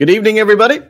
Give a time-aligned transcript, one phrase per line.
[0.00, 0.80] Good evening, everybody.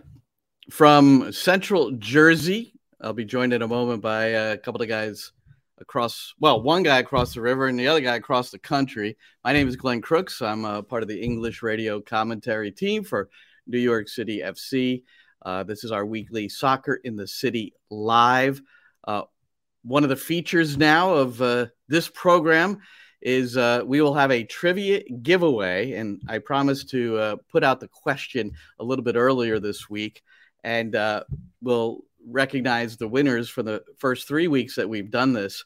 [0.70, 5.32] From Central Jersey, I'll be joined in a moment by a couple of guys
[5.80, 9.16] across, well, one guy across the river and the other guy across the country.
[9.42, 10.40] My name is Glenn Crooks.
[10.40, 13.30] I'm a part of the English radio commentary team for
[13.66, 15.02] New York City FC.
[15.44, 18.62] Uh, this is our weekly Soccer in the City live.
[19.02, 19.22] Uh,
[19.82, 22.78] one of the features now of uh, this program
[23.22, 27.80] is uh, we will have a trivia giveaway, and I promised to uh, put out
[27.80, 30.22] the question a little bit earlier this week,
[30.64, 31.24] and uh,
[31.60, 35.64] we'll recognize the winners for the first three weeks that we've done this.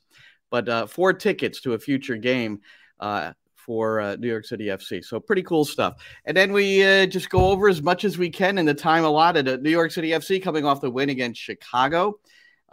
[0.51, 2.61] But uh, four tickets to a future game
[3.01, 5.05] uh, for uh, New York City FC.
[5.05, 5.97] So pretty cool stuff.
[6.25, 9.49] And then we just go over as much as we can in the time allotted
[9.49, 12.19] at New York City FC coming off the win against Chicago.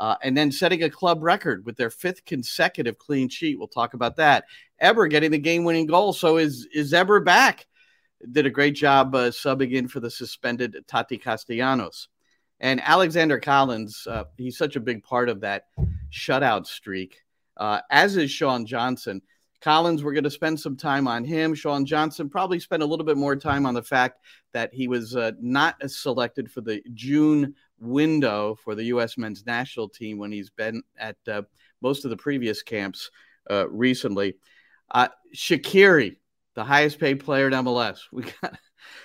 [0.01, 3.59] Uh, and then setting a club record with their fifth consecutive clean sheet.
[3.59, 4.45] We'll talk about that.
[4.81, 6.11] Héber getting the game-winning goal.
[6.11, 7.67] So is is Héber back?
[8.31, 12.07] Did a great job uh, subbing in for the suspended Tati Castellanos.
[12.59, 15.65] And Alexander Callens, uh, he's such a big part of that
[16.11, 17.21] shutout streak,
[17.57, 19.21] uh, as is Sean Johnson.
[19.61, 21.53] Callens, we're going to spend some time on him.
[21.53, 24.19] Sean Johnson probably spent a little bit more time on the fact
[24.53, 29.17] that he was uh, not selected for the June window for the U.S.
[29.17, 31.43] men's national team when he's been at uh,
[31.81, 33.11] most of the previous camps
[33.49, 34.35] uh, recently.
[34.89, 36.17] Uh, Shaqiri,
[36.55, 37.99] the highest paid player in MLS.
[38.11, 38.57] We got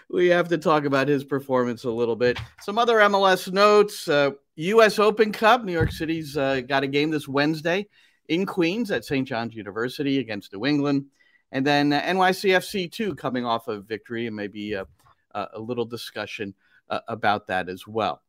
[0.08, 2.38] we have to talk about his performance a little bit.
[2.62, 4.98] Some other MLS notes: uh, U.S.
[4.98, 5.64] Open Cup.
[5.64, 7.86] New York City's uh, got a game this Wednesday
[8.28, 9.26] in Queens at St.
[9.26, 11.06] John's University against New England,
[11.52, 14.86] and then uh, NYCFC two coming off of victory, and maybe a,
[15.32, 16.54] a little discussion
[16.88, 18.22] uh, about that as well.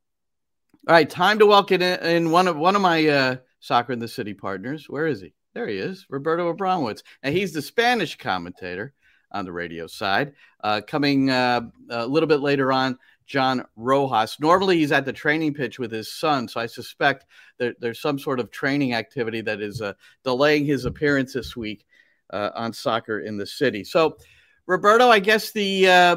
[0.88, 4.08] All right, time to welcome in, one of one of my uh, soccer in the
[4.08, 4.90] city partners.
[4.90, 5.34] Where is he?
[5.53, 8.94] There he is, Roberto Abramowitz, and he's the Spanish commentator
[9.31, 10.34] on the radio side.
[10.64, 12.97] Uh, coming uh, a little bit later on,
[13.28, 14.40] John Rojas.
[14.40, 17.26] Normally, he's at the training pitch with his son, so I suspect
[17.60, 19.94] that there's some sort of training activity that is uh,
[20.24, 21.86] delaying his appearance this week
[22.32, 23.84] uh, on soccer in the city.
[23.84, 24.18] So,
[24.66, 26.16] Roberto, I guess the uh,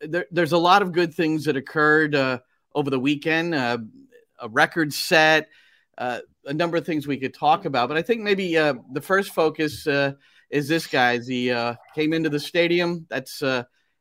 [0.00, 2.40] there, there's a lot of good things that occurred uh,
[2.74, 3.54] over the weekend.
[3.54, 3.78] a
[4.48, 5.48] record set,
[5.96, 6.20] a
[6.52, 9.86] number of things we could talk about, but I think maybe the first focus
[10.50, 11.14] is this guy.
[11.14, 11.54] As he
[11.94, 13.40] came into the stadium, that's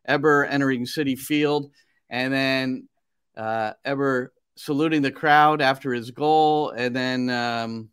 [0.09, 1.71] Héber entering Citi Field
[2.13, 2.87] and then
[3.35, 7.89] uh, Héber saluting the crowd after his goal, and then um,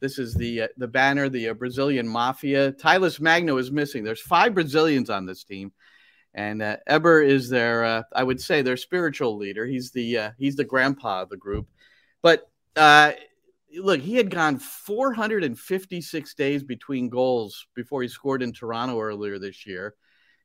[0.00, 2.72] this is the uh, the banner, the uh, Brazilian Mafia.
[2.72, 4.02] Talles Magno is missing.
[4.02, 5.72] There's five Brazilians on this team,
[6.34, 9.66] and uh, Héber is their, uh, I would say, their spiritual leader.
[9.66, 11.68] He's the uh, he's the grandpa of the group.
[12.22, 13.12] But uh,
[13.78, 19.64] look, he had gone 456 days between goals before he scored in Toronto earlier this
[19.64, 19.94] year.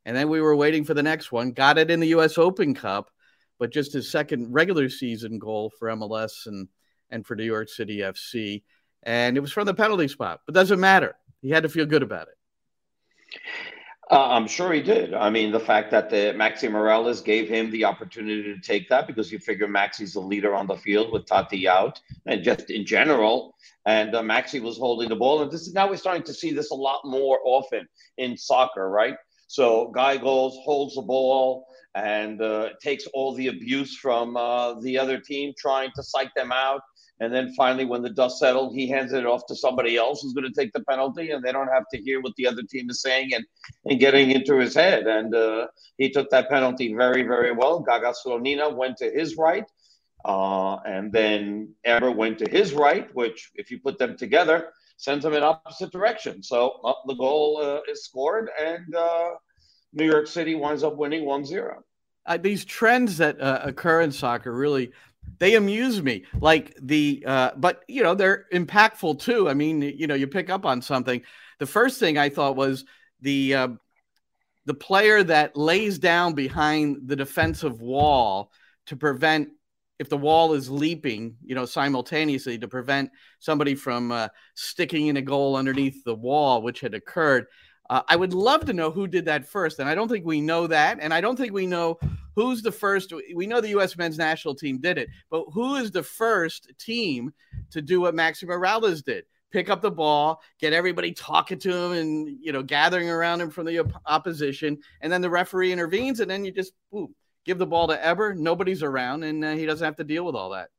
[0.10, 1.52] And then we were waiting for the next one.
[1.52, 2.40] Got it in the U.S.
[2.40, 3.12] Open Cup,
[3.60, 6.68] but just his second regular season goal for MLS and
[7.12, 8.64] and for New York City FC.
[9.04, 11.16] And it was from the penalty spot, but doesn't matter.
[11.44, 13.38] He had to feel good about it.
[14.10, 15.14] Uh, I'm sure he did.
[15.14, 19.06] I mean, the fact that the Maxi Moralez gave him the opportunity to take that
[19.06, 22.84] because you figure Maxi's the leader on the field with Tati out, and just in
[22.84, 23.54] general,
[23.86, 25.44] and uh, Maxi was holding the ball.
[25.44, 28.90] And this is now we're starting to see this a lot more often in soccer,
[28.90, 29.16] right?
[29.50, 31.66] So guy goes, holds the ball,
[31.96, 36.52] and uh, takes all the abuse from uh, the other team, trying to psych them
[36.52, 36.82] out.
[37.20, 40.34] And then finally, when the dust settled, he hands it off to somebody else who's
[40.34, 42.92] going to take the penalty, and they don't have to hear what the other team
[42.92, 43.44] is saying and,
[43.86, 45.08] and getting into his head.
[45.08, 45.66] And uh,
[45.98, 47.80] he took that penalty very, very well.
[47.80, 49.66] Gaga Slonina went to his right,
[50.26, 54.70] uh, and then Héber went to his right, which, if you put them together,
[55.00, 56.44] sends them in opposite direction.
[56.44, 59.30] So uh, the goal uh, is scored, and uh,
[59.94, 61.82] New York City winds up winning 1 0.
[62.26, 64.92] Uh, these trends that uh, occur in soccer really
[65.40, 70.06] they amuse me like the uh, but you know they're impactful too i mean you
[70.06, 71.22] know you pick up on something
[71.60, 72.84] the first thing i thought was
[73.22, 73.68] the uh,
[74.66, 78.52] the player that lays down behind the defensive wall
[78.88, 79.50] to prevent
[80.00, 85.18] if the wall is leaping you know simultaneously to prevent somebody from uh, sticking in
[85.18, 87.46] a goal underneath the wall which had occurred
[87.90, 90.42] uh, I would love to know who did that first, and I don't think we
[90.42, 92.00] know that, and I don't think we know
[92.36, 93.12] who's the first.
[93.34, 93.98] We know the U.S.
[93.98, 97.34] men's national team did it, but who is the first team
[97.72, 99.26] to do what Maxi Moralez did?
[99.52, 103.50] Pick up the ball, get everybody talking to him, and you know, gathering around him
[103.50, 107.58] from the op- opposition, and then the referee intervenes, and then you just boom, give
[107.58, 108.38] the ball to Héber.
[108.38, 110.70] Nobody's around, and uh, he doesn't have to deal with all that.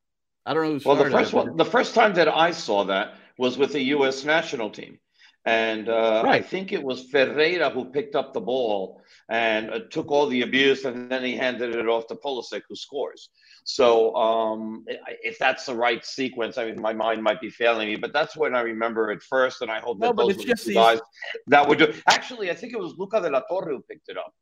[0.47, 0.97] I don't know who's well.
[0.97, 4.25] The first one, the first time that I saw that was with the U.S.
[4.25, 4.99] national team
[5.47, 6.35] and uh, right.
[6.35, 10.43] I think it was Ferreira who picked up the ball and uh, took all the
[10.43, 13.31] abuse, and then he handed it off to Pulisic, who scores.
[13.65, 14.85] So, um,
[15.23, 18.37] if that's the right sequence, I mean, my mind might be failing me, but that's
[18.37, 21.01] when I remember it first, and I hope that no, those were the guys
[21.47, 21.93] that would do.
[22.09, 24.35] Actually, I think it was Luca de la Torre who picked it up.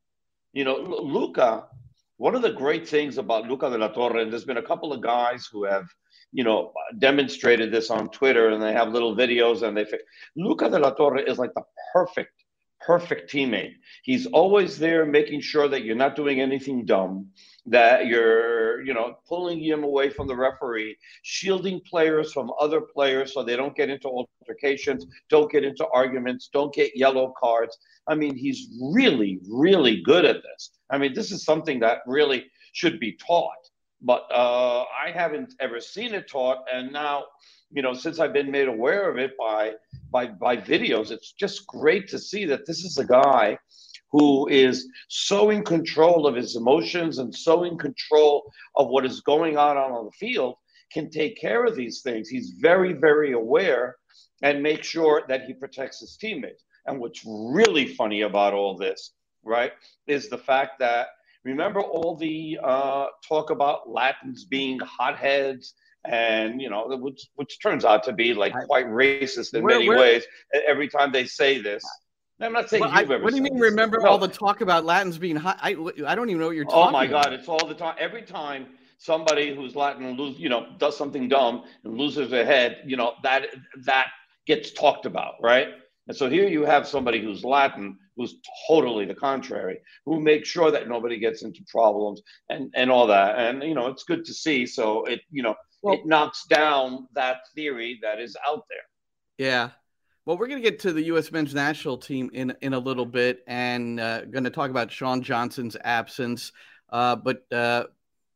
[0.52, 1.66] You know, Luca.
[2.18, 4.92] One of the great things about Luca de la Torre, and there's been a couple
[4.92, 5.86] of guys who have
[6.32, 9.86] you know, demonstrated this on Twitter and they have little videos and they,
[10.36, 11.62] Luca de la Torre is like the
[11.92, 12.32] perfect,
[12.80, 13.74] perfect teammate.
[14.02, 17.28] He's always there making sure that you're not doing anything dumb,
[17.70, 23.34] that you're, you know, pulling him away from the referee, shielding players from other players
[23.34, 27.76] so they don't get into altercations, don't get into arguments, don't get yellow cards.
[28.06, 30.70] I mean, he's really, really good at this.
[30.90, 33.68] I mean, this is something that really should be taught
[34.00, 36.58] but uh, I haven't ever seen it taught.
[36.72, 37.24] And now,
[37.70, 39.72] you know, since I've been made aware of it by
[40.10, 43.58] by by videos, it's just great to see that this is a guy
[44.10, 49.20] who is so in control of his emotions and so in control of what is
[49.20, 50.54] going on on the field
[50.92, 52.28] can take care of these things.
[52.28, 53.96] He's very, very aware
[54.42, 56.64] and make sure that he protects his teammates.
[56.86, 59.12] And what's really funny about all this,
[59.44, 59.72] right,
[60.06, 61.08] is the fact that
[61.44, 67.84] Remember all the uh, talk about Latins being hotheads and you know which which turns
[67.84, 70.24] out to be like quite racist in many ways
[70.66, 71.82] every time they say this
[72.40, 73.62] i'm not saying well, you've I, ever what do you mean this.
[73.62, 74.08] remember no.
[74.08, 75.70] all the talk about latins being hot I,
[76.06, 77.24] I don't even know what you're oh talking oh my about.
[77.24, 78.66] god it's all the time every time
[78.98, 83.14] somebody who's latin lose you know does something dumb and loses their head you know
[83.22, 83.46] that
[83.84, 84.08] that
[84.46, 85.68] gets talked about right
[86.08, 88.34] and so here you have somebody who's latin who's
[88.66, 92.20] totally the contrary, who makes sure that nobody gets into problems
[92.50, 93.38] and, and all that.
[93.38, 94.66] And, you know, it's good to see.
[94.66, 99.46] So it, you know, well, it knocks down that theory that is out there.
[99.46, 99.70] Yeah.
[100.28, 101.32] Well, we're going to get to the U.S.
[101.32, 105.22] men's national team in in a little bit, and uh, going to talk about Sean
[105.22, 106.52] Johnson's absence.
[106.90, 107.84] Uh, but uh,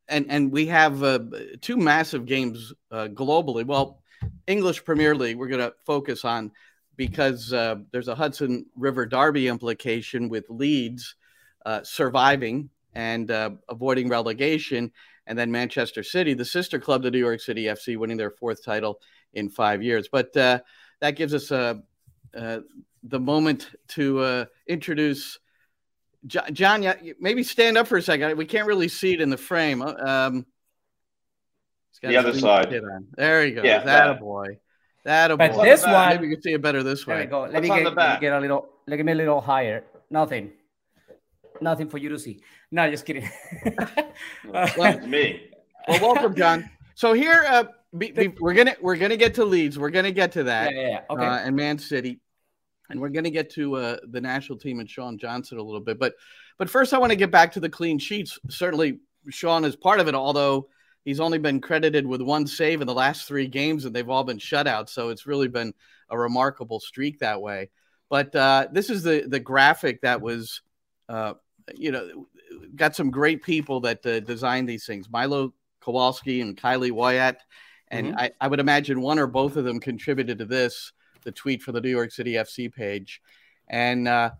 [0.07, 1.19] and and we have uh,
[1.61, 3.63] two massive games uh, globally.
[3.63, 4.01] Well,
[4.47, 5.37] English Premier League.
[5.37, 6.51] We're going to focus on
[6.95, 11.13] because uh, there's a Hudson River Derby implication with Leeds
[11.63, 13.29] uh, surviving and
[13.69, 14.91] avoiding relegation,
[15.27, 18.65] and then Manchester City, the sister club to New York City FC, winning their fourth
[18.65, 18.99] title
[19.35, 20.09] in five years.
[20.11, 20.35] But
[21.03, 21.73] that gives us uh,
[22.33, 22.59] uh,
[23.03, 25.37] the moment to introduce.
[26.25, 28.37] John, John, yeah, maybe stand up for a second.
[28.37, 29.81] We can't really see it in the frame.
[29.81, 30.45] Um,
[32.01, 32.73] the other side.
[33.17, 33.63] There you go.
[33.63, 34.59] Yeah, that, that a boy.
[35.03, 35.57] That but boy.
[35.57, 37.15] But this one, maybe you can see it better this way.
[37.15, 37.41] There we go.
[37.51, 38.69] Let me, get, let me, get, a little.
[38.87, 39.83] Let me a little higher.
[40.09, 40.53] Nothing.
[41.59, 42.39] Nothing for you to see.
[42.71, 43.29] No, just kidding.
[44.53, 45.49] That's me.
[45.89, 46.69] Well, welcome, John.
[46.95, 47.65] So here, uh,
[47.97, 49.77] be, be, we're gonna we're gonna get to Leeds.
[49.77, 50.73] We're gonna get to that.
[50.73, 51.01] Yeah, yeah, yeah.
[51.09, 51.25] Okay.
[51.25, 52.19] Uh, and Man City,
[52.89, 55.99] and we're gonna get to uh, the national team and Sean Johnson a little bit.
[55.99, 56.13] But
[56.57, 58.39] but first, I want to get back to the clean sheets.
[58.49, 60.15] Certainly, Sean is part of it.
[60.15, 60.67] Although
[61.05, 64.23] He's only been credited with one save in the last three games, and they've all
[64.23, 64.89] been shutouts.
[64.89, 65.73] So it's really been
[66.09, 67.69] a remarkable streak that way.
[68.09, 70.61] But uh, this is the the graphic that was,
[71.09, 71.33] uh,
[71.75, 72.27] you know,
[72.75, 75.09] got some great people that uh, designed these things.
[75.09, 77.37] Milo Kowalski and Kylie Wyatt.
[77.93, 78.19] And mm-hmm.
[78.19, 80.91] I, I would imagine one or both of them contributed to this,
[81.23, 83.21] the tweet for the New York City FC page.
[83.67, 84.31] And uh,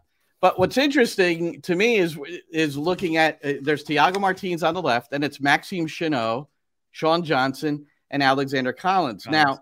[0.41, 2.17] but what's interesting to me is
[2.51, 6.47] is looking at uh, there's Thiago Martins on the left, and it's Maxime Chanot,
[6.91, 9.29] Sean Johnson, and Alexander Callens.
[9.29, 9.59] Now,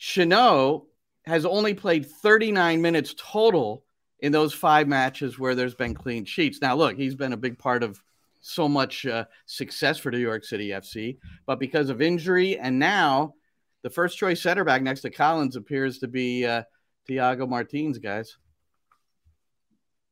[0.00, 0.86] Chanot
[1.26, 3.84] has only played 39 minutes total
[4.20, 6.60] in those five matches where there's been clean sheets.
[6.62, 8.00] Now, look, he's been a big part of
[8.40, 13.34] so much uh, success for New York City FC, but because of injury and now
[13.82, 16.62] the first choice center back next to Callens appears to be uh,
[17.08, 18.36] Thiago Martins, guys.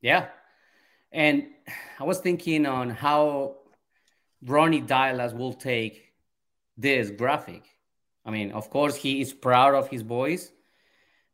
[0.00, 0.28] Yeah.
[1.12, 1.46] And
[1.98, 3.56] I was thinking on how
[4.42, 6.12] Ronnie Deila will take
[6.76, 7.64] this graphic.
[8.24, 10.52] I mean, of course, he is proud of his boys,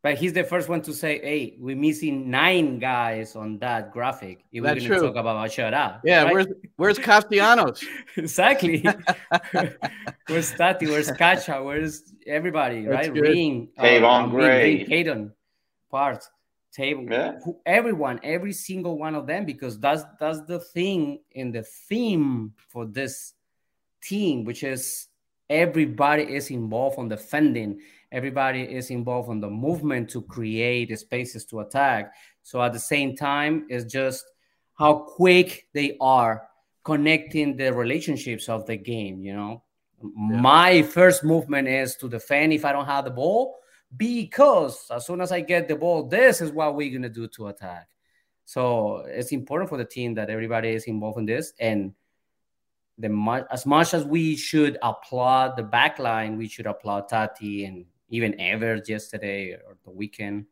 [0.03, 4.45] but he's the first one to say, "Hey, we're missing nine guys on that graphic.
[4.51, 6.33] If That's we're going to talk about Machada." Yeah, right?
[6.33, 7.85] where's where's Castellanos?
[8.17, 8.85] exactly.
[10.27, 10.87] where's Tati?
[10.87, 11.63] Where's Kacha?
[11.63, 12.85] Where's everybody?
[12.85, 13.15] That's right?
[13.15, 13.23] Good.
[13.23, 15.33] Ring, Tavon um, Gray, Hayden,
[15.89, 16.29] Parks,
[16.73, 17.39] Table, yeah.
[17.45, 22.55] who, everyone, every single one of them, because that's that's the thing in the theme
[22.71, 23.35] for this
[24.03, 25.07] team, which is
[25.49, 27.79] everybody is involved on defending
[28.13, 32.13] everybody is involved in the movement to create spaces to attack.
[32.43, 34.25] So at the same time, it's just
[34.75, 36.43] how quick they are
[36.85, 39.23] connecting the relationships of the game.
[39.23, 39.63] You know,
[40.03, 40.41] yeah.
[40.41, 43.57] my first movement is to defend if I don't have the ball,
[43.97, 47.49] because as soon as I get the ball, this is what we're gonna do to
[47.49, 47.89] attack.
[48.45, 51.95] So it's important for the team that everybody is involved in this and
[52.99, 57.87] the as much as we should applaud the back line, we should applaud Tati and
[58.13, 60.47] even Evers yesterday or the weekend.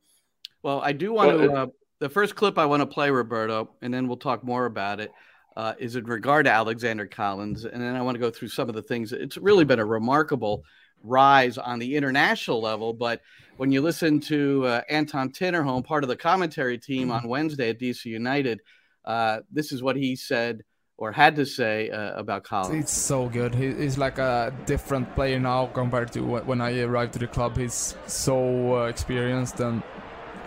[0.63, 1.53] Well, I do want well, to.
[1.53, 1.67] Uh,
[2.01, 5.13] the first clip I want to play, Roberto, and then we'll talk more about it.
[5.57, 7.65] Uh, is in regard to Alexander Callens.
[7.65, 9.13] and then I want to go through some of the things.
[9.13, 10.63] It's really been a remarkable
[11.03, 13.21] rise on the international level, but
[13.57, 17.81] when you listen to uh, Anton Tinnerholm, part of the commentary team on Wednesday at
[17.81, 18.63] DC United,
[19.05, 20.63] uh, this is what he said
[21.01, 22.79] or had to say uh, about Callens?
[22.79, 23.55] It's so good.
[23.55, 27.57] He, he's like a different player now compared to when I arrived to the club.
[27.57, 29.83] He's so uh, experienced and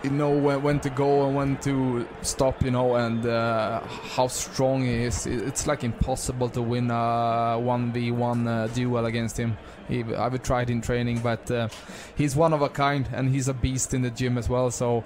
[0.04, 4.28] you know when, when to go and when to stop, you know, and uh, how
[4.28, 5.26] strong he is.
[5.26, 9.58] It's like impossible to win a 1v1 uh, duel against him.
[9.88, 11.68] He, I've tried in training, but uh,
[12.14, 14.70] he's one of a kind and he's a beast in the gym as well.
[14.70, 15.04] So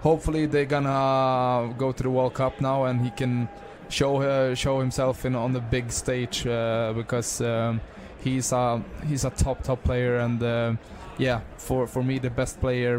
[0.00, 3.48] hopefully they're gonna go to the World Cup now and he can
[3.88, 7.80] show uh, show himself in on the big stage uh, because um,
[8.22, 10.74] he's a he's a top top player and uh,
[11.18, 12.98] yeah for for me the best player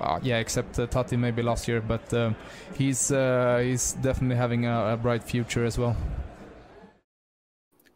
[0.00, 2.32] uh, yeah except uh, Tati maybe last year but uh,
[2.76, 5.96] he's he's definitely having a, a, bright future as well.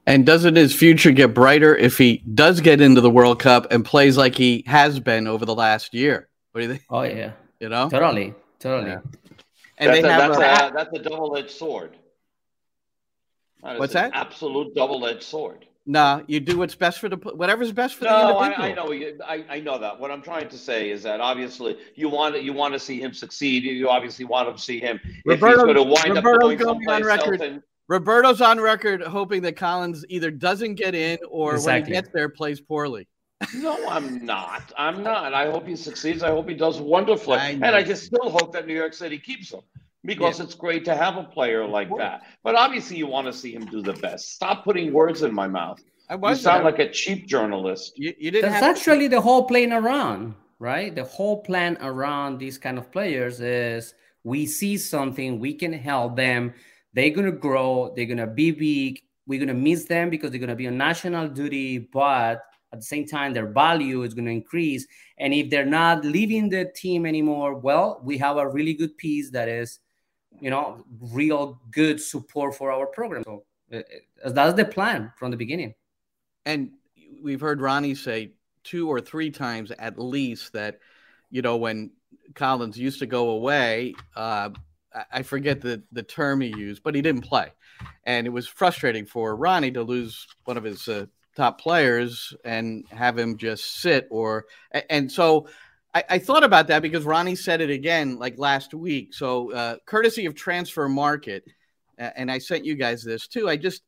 [0.07, 3.85] And doesn't his future get brighter if he does get into the World Cup and
[3.85, 6.29] plays like he has been over the last year?
[6.53, 6.85] What do you think?
[6.91, 8.91] Oh yeah, you know, totally, totally.
[8.91, 9.01] Yeah.
[9.81, 11.97] And that's they a, have that's, a, a, that's a double-edged sword.
[13.63, 14.13] That what's that?
[14.15, 15.67] Absolute double-edged sword.
[15.87, 18.63] No, you do what's best for the whatever's best for no, the individual.
[18.63, 19.45] I, I know.
[19.51, 19.99] I, I know that.
[19.99, 23.15] What I'm trying to say is that obviously you want you want to see him
[23.15, 23.65] succeed.
[23.65, 26.89] You obviously want to see him Roberto, if he's going to wind Roberto's up going
[26.89, 27.41] on record.
[27.41, 31.73] And, Roberto's on record hoping that Callens either doesn't get in or exactly.
[31.73, 33.09] when he gets there plays poorly.
[33.55, 34.73] No, I'm not.
[34.77, 35.33] I'm not.
[35.33, 36.23] I hope he succeeds.
[36.23, 37.39] I hope he does wonderfully.
[37.39, 39.61] I and I just still hope that New York City keeps him
[40.05, 40.45] because yeah.
[40.45, 42.23] it's great to have a player like that.
[42.43, 44.35] But obviously, you want to see him do the best.
[44.35, 45.81] Stop putting words in my mouth.
[46.11, 47.93] I you sound like a cheap journalist.
[47.97, 48.51] You, you didn't.
[48.51, 49.17] That's actually to...
[49.17, 50.95] the whole plan around, right?
[50.95, 53.95] The whole plan around these kind of players is
[54.25, 56.53] we see something, we can help them.
[56.93, 57.93] They're gonna grow.
[57.95, 59.03] They're gonna be big.
[59.27, 63.07] We're gonna miss them because they're gonna be on national duty, but at the same
[63.07, 64.87] time their value is going to increase.
[65.19, 69.31] And if they're not leaving the team anymore well we have a really good piece
[69.31, 69.81] that is
[70.41, 73.23] you know real good support for our program.
[73.25, 75.75] So uh, that's the plan from the beginning.
[76.47, 76.73] And
[77.23, 78.33] we've heard ronnie say
[78.65, 80.79] two or three times at least that
[81.31, 81.91] you know when
[82.35, 84.51] Callens used to go away uh,
[85.13, 87.53] i forget the, the term he used but he didn't play.
[88.05, 91.07] And it was frustrating for ronnie to lose one of his uh,
[91.37, 94.47] top players and have him just sit or
[94.89, 95.47] and so
[95.95, 99.13] I, I, thought about that because Ronnie said it again like last week.
[99.13, 101.43] So uh, courtesy of Transfermarkt,
[101.99, 103.49] and I sent you guys this too.
[103.49, 103.83] I just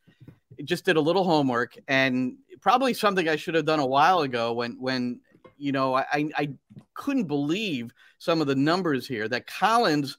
[0.65, 4.53] just did a little homework and probably something I should have done a while ago
[4.53, 5.21] when when
[5.59, 6.51] you know I I
[6.95, 10.17] couldn't believe some of the numbers here that Callens,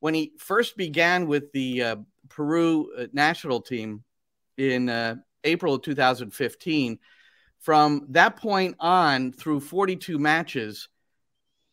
[0.00, 1.96] when he first began with the uh,
[2.28, 4.02] Peru uh, national team
[4.56, 6.98] in uh, April of 2015,
[7.60, 10.88] from that point on through 42 matches,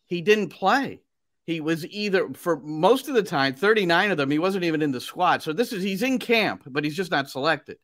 [0.06, 1.00] he didn't play.
[1.44, 4.92] He was either for most of the time, 39 of them, he wasn't even in
[4.92, 5.42] the squad.
[5.42, 7.76] So this is he's in camp, but he's just not selected.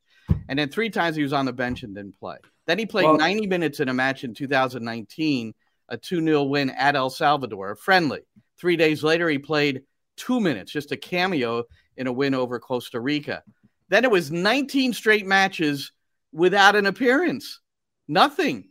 [0.49, 2.39] And then three times he was on the bench and didn't play.
[2.67, 5.55] Then he played well, 90 minutes in a match in 2019,
[5.89, 8.21] a 2 0 win at El Salvador, a friendly.
[8.59, 9.83] Three days later, he played
[10.17, 11.65] two minutes, just a cameo
[11.97, 13.43] in a win over Costa Rica.
[13.91, 15.93] Then it was 19 straight matches
[16.33, 17.61] without an appearance.
[18.09, 18.65] Nothing.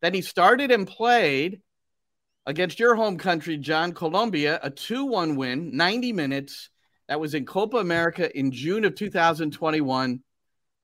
[0.00, 1.60] Then he started and played
[2.46, 6.70] against your home country, John, Colombia, a 2 1 win, 90 minutes.
[7.08, 10.20] That was in Copa America in June of 2021.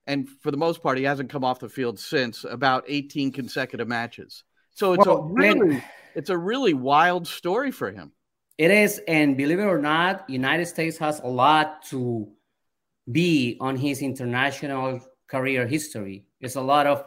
[0.08, 3.88] And for the most part, he hasn't come off the field since about 18 consecutive
[3.88, 4.44] matches.
[4.72, 5.82] So it's well, a really,
[6.14, 8.12] it's a really wild story for him.
[8.58, 12.35] It is, and believe it or not, United States has a lot to
[13.10, 16.25] be on his international career history.
[16.40, 17.04] It's a lot of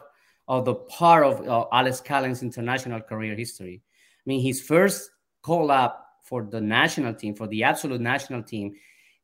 [0.48, 3.82] of the part of uh, Alex Callens' international career history.
[3.84, 5.10] I mean, his first
[5.42, 8.74] call up for the national team, for the absolute national team,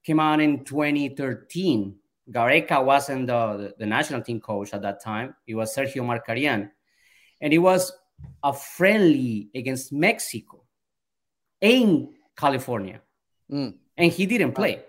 [0.04, 1.96] came out in 2013.
[2.30, 5.34] Gareca wasn't the, the, national team coach at that time.
[5.46, 6.70] It was Sergio Markarián.
[7.40, 7.92] And it was
[8.42, 10.62] a friendly against Mexico
[11.60, 13.00] in California.
[13.50, 13.74] Mm.
[13.96, 14.82] And he didn't play.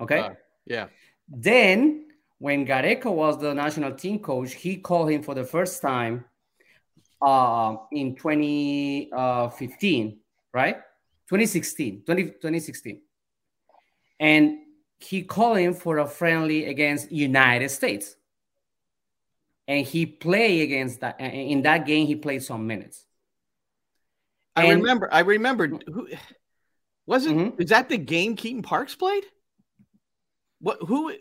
[0.00, 0.18] Okay.
[0.18, 0.30] Uh,
[0.66, 0.86] yeah.
[1.28, 2.06] Then
[2.38, 6.24] when Gareca was the national team coach, he called him for the first time
[7.22, 10.18] uh, in 2015,
[10.52, 10.76] right?
[11.28, 13.00] 2016, 20, 2016.
[14.20, 14.58] And
[14.98, 18.14] he called him for a friendly against United States.
[19.66, 21.20] And he played against that.
[21.20, 23.06] In that game, he played some minutes.
[24.54, 25.08] I and, remember.
[25.12, 25.68] I remember.
[25.68, 26.08] Who
[27.06, 27.34] was it?
[27.34, 27.62] Mm-hmm.
[27.62, 29.24] Is that the game Keaton Parks played?
[30.64, 30.78] What?
[30.86, 31.12] Who?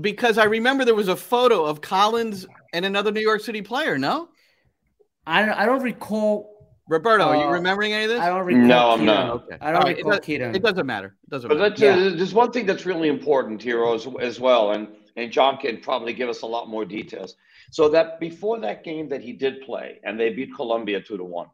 [0.00, 3.98] because I remember there was a photo of Callens and another New York City player.
[3.98, 4.28] No,
[5.26, 6.58] I don't, I don't recall.
[6.88, 8.20] Roberto, uh, are you uh, remembering any of this?
[8.20, 8.66] I don't recall.
[8.66, 9.30] No, I'm not.
[9.30, 9.56] Okay.
[9.60, 10.56] I don't right, recall it, Keaton.
[10.56, 11.14] It doesn't matter.
[11.22, 11.84] It doesn't but matter.
[11.84, 12.16] Yeah.
[12.16, 16.12] there's one thing that's really important here as, as well, and and John can probably
[16.12, 17.36] give us a lot more details.
[17.70, 21.24] So that before that game that he did play, and they beat Colombia two to
[21.24, 21.46] one,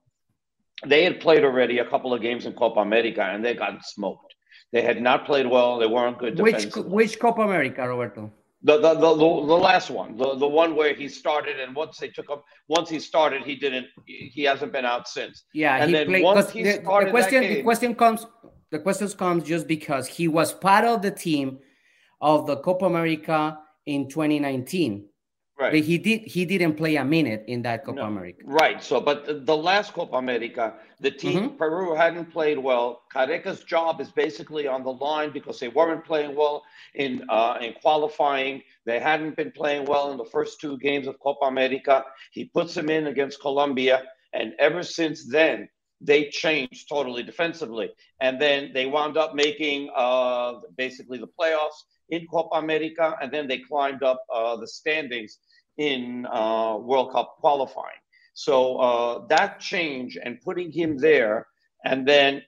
[0.87, 4.36] they had played already a couple of games in Copa America, and they got smoked.
[4.73, 5.79] They had not played well.
[5.79, 6.39] They weren't good.
[6.39, 8.33] Which which Copa America, Roberto?
[8.63, 12.09] The, the, the, the, last one, the, the one where he started, and once they
[12.09, 15.45] took him, once he started, he didn't, he hasn't been out since.
[15.53, 18.27] Yeah, and he then played, once he the, started the question, game, the question comes,
[18.73, 21.59] the questions comes just because he was part of the team
[22.21, 25.07] of the Copa America in 2019.
[25.59, 25.73] Right.
[25.73, 28.07] But he did he didn't play a minute in that Copa no.
[28.07, 28.43] America.
[28.45, 28.83] Right.
[28.83, 31.57] So, but the, the, last Copa America, the team mm-hmm.
[31.57, 33.05] Peru hadn't played well.
[33.15, 36.63] Gareca's job is basically on the line because they weren't playing well
[36.95, 38.63] in uh, in qualifying.
[38.85, 42.05] They hadn't been playing well in the first two games of Copa America.
[42.33, 44.03] He puts them in against Colombia,
[44.35, 45.71] and ever since then,
[46.03, 47.91] they changed totally defensively.
[48.21, 53.49] And then they wound up making uh, basically the playoffs in Copa America, and then
[53.49, 55.39] they climbed up uh, the standings
[55.79, 58.01] in uh, World Cup qualifying.
[58.35, 61.47] So uh, that change and putting him there,
[61.85, 62.43] and then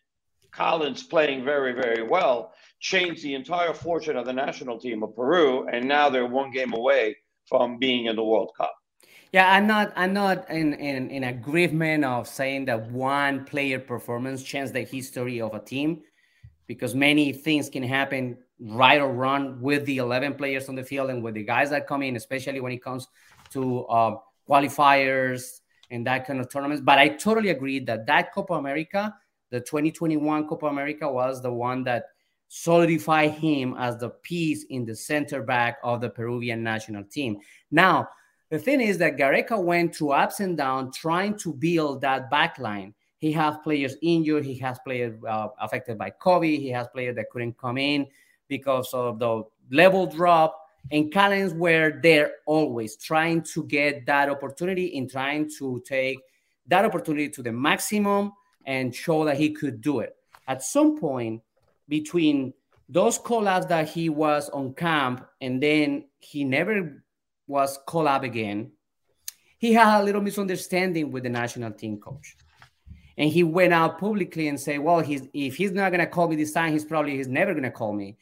[0.52, 5.68] Callens playing very, very well, changed the entire fortune of the national team of Peru,
[5.68, 7.16] and now they're one game away
[7.46, 8.74] from being in the World Cup.
[9.32, 9.92] Yeah, I'm not.
[9.94, 15.40] I'm not in, in in agreement of saying that one player performance changed the history
[15.40, 16.02] of a team,
[16.66, 21.10] because many things can happen right or wrong with the 11 players on the field
[21.10, 23.06] and with the guys that come in, especially when it comes
[23.50, 24.16] to uh,
[24.48, 26.82] qualifiers and that kind of tournaments.
[26.84, 29.14] But I totally agree that that Copa America,
[29.50, 32.06] the 2021 Copa America, was the one that
[32.48, 37.38] solidified him as the piece in the center back of the Peruvian national team.
[37.70, 38.08] Now,
[38.50, 42.58] the thing is that Gareca went through ups and downs trying to build that back
[42.58, 42.94] line.
[43.18, 44.44] He has players injured.
[44.44, 46.58] He has players uh, affected by COVID.
[46.58, 48.06] He has players that couldn't come in
[48.48, 50.60] because of the level drop.
[50.90, 56.18] And Callens were there always trying to get that opportunity and trying to take
[56.66, 58.32] that opportunity to the maximum
[58.64, 60.16] and show that he could do it.
[60.46, 61.42] At some point
[61.88, 62.54] between
[62.88, 67.04] those call-ups that he was on camp and then he never
[67.46, 68.72] was up again,
[69.58, 72.36] he had a little misunderstanding with the national team coach.
[73.16, 76.28] And he went out publicly and said, well, he's, if he's not going to call
[76.28, 78.16] me this time, he's probably he's never going to call me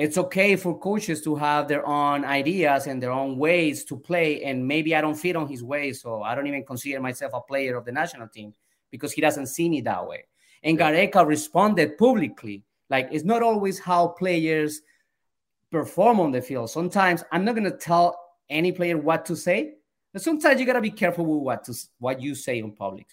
[0.00, 4.42] it's okay for coaches to have their own ideas and their own ways to play
[4.44, 7.40] and maybe i don't fit on his way, so i don't even consider myself a
[7.40, 8.54] player of the national team
[8.90, 10.24] because he doesn't see me that way.
[10.62, 12.64] And Gareca responded publicly.
[12.88, 14.82] Like it's not always how players
[15.70, 16.70] perform on the field.
[16.70, 19.74] Sometimes I'm not gonna tell any player what to say,
[20.12, 23.06] but sometimes you gotta be careful with what to what you say in public.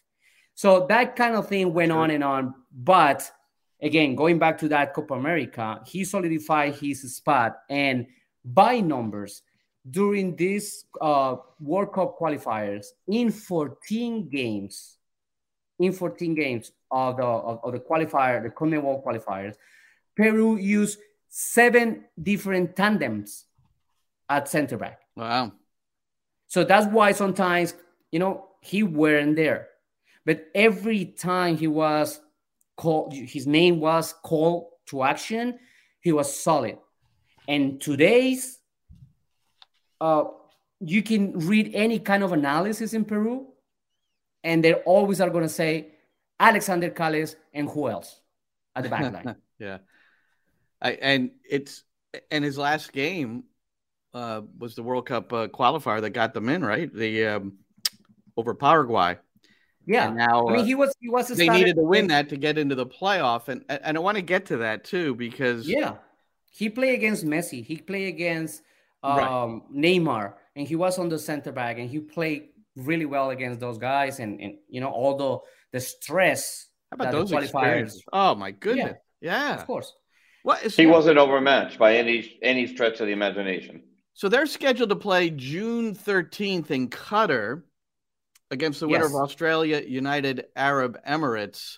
[0.55, 2.55] So that kind of thing went on and on.
[2.71, 3.31] But
[3.81, 8.07] again, going back to that Copa America, he solidified his spot and
[8.43, 9.41] by numbers
[9.89, 14.97] during these uh, World Cup qualifiers in 14 games,
[15.79, 19.55] in 14 games of the of, of the qualifier, the CONMEBOL qualifiers,
[20.15, 23.45] Peru used seven different tandems
[24.29, 25.01] at center back.
[25.15, 25.53] Wow.
[26.47, 27.73] So that's why sometimes,
[28.11, 29.67] you know, he weren't there.
[30.25, 32.19] But every time he was
[32.77, 35.59] called, his name was called to action,
[35.99, 36.77] he was solid.
[37.47, 38.59] And today's,
[39.99, 40.25] uh,
[40.79, 43.47] you can read any kind of analysis in Peru,
[44.43, 45.87] and they always are going to say
[46.39, 48.21] Alexander calles and who else
[48.75, 49.35] at the back line.
[49.59, 49.79] yeah.
[50.81, 51.83] I, and it's
[52.31, 53.43] and his last game
[54.13, 56.93] uh, was the World Cup uh, qualifier that got them in, right?
[56.93, 57.53] The um,
[58.35, 59.17] over Paraguay.
[59.87, 60.09] Yeah.
[60.09, 61.29] And now I mean, uh, he was he was.
[61.29, 64.21] they needed to win that to get into the playoff, and and I want to
[64.21, 65.95] get to that too because yeah,
[66.51, 67.63] he played against Messi.
[67.63, 68.61] He played against
[69.01, 69.61] um, right.
[69.73, 73.77] Neymar, and he was on the center back, and he played really well against those
[73.77, 76.67] guys, and and you know all the the stress.
[76.91, 77.95] How about those qualifiers?
[78.11, 78.97] Oh my goodness!
[79.21, 79.55] Yeah, yeah.
[79.55, 79.93] of course.
[80.43, 83.83] What is he wasn't overmatched by any any stretch of the imagination.
[84.13, 87.61] So they're scheduled to play June 13th in Qatar
[88.51, 89.13] against the winner yes.
[89.13, 91.77] of Australia United Arab Emirates,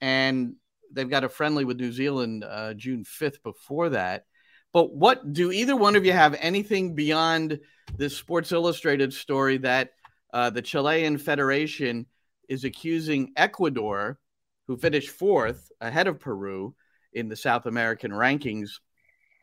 [0.00, 0.54] and
[0.92, 4.24] they've got a friendly with New Zealand uh, June 5th before that.
[4.72, 7.60] But what do either one of you have anything beyond
[7.96, 9.90] this Sports Illustrated story that
[10.32, 12.06] uh, the Chilean Federation
[12.48, 14.18] is accusing Ecuador,
[14.66, 16.74] who finished fourth ahead of Peru
[17.12, 18.72] in the South American rankings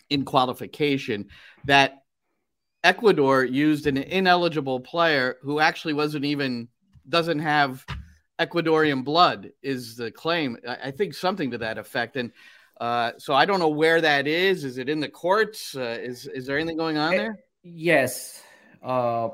[0.10, 1.30] in qualification,
[1.66, 2.03] that
[2.84, 6.68] Ecuador used an ineligible player who actually wasn't even
[7.08, 7.86] doesn't have
[8.40, 10.58] Ecuadorian blood is the claim.
[10.68, 12.18] I, think something to that effect.
[12.18, 12.32] And
[12.82, 14.64] uh, so I don't know where that is.
[14.64, 15.76] Is it in the courts?
[15.76, 17.40] Uh, is is there anything going on eh, there?
[17.64, 18.42] Yes.
[18.84, 19.30] Uh,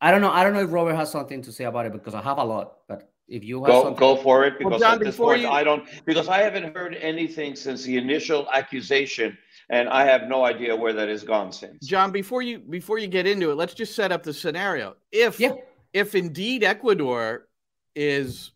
[0.00, 0.30] I don't know.
[0.30, 2.44] I don't know if Robert has something to say about it because I have a
[2.44, 2.78] lot.
[2.88, 3.98] But if you go something...
[3.98, 5.48] go for it, because well, John, at this point you...
[5.48, 9.38] I don't because I haven't heard anything since the initial accusation
[9.70, 11.86] and I have no idea where that has gone since.
[11.86, 14.96] John, before you before you get into it, let's just set up the scenario.
[15.12, 15.54] If yeah.
[15.92, 17.46] if indeed Ecuador
[17.94, 18.50] is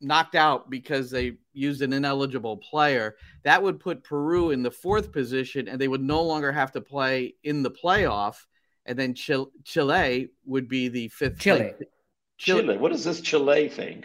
[0.00, 5.10] knocked out because they used an ineligible player, that would put Peru in the fourth
[5.10, 8.36] position, and they would no longer have to play in the playoff.
[8.84, 11.38] And then Chile, Chile would be the fifth.
[11.38, 11.72] Chile.
[12.36, 12.62] Chile.
[12.62, 12.78] Chile.
[12.78, 14.04] What is this Chile thing?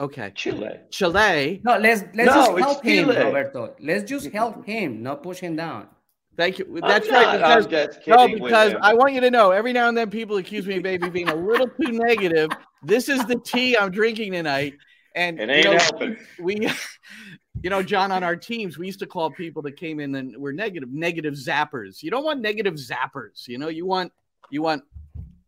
[0.00, 0.32] Okay.
[0.34, 0.80] Chile.
[0.90, 1.60] Chile.
[1.64, 3.74] No, let's let's no, just help him, Roberto.
[3.80, 5.88] Let's just help him, not push him down.
[6.36, 6.80] Thank you.
[6.80, 7.64] That's right.
[7.64, 10.76] Because, no, because I want you to know every now and then people accuse me
[10.76, 12.50] of maybe being a little too negative.
[12.84, 14.74] This is the tea I'm drinking tonight.
[15.16, 16.16] And it ain't you know, helping.
[16.38, 16.70] We
[17.62, 20.36] you know, John, on our teams, we used to call people that came in and
[20.36, 22.04] were negative, negative zappers.
[22.04, 24.12] You don't want negative zappers, you know, you want
[24.50, 24.84] you want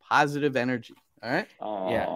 [0.08, 0.94] positive energy.
[1.22, 1.48] All right.
[1.60, 2.06] Yeah.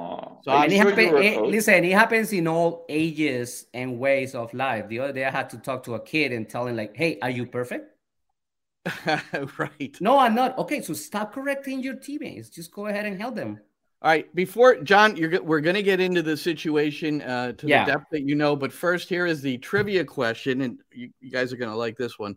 [0.43, 4.89] So and it happen, it, listen, it happens in all ages and ways of life.
[4.89, 7.19] The other day, I had to talk to a kid and tell him, like, "Hey,
[7.21, 7.95] are you perfect?"
[9.59, 9.97] right.
[10.01, 10.57] No, I'm not.
[10.59, 12.49] Okay, so stop correcting your teammates.
[12.49, 13.61] Just go ahead and help them.
[14.01, 14.35] All right.
[14.35, 17.85] Before John, you're we're going to get into the situation uh, to yeah.
[17.85, 21.31] the depth that you know, but first, here is the trivia question, and you, you
[21.31, 22.37] guys are going to like this one.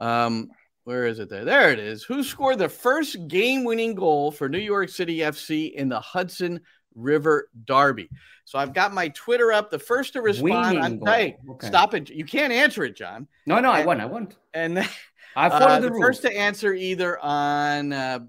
[0.00, 0.50] Um,
[0.86, 1.44] where is it there?
[1.44, 2.04] There it is.
[2.04, 6.60] Who scored the first game winning goal for New York City FC in the Hudson
[6.94, 8.08] River Derby?
[8.44, 9.68] So I've got my Twitter up.
[9.68, 11.38] The first to respond, I'm, okay.
[11.60, 12.08] stop it.
[12.08, 13.26] You can't answer it, John.
[13.46, 14.00] No, no, I won't.
[14.00, 14.36] I won't.
[14.54, 14.88] And then,
[15.34, 18.20] I followed uh, the, the first to answer either on uh,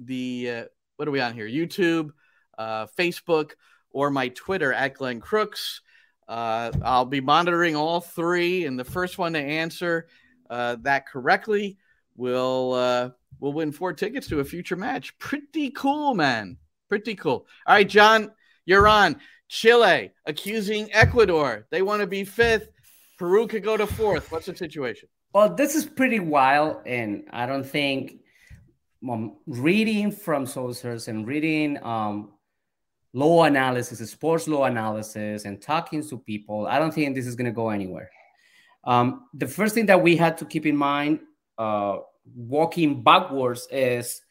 [0.00, 0.64] the, uh,
[0.96, 1.48] what are we on here?
[1.48, 2.10] YouTube,
[2.58, 3.52] uh, Facebook,
[3.90, 5.80] or my Twitter at Glenn Crooks.
[6.28, 10.08] Uh, I'll be monitoring all three, and the first one to answer
[10.50, 11.78] uh, that correctly,
[12.16, 15.18] will uh, will win four tickets to a future match.
[15.18, 16.56] Pretty cool, man.
[16.88, 17.46] Pretty cool.
[17.66, 18.30] All right, John,
[18.66, 19.20] you're on.
[19.48, 21.66] Chile accusing Ecuador.
[21.70, 22.68] They want to be fifth.
[23.18, 24.30] Peru could go to fourth.
[24.30, 25.08] What's the situation?
[25.32, 28.20] Well, this is pretty wild, and I don't think
[29.08, 32.32] um, reading from sources and reading um,
[33.12, 37.46] law analysis, sports law analysis, and talking to people, I don't think this is going
[37.46, 38.10] to go anywhere.
[38.88, 41.20] Um, the first thing that we had to keep in mind
[41.58, 41.98] uh,
[42.34, 44.22] walking backwards is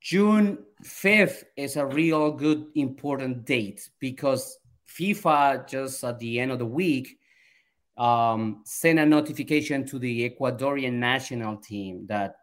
[0.00, 4.58] June 5th is a real good important date because
[4.98, 7.18] FIFA just at the end of the week
[7.98, 12.36] um, sent a notification to the Ecuadorian national team that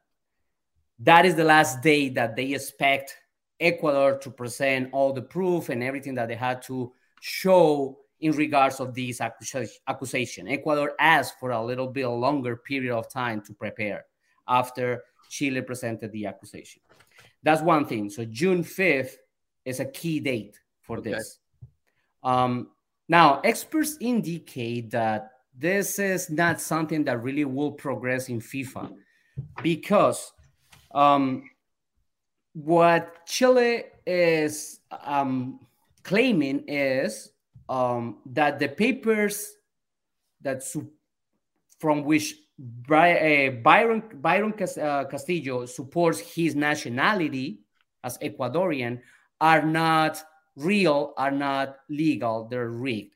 [0.99, 3.17] that is the last day that they expect
[3.59, 8.79] Ecuador to present all the proof and everything that they had to show in regards
[8.79, 10.47] of this accusation.
[10.47, 14.05] Ecuador asked for a little bit longer period of time to prepare
[14.47, 16.81] after Chile presented the accusation.
[17.43, 18.09] That's one thing.
[18.09, 19.13] So June 5th
[19.63, 21.11] is a key date for okay.
[21.11, 21.39] this.
[22.23, 22.69] Um,
[23.07, 28.93] now, experts indicate that this is not something that really will progress in FIFA
[29.61, 30.31] because
[30.91, 31.49] um,
[32.53, 35.59] what Chile is um,
[36.03, 37.31] claiming is
[37.69, 39.53] um, that the papers
[40.41, 40.91] that su-
[41.79, 42.35] from which
[42.91, 47.61] uh, Byron, Byron uh, Castillo supports his nationality
[48.03, 48.99] as Ecuadorian
[49.39, 50.21] are not
[50.55, 53.15] real, are not legal, they're rigged.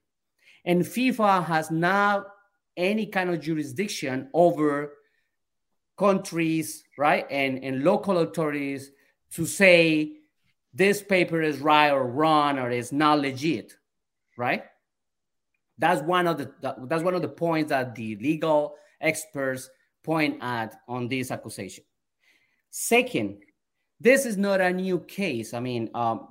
[0.63, 2.28] And FIFA has not
[2.78, 4.94] any kind of jurisdiction over
[5.98, 8.92] countries, right, and, and local authorities
[9.32, 10.13] to say
[10.74, 13.76] this paper is right or wrong or is not legit,
[14.38, 14.63] right?
[15.78, 19.69] That's one of the that's one of the points that the legal experts
[20.04, 21.84] point at on this accusation.
[22.69, 23.39] Second,
[24.00, 25.54] this is not a new case.
[25.54, 26.28] I mean, um,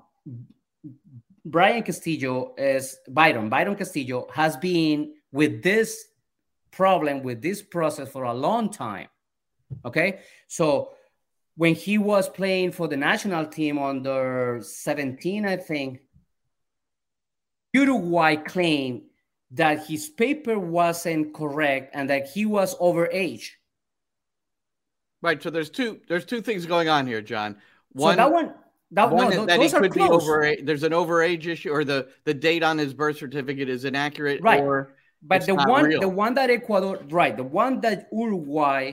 [1.45, 3.49] Brian Castillo is Byron.
[3.49, 6.05] Byron Castillo has been with this
[6.71, 9.09] problem, with this process for a long time.
[9.85, 10.21] Okay.
[10.49, 10.93] So
[11.57, 16.01] when he was playing for the national team under 17, I think,
[17.73, 19.03] Uruguay claimed
[19.53, 23.51] that his paper wasn't correct and that he was overage.
[25.21, 25.43] Right.
[25.43, 27.57] So there's two there's two things going on here, John.
[27.93, 28.55] One so that one
[28.93, 30.09] that, one no, that he could close.
[30.09, 33.85] be over there's an overage issue or the the date on his birth certificate is
[33.85, 34.61] inaccurate right.
[34.61, 36.01] or but the one real.
[36.01, 38.93] the one that Ecuador right the one that Uruguay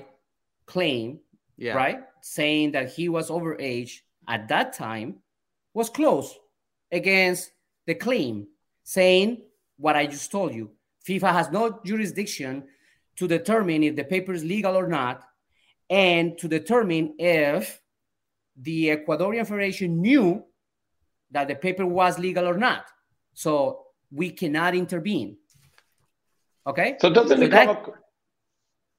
[0.66, 1.20] claimed
[1.58, 1.74] yeah.
[1.74, 5.16] right saying that he was overage at that time
[5.74, 6.38] was close
[6.92, 7.52] against
[7.86, 8.48] the claim
[8.90, 9.40] saying
[9.78, 10.72] what I just told you.
[11.08, 12.64] FIFA has no jurisdiction
[13.18, 15.24] to determine if the paper is legal or not,
[15.90, 17.80] and to determine if
[18.60, 20.44] the Ecuadorian Federation knew
[21.30, 22.86] that the paper was legal or not.
[23.34, 25.38] So we cannot intervene.
[26.66, 26.98] Okay.
[27.00, 27.68] So doesn't so it that...
[27.68, 27.94] come up?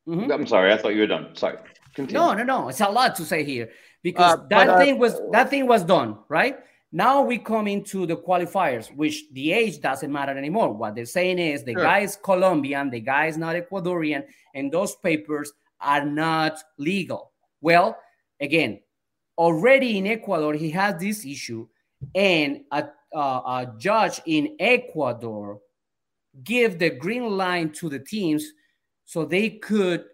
[0.08, 0.32] Mm-hmm.
[0.32, 1.34] I'm sorry, I thought you were done.
[1.34, 1.58] Sorry.
[1.94, 2.20] Continue.
[2.20, 2.68] No, no, no.
[2.68, 3.70] It's a lot to say here
[4.02, 6.58] because uh, that but, uh, thing was that thing was done right.
[6.92, 10.72] Now we come into the qualifiers, which the age doesn't matter anymore.
[10.72, 11.82] What they're saying is the sure.
[11.82, 14.24] guy is Colombian, the guy is not Ecuadorian,
[14.54, 17.30] and those papers are not legal.
[17.60, 17.96] Well,
[18.40, 18.80] again,
[19.38, 21.68] already in Ecuador, he has this issue,
[22.14, 25.60] and a, uh, a judge in Ecuador
[26.42, 28.52] give the green line to the teams
[29.04, 30.04] so they could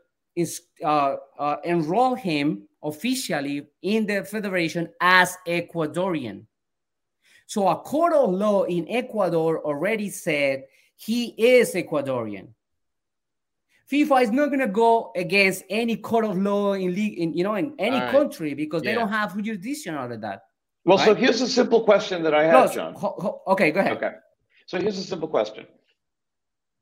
[0.84, 6.44] uh, uh, enroll him officially in the federation as Ecuadorian.
[7.46, 10.64] So a court of law in Ecuador already said
[10.96, 12.48] he is Ecuadorian.
[13.90, 17.44] FIFA is not going to go against any court of law in, league, in you
[17.44, 18.10] know in any right.
[18.10, 18.90] country because yeah.
[18.90, 20.42] they don't have jurisdiction over that.
[20.84, 21.06] Well, right?
[21.06, 22.94] so here's a simple question that I have, no, John.
[22.94, 23.96] Ho, ho, okay, go ahead.
[23.96, 24.12] Okay,
[24.66, 25.66] so here's a simple question: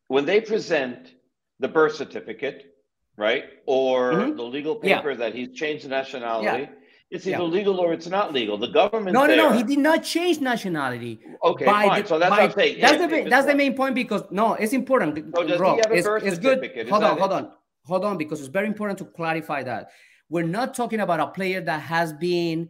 [0.09, 1.13] When they present
[1.61, 2.75] the birth certificate,
[3.19, 4.37] right, or mm-hmm.
[4.37, 5.17] the legal paper yeah.
[5.19, 6.63] that he's changed the nationality.
[6.63, 6.79] Yeah
[7.15, 7.59] it's either yeah.
[7.59, 8.59] legal or it's not legal.
[8.59, 9.15] The government.
[9.15, 9.53] No, no, no.
[9.53, 11.21] He did not change nationality.
[11.43, 12.03] Okay, fine.
[12.03, 12.81] The, so that's by, what I'm saying.
[12.81, 15.35] That's yeah, the that's the main point because no, it's important.
[15.37, 16.89] So does Rob, he have a birth it's, good.
[16.89, 17.21] Hold on, it?
[17.21, 17.53] hold on,
[17.85, 19.91] hold on, because it's very important to clarify that
[20.29, 22.69] we're not talking about a player that has been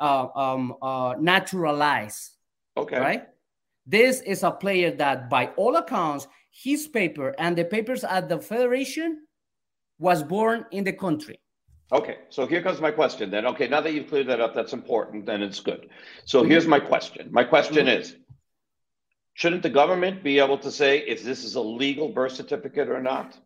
[0.00, 2.32] uh, um, uh, naturalized.
[2.76, 3.00] Okay.
[3.00, 3.28] Right.
[3.86, 8.38] This is a player that, by all accounts, his paper and the papers at the
[8.38, 9.26] federation
[9.98, 11.38] was born in the country.
[11.92, 13.46] Okay, so here comes my question then.
[13.46, 15.88] Okay, now that you've cleared that up, that's important, then it's good.
[16.24, 17.28] So here's my question.
[17.30, 18.00] My question mm-hmm.
[18.00, 18.16] is
[19.34, 23.00] Shouldn't the government be able to say if this is a legal birth certificate or
[23.00, 23.36] not?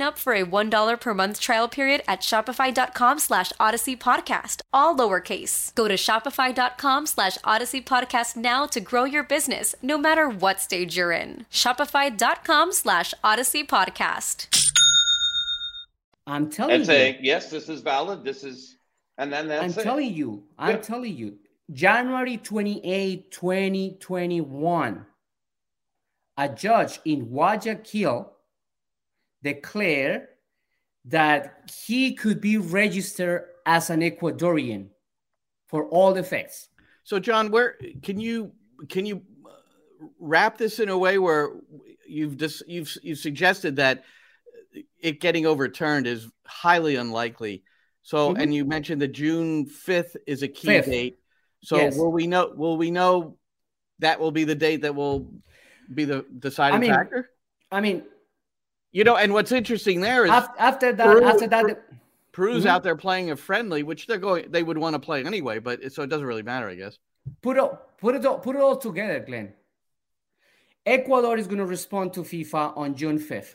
[0.00, 5.74] up for a $1 per month trial period at shopify.com slash odyssey podcast, all lowercase.
[5.74, 10.96] Go to shopify.com slash odyssey podcast now to grow your business, no matter what stage
[10.96, 11.44] you're in.
[11.50, 14.46] Shopify.com slash odyssey podcast.
[16.26, 16.86] I'm telling and you.
[16.86, 18.22] saying, yes, this is valid.
[18.24, 18.76] This is,
[19.18, 19.82] and then that's I'm it.
[19.82, 20.44] telling you.
[20.58, 20.82] I'm Yeah.
[20.82, 21.38] telling you.
[21.72, 25.06] January 28, 2021,
[26.36, 28.31] a judge in Guayaquil
[29.42, 30.28] declared
[31.06, 34.88] that he could be registered as an Ecuadorian
[35.66, 36.68] for all effects.
[37.04, 38.52] So, John, where can you
[38.88, 39.50] can you uh,
[40.20, 41.50] wrap this in a way where
[42.06, 44.04] you've just you've you've suggested that
[45.00, 47.64] it getting overturned is highly unlikely.
[48.02, 48.42] So, Mhm.
[48.42, 50.86] and you mentioned that June fifth is a key Fifth.
[50.86, 51.18] date.
[51.62, 51.96] So, Yes.
[51.96, 52.52] will we know?
[52.54, 53.36] Will we know
[53.98, 55.32] that will be the date that will
[55.94, 57.30] be the deciding I mean, factor?
[57.70, 58.04] I mean,
[58.92, 61.76] You know, and what's interesting there is af- after that, Peru- after that, Peru-
[62.32, 62.68] Peru's Mhm.
[62.68, 65.82] out there playing a friendly, which they're going, they would want to play anyway, but
[65.82, 66.98] it, so it doesn't really matter, I guess.
[67.40, 69.54] put it put it all, put it all together, Glenn.
[70.84, 73.54] Ecuador is going to respond to FIFA on June 5th.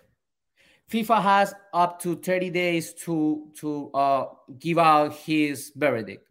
[0.90, 4.26] FIFA has up to 30 days to to uh,
[4.58, 6.26] give out his verdict.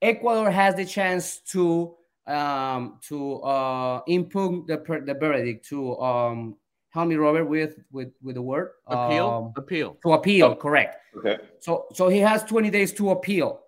[0.00, 6.56] Ecuador has the chance to um, to uh, impugn the the verdict to um,
[6.94, 9.96] help me, Robert, with with with the word Appeal, Um, appeal.
[10.04, 10.54] to appeal.
[10.56, 10.96] Correct.
[11.18, 11.36] Okay.
[11.60, 13.60] So so he has 20 days to appeal.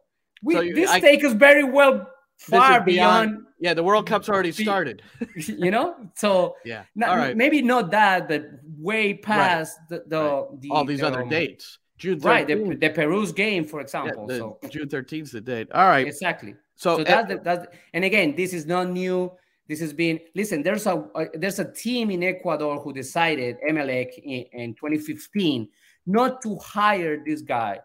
[0.42, 1.94] We, So you- this I- take us very well
[2.38, 5.02] far beyond Yeah, the World Cup's already Be- started.
[5.64, 6.82] you know so Yeah.
[6.94, 7.36] not, All right.
[7.36, 8.42] maybe not that but
[8.90, 10.22] way past the, the,
[10.60, 11.78] the All these the, other um, dates.
[12.02, 12.24] June 13th.
[12.32, 15.68] right the, the peru's game for Yeah, example the so June 13th is the date.
[15.72, 16.06] All right.
[16.06, 19.32] exactly So, so that's the, that's and again this is not new
[19.68, 24.18] this has been listen there's a, a there's a team in ecuador who decided Emelec
[24.18, 25.68] in, in 2015
[26.06, 27.80] not to hire this guy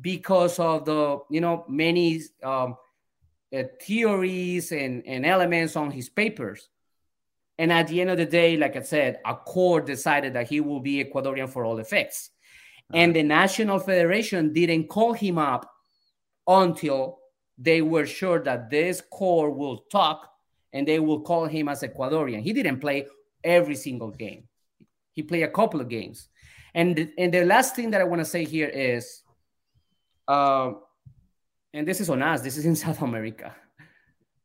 [0.00, 2.76] because of the you know many um,
[3.56, 6.68] uh, theories and, and elements on his papers.
[7.58, 10.60] And at the end of the day like i said a court decided that he
[10.60, 12.30] will be ecuadorian for all effects.
[12.92, 15.70] And the national federation didn't call him up
[16.46, 17.18] until
[17.56, 20.29] they were sure that this court will talk
[20.72, 22.40] and they will call him as ecuadorian.
[22.40, 23.06] He didn't play
[23.42, 24.44] every single game.
[25.12, 26.28] He played a couple of games.
[26.74, 29.22] And and the last thing that i want to say here is
[30.28, 30.72] uh,
[31.74, 33.54] and this is on us this is in south america.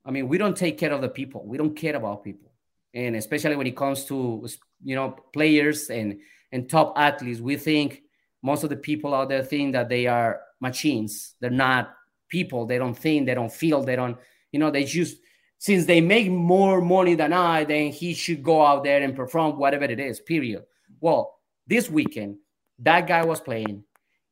[0.03, 1.45] I mean we don't take care of the people.
[1.45, 2.51] We don't care about people.
[2.93, 4.47] And especially when it comes to
[4.83, 6.19] you know players and
[6.51, 8.01] and top athletes we think
[8.41, 11.35] most of the people out there think that they are machines.
[11.39, 11.93] They're not
[12.29, 12.65] people.
[12.65, 14.17] They don't think, they don't feel, they don't,
[14.51, 15.17] you know, they just
[15.57, 19.57] since they make more money than I, then he should go out there and perform
[19.57, 20.63] whatever it is, period.
[20.99, 21.35] Well,
[21.67, 22.37] this weekend,
[22.79, 23.83] that guy was playing.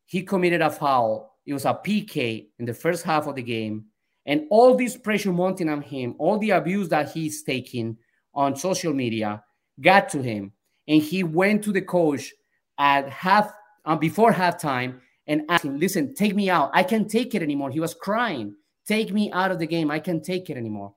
[0.05, 1.37] He committed a foul.
[1.45, 3.85] It was a PK in the first half of the game.
[4.25, 7.97] And all this pressure mounting on him, all the abuse that he's taking
[8.33, 9.43] on social media
[9.81, 10.53] got to him.
[10.87, 12.33] And he went to the coach
[12.77, 13.53] at half
[13.85, 16.71] uh, before halftime and asked him, listen, take me out.
[16.73, 17.71] I can't take it anymore.
[17.71, 18.55] He was crying.
[18.85, 19.89] Take me out of the game.
[19.89, 20.93] I can't take it anymore.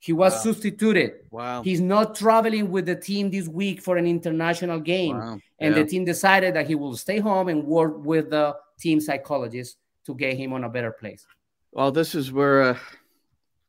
[0.00, 0.38] He was wow.
[0.38, 1.12] substituted.
[1.30, 1.62] Wow.
[1.62, 5.18] He's not traveling with the team this week for an international game.
[5.18, 5.40] Wow.
[5.58, 5.82] And yeah.
[5.82, 9.76] the team decided that he will stay home and work with the team psychologist
[10.06, 11.26] to get him on a better place.
[11.72, 12.78] Well, this is where, uh,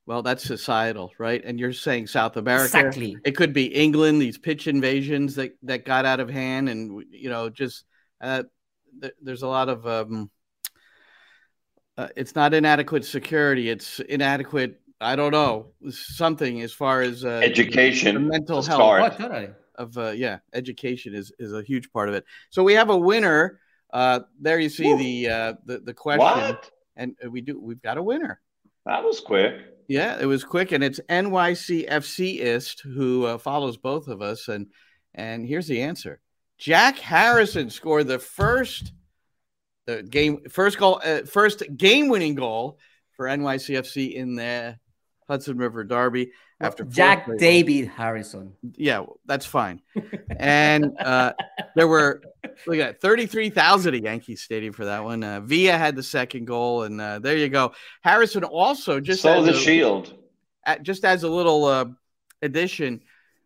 [0.06, 1.44] well, that's societal, right?
[1.44, 2.66] And you're saying South America.
[2.66, 3.18] Exactly.
[3.26, 6.70] It could be England, these pitch invasions that, that got out of hand.
[6.70, 7.86] And, you know, just
[8.22, 8.44] uh,
[9.02, 10.30] th- there's a lot of, um,
[11.98, 17.42] uh, it's not inadequate security, it's inadequate I don't know something as far as uh,
[17.44, 18.80] education, mental health.
[18.80, 19.18] What
[19.76, 22.26] Of uh, yeah, education is is a huge part of it.
[22.50, 23.60] So we have a winner.
[23.92, 26.72] Uh, there you see the uh, the the question, what?
[26.98, 28.42] and we do we've got a winner.
[28.86, 29.56] That was quick.
[29.88, 34.68] Yeah, it was quick, and it's NYCFCist who uh, follows both of us, and
[35.16, 36.20] and here's the answer:
[36.58, 38.92] Jack Harrison scored the first
[39.88, 42.78] the game first goal uh, first game winning goal
[43.14, 44.78] for NYCFC in the
[45.30, 48.54] Hudson River Derby after Jack David Harrison.
[48.76, 49.82] Yeah, that's fine.
[50.40, 51.34] and uh,
[51.76, 52.22] there were
[52.66, 55.24] look at 33,000 at Yankee Stadium for that one.
[55.24, 57.74] Uh, Villa had the second goal, and uh, there you go.
[58.02, 60.16] Harrison also just so the a, shield.
[60.66, 61.86] At, just as a little uh,
[62.42, 63.02] addition.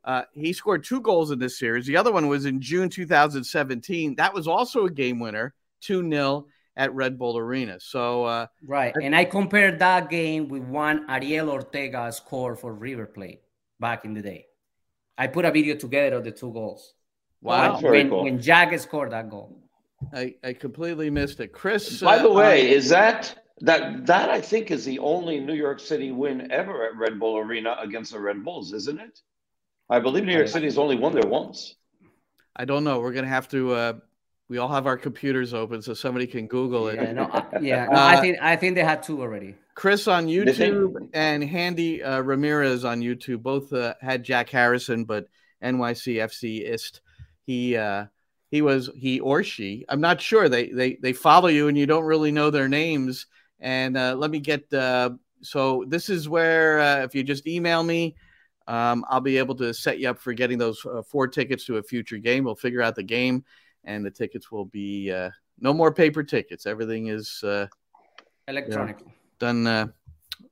[0.06, 1.86] Uh, he scored two goals in this series.
[1.86, 4.16] The other one was in June 2017.
[4.16, 7.80] That was also a game winner, 2 0 at Red Bull Arena.
[7.80, 13.06] So uh, right, and I compared that game with one Ariel Ortega score for River
[13.06, 13.42] Plate
[13.80, 14.48] back in the day.
[15.18, 16.94] I put a video together of the two goals.
[17.42, 18.24] Wow, when, cool.
[18.24, 19.60] when Jack scored that goal.
[20.14, 22.02] I, I completely missed it, Chris.
[22.02, 25.80] By uh, the way, is that that that I think is the only New York
[25.80, 29.20] City win ever at Red Bull Arena against the Red Bulls, isn't it?
[29.90, 31.76] I believe New York City has only won there once.
[32.56, 33.00] I don't know.
[33.00, 33.94] We're gonna have to uh,
[34.50, 36.96] we all have our computers open so somebody can Google it.
[36.96, 39.56] Yeah, no, I, yeah, no, uh, I think I think they had two already.
[39.76, 45.28] Chris on YouTube and Handy uh, Ramirez on YouTube both uh, had Jack Harrison, but
[45.64, 47.02] NYCFC ist.
[47.46, 48.06] He uh,
[48.52, 49.86] he was he or she.
[49.90, 50.50] I'm not sure.
[50.50, 53.26] They they they follow you and you don't really know their names.
[53.60, 54.72] And uh, let me get.
[54.72, 58.16] Uh, so this is where uh, if you just email me.
[58.66, 61.78] Um, I'll be able to set you up for getting those uh, four tickets to
[61.78, 62.46] a future game.
[62.46, 63.44] We'll figure out the game
[63.84, 65.30] and the tickets will be uh,
[65.60, 66.66] no more paper tickets.
[66.66, 67.68] Everything is uh,
[68.48, 69.00] electronic.
[69.40, 69.88] done uh,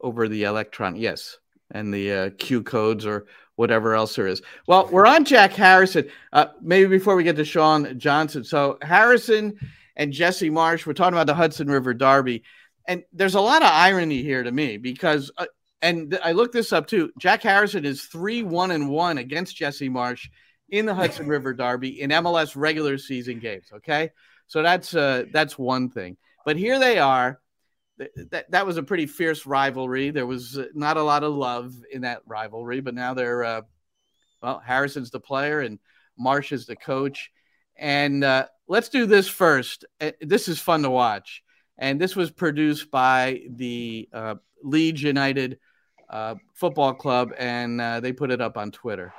[0.01, 0.95] over the electron.
[0.95, 1.37] Yes,
[1.71, 3.25] and the uh, Q codes or
[3.55, 4.41] whatever else there is.
[4.67, 6.09] Well, we're on Jack Harrison.
[6.33, 8.43] Uh, maybe before we get to Sean Johnson.
[8.43, 9.57] So Harrison
[9.95, 12.43] and Jesse Marsch, We're talking about the Hudson River Derby,
[12.87, 15.31] and there's a lot of irony here to me because.
[15.37, 15.45] Uh,
[15.83, 17.11] and I looked this up too.
[17.17, 20.29] Jack Harrison is three one and one against Jesse Marsch
[20.71, 23.67] in the Hudson River Derby in MLS regular season games.
[23.73, 24.11] Okay,
[24.47, 26.17] so that's uh, that's one thing.
[26.45, 27.39] But here they are.
[28.31, 30.09] That that was a pretty fierce rivalry.
[30.09, 33.61] There was uh, not a lot of love in that rivalry, but now they're uh,
[34.41, 34.59] well.
[34.65, 35.77] Harrison's the player and
[36.19, 37.31] Marsch is the coach.
[37.77, 39.85] And uh, let's do this first.
[39.99, 41.43] Uh, this is fun to watch.
[41.77, 45.57] And this was produced by the uh, Leeds United
[46.09, 49.13] uh, Football Club, and uh, they put it up on Twitter.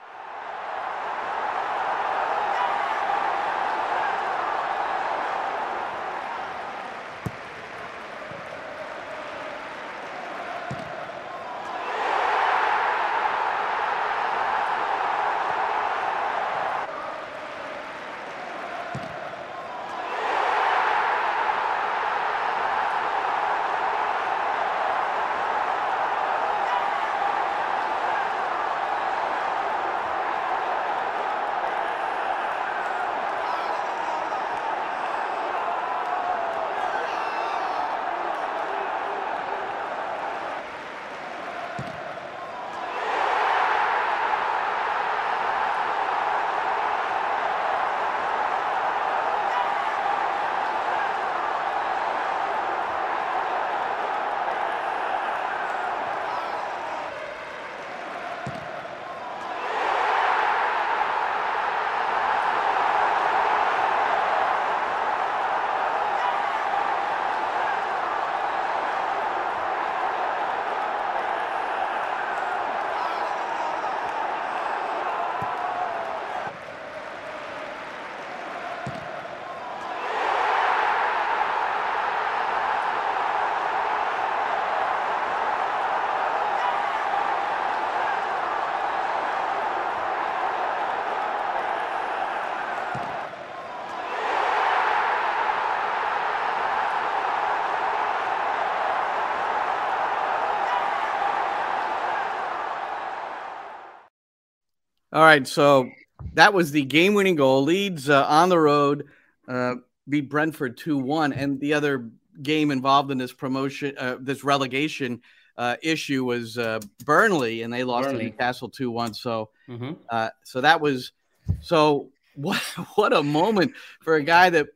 [105.12, 105.90] All right, so
[106.34, 107.62] that was the game-winning goal.
[107.62, 109.08] Leeds uh, on the road
[109.46, 109.74] uh,
[110.08, 112.08] beat Brentford two-one, and the other
[112.42, 115.20] game involved in this promotion, uh, this relegation
[115.58, 118.24] uh, issue was uh, Burnley, and they lost Burnley.
[118.24, 119.12] to Newcastle two-one.
[119.12, 119.92] So, mm-hmm.
[120.08, 121.12] Uh, so that was
[121.60, 122.56] so what
[122.94, 124.68] what a moment for a guy that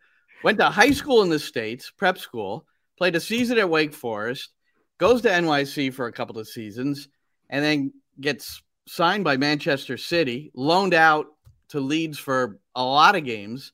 [0.44, 2.66] went to high school in the states, prep school,
[2.98, 4.50] played a season at Wake Forest,
[4.98, 7.08] goes to NYC for a couple of seasons,
[7.48, 11.26] and then gets signed by Manchester City, loaned out
[11.70, 13.72] to Leeds for a lot of games,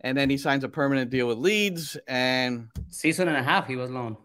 [0.00, 3.76] and then he signs a permanent deal with Leeds and season and a half he
[3.76, 4.16] was loaned.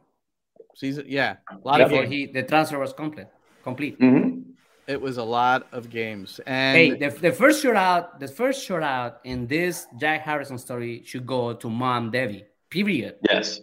[0.75, 2.11] Season, yeah, a lot Before of games.
[2.11, 3.28] He, the transfer was complete.
[3.63, 3.99] Complete.
[3.99, 4.41] Mm-hmm.
[4.88, 6.39] It was a lot of games.
[6.45, 11.25] And hey, the, the first shootout, the first shootout in this Jack Harrison story should
[11.25, 12.45] go to Mom Debbie.
[12.69, 13.15] Period.
[13.30, 13.59] Yes.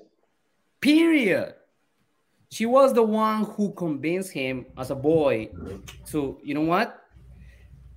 [0.81, 1.55] Period.
[2.55, 5.49] She was the one who convinced him as a boy
[6.07, 7.03] to, you know what?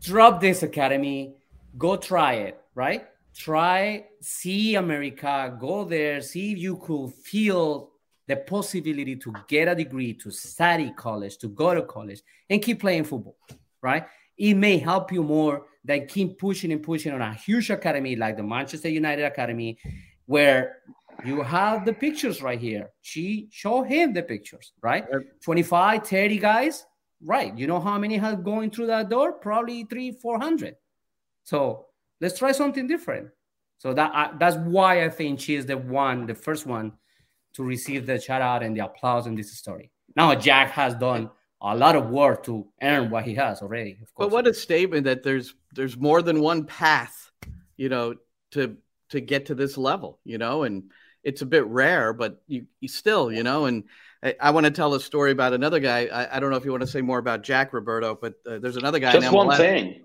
[0.01, 1.35] Drop this academy,
[1.77, 3.05] go try it, right?
[3.35, 7.91] Try, see America, go there, see if you could feel
[8.25, 12.79] the possibility to get a degree, to study college, to go to college, and keep
[12.79, 13.37] playing football,
[13.83, 14.07] right?
[14.39, 18.37] It may help you more than keep pushing and pushing on a huge academy like
[18.37, 19.77] the Manchester United Academy,
[20.25, 20.77] where
[21.25, 22.91] you have the pictures right here.
[23.01, 25.05] She show him the pictures, right?
[25.43, 26.85] 25, 30 guys,
[27.23, 27.57] right?
[27.57, 29.33] You know how many have going through that door?
[29.33, 30.75] Probably three, 400.
[31.43, 31.85] So
[32.21, 33.29] let's try something different.
[33.77, 36.93] So that uh, that's why I think she is the one, the first one
[37.53, 39.91] to receive the shout out and the applause in this story.
[40.15, 41.29] Now Jack has done
[41.61, 43.97] a lot of work to earn what he has already.
[44.01, 44.27] Of course.
[44.27, 47.31] But what a statement that there's there's more than one path,
[47.77, 48.15] you know,
[48.51, 48.77] to
[49.09, 50.91] to get to this level, you know, and
[51.27, 53.83] it's a bit rare, but you, you still, you know, and
[54.23, 56.05] I, I, want to tell a story about another guy.
[56.05, 58.59] I, I, don't know if you want to say more about Jack Roberto, but uh,
[58.59, 59.11] there's another guy.
[59.11, 60.03] Just one thing.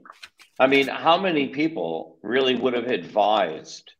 [0.58, 3.92] I mean, how many people really would have advised,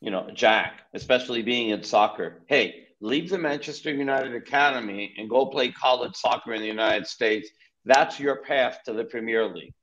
[0.00, 5.46] you know, Jack, especially being in soccer, hey, leave the Manchester United Academy and go
[5.46, 7.50] play college soccer in the United States.
[7.84, 9.74] That's your path to the Premier League.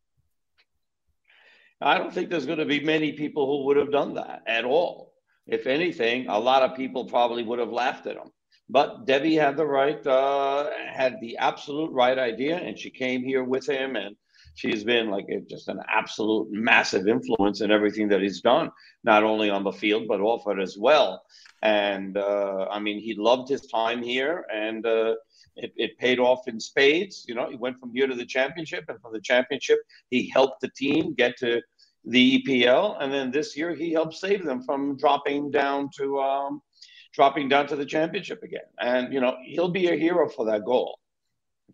[1.82, 4.63] I don't think there's going to be many people who would have done that at
[4.63, 5.09] all.
[5.51, 8.31] If anything, a lot of people probably would have laughed at him.
[8.69, 13.43] But Debbie had the right, uh, had the absolute right idea, and she came here
[13.43, 14.15] with him, and
[14.53, 18.69] she's been like just an absolute massive influence in everything that he's done,
[19.03, 21.23] not only on the field but off it as well.
[21.63, 25.15] And uh, I mean, he loved his time here, and uh,
[25.55, 27.25] it, it, paid off in spades.
[27.27, 29.79] You know, he went from here to the championship, and from the championship,
[30.09, 31.61] he helped the team get to
[32.05, 36.61] the EPL, and then this year he helped save them from dropping down to um,
[37.13, 38.67] dropping down to the championship again.
[38.79, 40.99] And you know, he'll be a hero for that goal.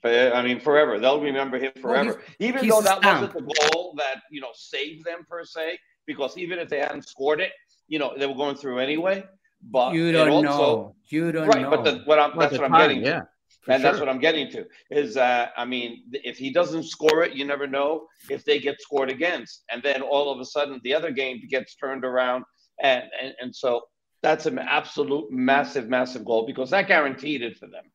[0.04, 1.00] I mean, forever.
[1.00, 2.10] They'll remember him forever.
[2.12, 5.80] Well, even he's though that wasn't the goal that you know saved them per se,
[6.06, 7.52] because even if they hadn't scored it,
[7.88, 9.24] you know, they were going through anyway.
[9.62, 10.96] But you don't also, know.
[11.08, 11.70] You don't right, know.
[11.72, 13.28] But the, what I'm, that's what I'm getting yeah, to.
[13.68, 13.92] And sure.
[13.92, 17.46] that's what I'm getting to is, uh, I mean, if he doesn't score it, you
[17.46, 19.64] never know if they get scored against.
[19.72, 22.44] And then all of a sudden, the other game gets turned around.
[22.82, 23.82] And, and, and so
[24.22, 27.86] that's an absolute massive, massive goal because that guaranteed it for them.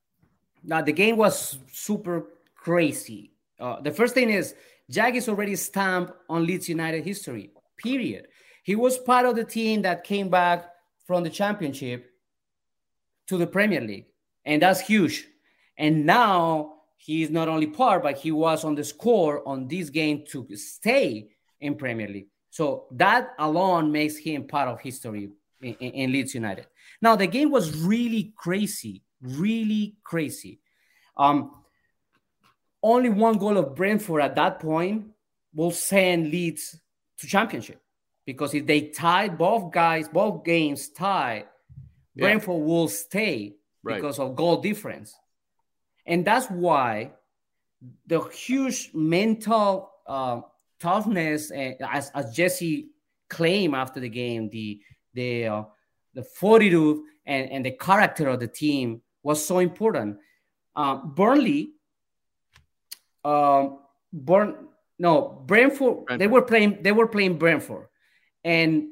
[0.64, 3.32] Now, the game was super crazy.
[3.58, 4.54] Uh, the first thing is,
[4.90, 8.26] Jack is already stamped on Leeds United history, period.
[8.64, 10.68] He was part of the team that came back
[11.06, 12.10] from the championship
[13.28, 14.06] to the Premier League.
[14.44, 15.26] And that's huge.
[15.80, 20.24] And now he's not only part, but he was on the score on this game
[20.28, 21.28] to stay
[21.58, 22.26] in Premier League.
[22.50, 25.30] So that alone makes him part of history
[25.62, 26.66] in, in, Leeds United.
[27.00, 30.60] Now the game was really crazy, really crazy.
[31.16, 31.62] Um,
[32.82, 35.06] only one goal of Brentford at that point
[35.54, 36.78] will send Leeds
[37.18, 37.80] to championship
[38.26, 41.44] because if they tie both guys, both games tie,
[42.14, 42.22] yeah.
[42.22, 43.96] Brentford will stay right.
[43.96, 45.14] because of goal difference.
[46.06, 47.12] And that's why
[48.06, 50.40] the huge mental uh,
[50.80, 52.88] toughness, uh, as, as Jesse
[53.28, 54.80] claimed after the game, the
[55.14, 55.62] the uh,
[56.14, 60.18] the fortitude and, and the character of the team was so important.
[60.74, 61.72] Uh, Burnley,
[63.24, 63.80] um,
[64.12, 66.82] Burn, no Brentford, Brentford, they were playing.
[66.82, 67.86] They were playing Brentford,
[68.44, 68.88] and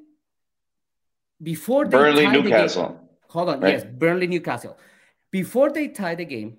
[1.43, 2.83] before they Burnley Newcastle.
[2.83, 2.99] The game,
[3.29, 3.73] hold on, right?
[3.75, 4.77] yes, Burnley Newcastle.
[5.31, 6.59] Before they tie the game,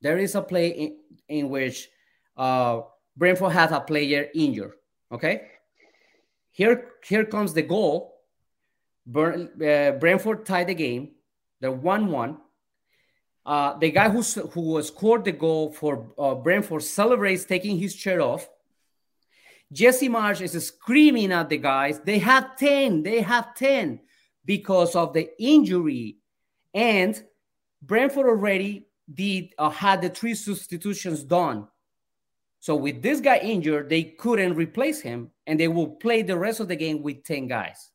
[0.00, 0.96] there is a play in,
[1.28, 1.88] in which
[2.36, 2.82] uh,
[3.16, 4.72] Brentford has a player injured.
[5.10, 5.48] Okay,
[6.50, 8.14] here here comes the goal.
[9.06, 11.12] Burn, uh, Brentford tied the game.
[11.60, 12.38] They're one-one.
[13.44, 18.20] Uh, the guy who who scored the goal for uh, Brentford celebrates taking his shirt
[18.20, 18.48] off
[19.72, 22.00] Jesse Marsch is screaming at the guys.
[22.00, 24.00] They have 10, they have 10
[24.44, 26.18] because of the injury.
[26.72, 27.20] And
[27.82, 31.68] Brentford already did uh, had the three substitutions done.
[32.60, 36.60] So with this guy injured, they couldn't replace him, and they will play the rest
[36.60, 37.90] of the game with 10 guys.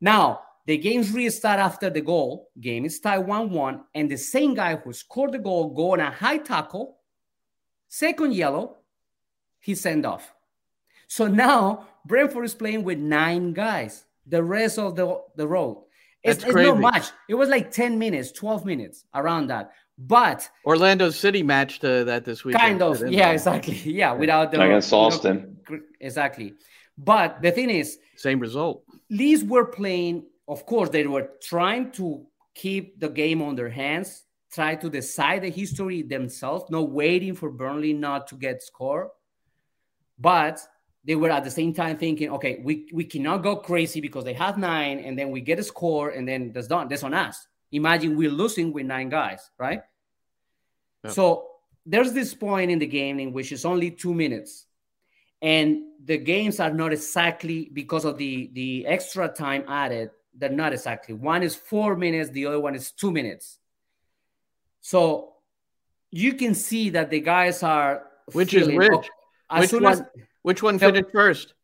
[0.00, 2.50] Now, the games restart after the goal.
[2.60, 6.10] Game is tied 1-1, and the same guy who scored the goal go on a
[6.10, 6.98] high tackle,
[7.88, 8.78] second yellow,
[9.60, 10.32] he sent off.
[11.06, 15.84] So now Brentford is playing with nine guys the rest of the, the road.
[16.22, 17.08] It's, it's not much.
[17.28, 19.72] It was like 10 minutes, 12 minutes around that.
[20.02, 22.56] But Orlando City matched uh, that this week.
[22.56, 23.74] Kind of, yeah, exactly.
[23.84, 25.58] Yeah, without the against Austin.
[25.68, 26.54] Know, exactly.
[26.96, 28.82] But the thing is, same result.
[29.10, 30.24] Leeds were playing.
[30.48, 35.42] Of course, they were trying to keep the game on their hands, try to decide
[35.42, 39.10] the history themselves, not waiting for Burnley not to get score.
[40.18, 40.60] But
[41.04, 44.34] they were at the same time thinking, okay, we, we cannot go crazy because they
[44.34, 46.88] have nine, and then we get a score, and then that's done.
[46.88, 47.46] That's on us.
[47.72, 49.82] Imagine we're losing with nine guys, right?
[51.08, 51.46] So
[51.86, 54.66] there's this point in the game in which it's only two minutes,
[55.40, 60.10] and the games are not exactly because of the the extra time added.
[60.36, 61.14] They're not exactly.
[61.14, 63.58] One is four minutes, the other one is two minutes.
[64.80, 65.34] So
[66.10, 68.92] you can see that the guys are which is which.
[68.92, 69.08] Okay,
[69.50, 69.92] as which one?
[69.92, 70.02] As,
[70.42, 71.54] which one finished the, first?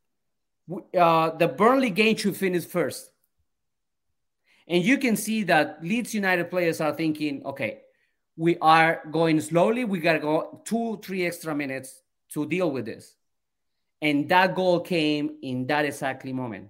[0.98, 3.10] Uh, the Burnley game should finish first.
[4.68, 7.82] And you can see that Leeds United players are thinking, okay,
[8.36, 9.84] we are going slowly.
[9.84, 12.02] We got to go two, three extra minutes
[12.34, 13.14] to deal with this.
[14.02, 16.68] And that goal came in that exactly moment.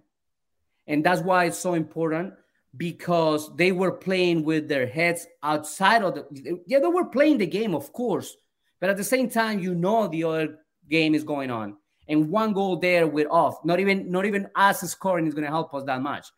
[0.86, 2.34] And that's why it's so important
[2.76, 6.60] because they were playing with their heads outside of the.
[6.66, 8.36] Yeah, they were playing the game, of course.
[8.80, 10.58] But at the same time, you know the other
[10.88, 11.76] game is going on.
[12.08, 13.64] And one goal there, we're off.
[13.64, 16.28] Not even not even us scoring is going to help us that much.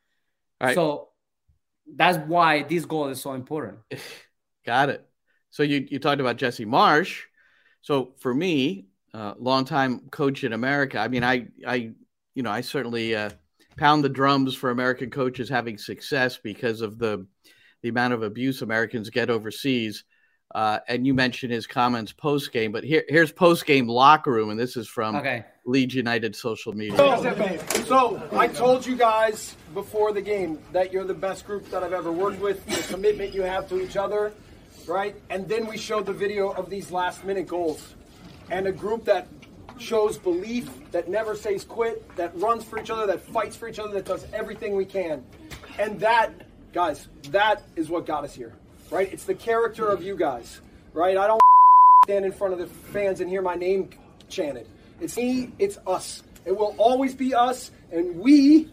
[0.60, 0.74] Right.
[0.74, 1.08] So
[1.94, 3.78] that's why this goal is so important.
[4.64, 5.07] Got it.
[5.58, 7.22] So you, you talked about Jesse Marsch.
[7.80, 11.90] So for me, uh, longtime coach in America, I mean, I, I,
[12.36, 13.30] you know, I certainly uh,
[13.76, 17.26] pound the drums for American coaches having success because of the,
[17.82, 20.04] the amount of abuse Americans get overseas.
[20.54, 24.50] Uh, and you mentioned his comments post game, but here, here's post game locker room,
[24.50, 25.44] and this is from okay.
[25.66, 26.96] Leeds United social media.
[26.96, 31.82] So, so, I told you guys before the game that you're the best group that
[31.82, 32.64] I've ever worked with.
[32.64, 34.32] The commitment you have to each other,
[34.88, 35.14] right?
[35.30, 37.94] And then we showed the video of these last minute goals.
[38.50, 39.28] And a group that
[39.78, 43.78] shows belief, that never says quit, that runs for each other, that fights for each
[43.78, 45.24] other, that does everything we can.
[45.78, 46.32] And that,
[46.72, 48.54] guys, that is what got us here,
[48.90, 49.12] right?
[49.12, 50.60] It's the character of you guys,
[50.92, 51.16] right?
[51.16, 51.40] I don't
[52.06, 53.90] stand in front of the fans and hear my name
[54.28, 54.66] chanted.
[55.00, 56.22] It's me, it's us.
[56.44, 58.70] It will always be us, and we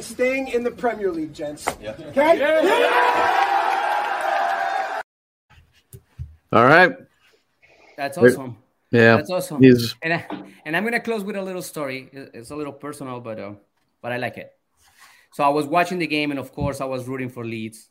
[0.00, 1.66] staying in the Premier League, gents.
[1.80, 1.92] Yeah.
[2.08, 2.38] Okay?
[2.38, 3.45] Yeah.
[6.56, 6.96] All right.
[7.98, 8.56] That's awesome.
[8.90, 9.62] Yeah, that's awesome.
[9.62, 9.94] He's...
[10.00, 10.26] And I,
[10.64, 12.08] and I'm gonna close with a little story.
[12.12, 13.52] It's a little personal, but uh,
[14.00, 14.52] but I like it.
[15.34, 17.90] So I was watching the game, and of course, I was rooting for Leeds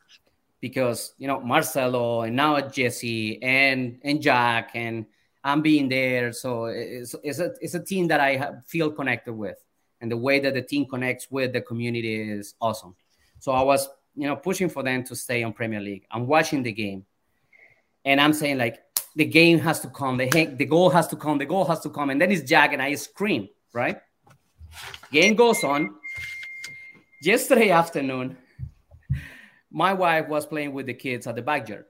[0.61, 5.05] because you know Marcelo and now Jesse and and Jack and
[5.43, 6.33] I'm being there.
[6.33, 9.63] So it's it's a it's a team that I feel connected with,
[10.01, 12.95] and the way that the team connects with the community is awesome.
[13.37, 16.07] So I was you know pushing for them to stay on Premier League.
[16.09, 17.05] I'm watching the game,
[18.05, 18.79] and I'm saying like
[19.15, 21.79] the game has to come, the heck, the goal has to come, the goal has
[21.81, 23.97] to come, and then it's Jack and I scream, right?
[25.11, 25.95] Game goes on.
[27.21, 28.37] Yesterday afternoon,
[29.71, 31.85] my wife was playing with the kids at the backyard,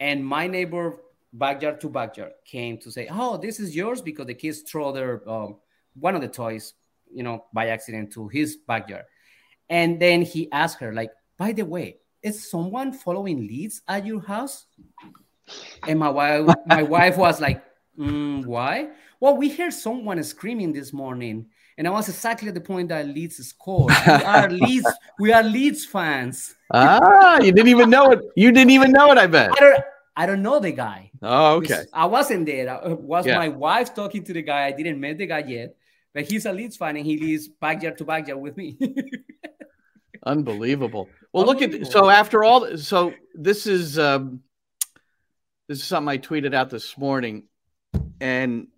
[0.00, 0.98] and my neighbor
[1.32, 5.28] backyard to backyard came to say, "Oh, this is yours," because the kids throw their
[5.30, 5.58] um,
[5.94, 6.74] one of the toys,
[7.12, 9.04] you know, by accident to his backyard,
[9.68, 14.20] and then he asked her, like, "By the way, is someone following Leeds at your
[14.20, 14.66] house?
[15.86, 17.62] And my wife, my wife was like,
[17.98, 18.90] mm, why?
[19.18, 21.46] Well, we heard someone screaming this morning,
[21.76, 23.92] and I was exactly at the point that Leeds scored.
[24.06, 26.54] We are Leeds, we are Leeds fans.
[26.72, 28.20] ah, you didn't even know it.
[28.36, 29.18] You didn't even know it.
[29.18, 29.50] I bet.
[29.52, 29.84] I don't,
[30.16, 31.10] I don't know the guy.
[31.22, 31.84] Oh, okay.
[31.92, 32.80] I wasn't there.
[32.84, 33.38] It was yeah.
[33.38, 34.66] my wife talking to the guy.
[34.66, 35.76] I didn't meet the guy yet,
[36.14, 38.78] but he's a Leeds fan and he lives backyard to backyard with me.
[40.24, 41.08] Unbelievable.
[41.32, 42.76] Well, look at so after all.
[42.76, 44.40] So this is um,
[45.68, 47.44] this is something I tweeted out this morning,
[48.20, 48.68] and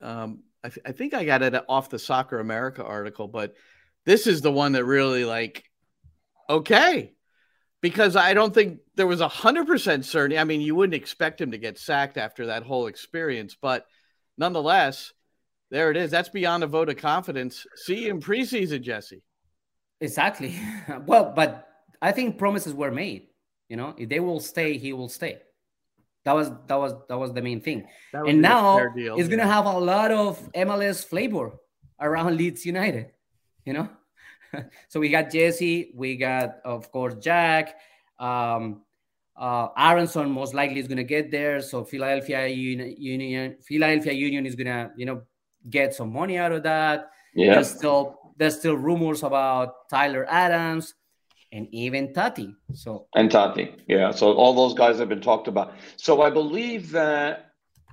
[0.00, 3.54] um, I, th- I think I got it off the Soccer America article, but
[4.06, 5.64] this is the one that really like
[6.48, 7.12] okay
[7.80, 10.38] because I don't think there was a hundred percent certainty.
[10.38, 13.86] I mean, you wouldn't expect him to get sacked after that whole experience, but
[14.38, 15.12] nonetheless,
[15.70, 16.10] There it is.
[16.10, 17.66] That's beyond a vote of confidence.
[17.76, 19.22] See you in preseason, Jesse.
[20.02, 20.56] Exactly.
[21.06, 21.68] well, but
[22.02, 23.28] I think promises were made.
[23.68, 25.38] You know, if they will stay, he will stay.
[26.24, 27.86] That was that was that was the main thing.
[28.12, 29.36] And now deal, it's yeah.
[29.36, 31.52] gonna have a lot of MLS flavor
[32.00, 33.12] around Leeds United.
[33.64, 33.88] You know,
[34.88, 37.76] so we got Jesse, we got of course Jack.
[38.18, 38.82] Um,
[39.36, 41.60] uh, Aaronson most likely is gonna get there.
[41.60, 45.22] So Philadelphia Union, Union Philadelphia Union is gonna you know
[45.70, 47.10] get some money out of that.
[47.34, 47.54] Yeah.
[47.54, 50.94] There's still there's still rumors about Tyler Adams
[51.52, 52.54] and even Tati.
[52.72, 54.10] So and Tati, yeah.
[54.10, 55.74] So all those guys have been talked about.
[55.96, 57.50] So I believe that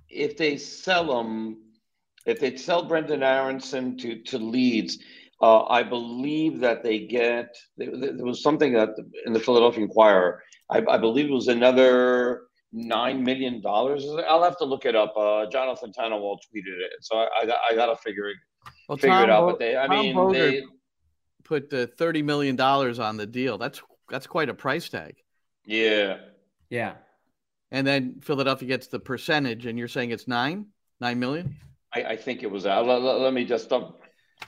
[0.09, 1.57] if they sell them,
[2.25, 4.99] if they sell Brendan Aaronson to to Leeds,
[5.41, 7.55] uh, I believe that they get.
[7.77, 8.89] There, was something that
[9.25, 10.41] in the Philadelphia Inquirer.
[10.69, 14.05] I, I believe it was another nine million dollars.
[14.27, 15.13] I'll have to look it up.
[15.17, 18.29] Uh, Jonathan Tannenwald tweeted it, so I, I, I got to figure
[18.87, 19.41] well, figure Tom it out.
[19.41, 20.63] Bo- but they, I Tom mean, they
[21.43, 23.57] put the thirty million dollars on the deal.
[23.57, 25.15] That's that's quite a price tag.
[25.65, 26.17] Yeah.
[26.69, 26.93] Yeah.
[27.71, 30.67] And then Philadelphia gets the percentage, and you're saying it's nine,
[30.99, 31.55] nine million.
[31.93, 32.65] I, I think it was.
[32.65, 34.01] Uh, let, let, let me just stop.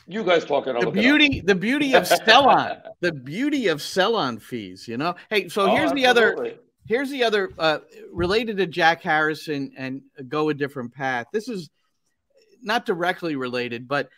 [0.07, 0.71] You guys talking?
[0.71, 0.93] About.
[0.93, 4.87] The beauty, the beauty of sell on, the beauty of sell on fees.
[4.87, 5.15] You know.
[5.29, 6.01] Hey, so oh, here's absolutely.
[6.01, 6.55] the other.
[6.87, 7.79] Here's the other uh,
[8.11, 11.27] related to Jack Harrison and go a different path.
[11.31, 11.69] This is
[12.61, 14.09] not directly related, but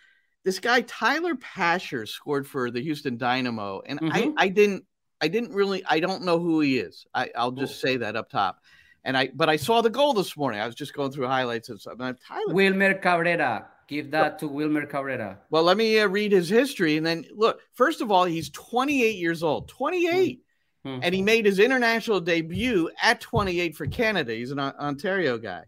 [0.44, 4.34] this guy Tyler Pasher scored for the Houston Dynamo, and mm-hmm.
[4.38, 4.86] I I didn't
[5.22, 7.06] I didn't really I don't know who he is.
[7.14, 8.60] I I'll just say that up top.
[9.06, 10.60] And I but I saw the goal this morning.
[10.60, 12.16] I was just going through highlights of something.
[12.28, 13.68] Tyler Wilmer Cabrera.
[13.88, 15.40] Give that to Wilmer Cabrera.
[15.50, 17.60] Well, let me uh, read his history and then look.
[17.74, 19.68] First of all, he's 28 years old.
[19.68, 20.42] 28.
[20.86, 21.00] Mm-hmm.
[21.04, 24.34] And he made his international debut at 28 for Canada.
[24.34, 25.64] He's an Ontario guy.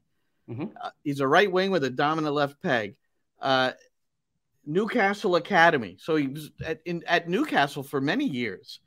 [0.50, 0.66] Mm-hmm.
[0.82, 2.96] Uh, he's a right wing with a dominant left peg.
[3.42, 3.72] Uh,
[4.66, 5.98] Newcastle Academy.
[6.00, 8.80] So he was at, in, at Newcastle for many years.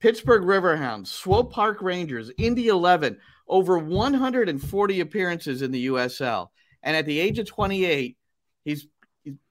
[0.00, 6.48] Pittsburgh Riverhounds, Swope Park Rangers, Indy 11, over 140 appearances in the USL.
[6.82, 8.16] And at the age of 28,
[8.64, 8.86] he's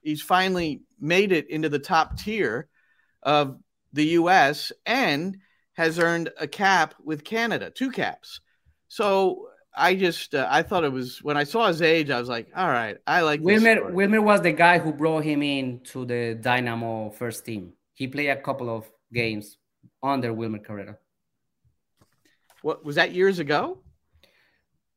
[0.01, 2.67] he's finally made it into the top tier
[3.23, 3.57] of
[3.93, 5.37] the US and
[5.73, 8.41] has earned a cap with Canada, two caps.
[8.87, 12.29] So I just uh, I thought it was when I saw his age, I was
[12.29, 13.91] like, all right, I like Wilmer.
[13.91, 17.73] Wilmer was the guy who brought him in to the Dynamo first team.
[17.93, 19.57] He played a couple of games
[20.01, 20.97] under Wilmer Cabrera.
[22.61, 23.79] What was that years ago?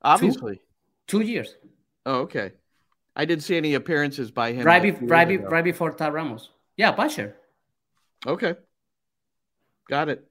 [0.03, 0.61] Obviously,
[1.07, 1.57] two, two years.
[2.05, 2.53] Oh, okay.
[3.17, 4.65] I didn't see any appearances by him.
[4.65, 6.51] Right, be, right, be, right before Tab Ramos.
[6.77, 7.35] Yeah, Pasher.
[8.27, 8.55] Okay,
[9.89, 10.25] got it.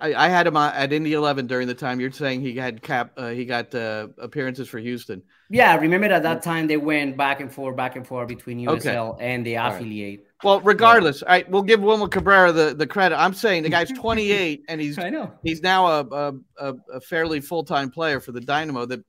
[0.00, 3.12] I, I, had him at Indy 11 during the time you're saying he had cap.
[3.16, 5.22] Uh, he got uh, appearances for Houston.
[5.50, 9.14] Yeah, remember at that time they went back and forth, back and forth between USL
[9.14, 9.32] okay.
[9.32, 10.20] and the affiliate.
[10.20, 10.44] Right.
[10.44, 13.18] Well, regardless, all right, we'll give Wilmer Cabrera the, the credit.
[13.18, 17.40] I'm saying the guy's 28 and he's I know he's now a a, a fairly
[17.40, 19.04] full time player for the Dynamo that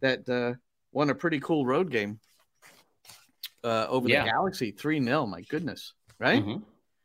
[0.00, 0.54] that uh,
[0.92, 2.20] won a pretty cool road game
[3.64, 4.24] uh, over yeah.
[4.24, 6.42] the Galaxy three 0 My goodness, right?
[6.44, 6.62] Mm-hmm.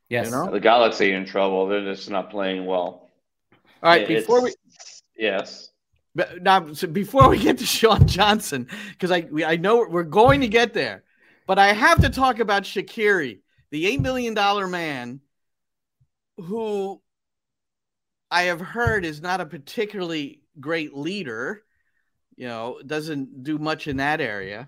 [0.09, 0.51] Yes, you know?
[0.51, 1.67] the Galaxy in trouble.
[1.67, 3.04] They're just not playing well.
[3.85, 4.51] All right, before we
[5.15, 5.69] yes.
[6.15, 10.01] But now, so before we get to Sean Johnson, because I we, I know we're
[10.01, 11.03] going to get there,
[11.45, 15.19] but I have to talk about Shaqiri, the eight million dollar man,
[16.37, 16.99] who
[18.31, 21.61] I have heard is not a particularly great leader.
[22.37, 24.67] You know, doesn't do much in that area,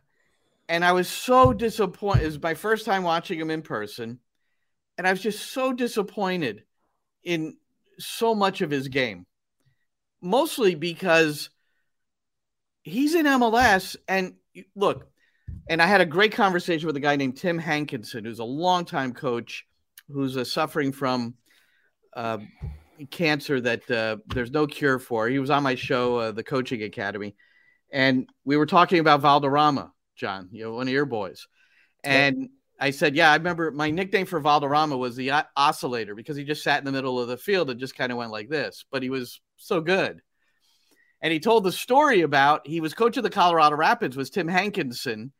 [0.69, 2.21] and I was so disappointed.
[2.21, 4.19] It was my first time watching him in person,
[4.95, 6.65] and I was just so disappointed
[7.23, 7.57] in
[7.99, 9.25] so much of his game,
[10.21, 11.49] mostly because
[12.83, 13.95] he's in MLS.
[14.07, 14.35] And
[14.75, 15.07] look,
[15.69, 19.13] and I had a great conversation with a guy named Tim Hankinson, who's a longtime
[19.13, 19.65] coach
[20.09, 21.35] who's uh, suffering from
[22.15, 22.39] uh,
[23.11, 25.27] cancer that uh, there's no cure for.
[25.27, 27.35] He was on my show, uh, The Coaching Academy,
[27.91, 31.47] and we were talking about Valderrama, John, you know, one of your boys.
[32.03, 32.49] And
[32.79, 36.63] I said, yeah, I remember my nickname for Valderrama was the oscillator because he just
[36.63, 39.01] sat in the middle of the field and just kind of went like this, but
[39.01, 40.21] he was so good.
[41.21, 44.47] And he told the story about he was coach of the Colorado Rapids was Tim
[44.47, 45.31] Hankinson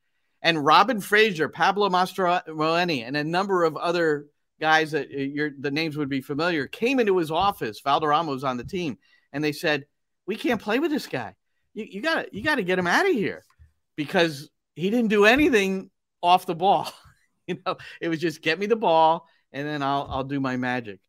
[0.42, 4.28] and Robin Fraser, Pablo Mastroeni, and a number of other
[4.60, 7.82] guys that uh, your the names would be familiar came into his office.
[7.82, 8.98] Valderrama was on the team,
[9.34, 9.86] and they said,
[10.26, 11.36] "We can't play with this guy.
[11.74, 13.44] You, you gotta you gotta get him out of here
[13.96, 16.92] because he didn't do anything off the ball."
[17.58, 20.58] you know, it was just get me the ball and then I'll I'll do my
[20.58, 21.00] magic.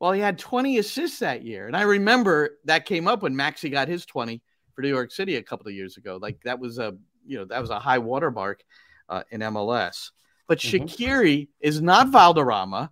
[0.00, 1.66] Well, he had 20 assists that year.
[1.66, 4.40] And I remember that came up when Maxi got his 20
[4.72, 6.18] for New York City a couple of years ago.
[6.22, 8.62] Like that was a, you know, that was a high watermark
[9.08, 10.10] uh, in MLS.
[10.46, 10.84] but mm-hmm.
[10.84, 12.90] Shaqiri is not Valderrama,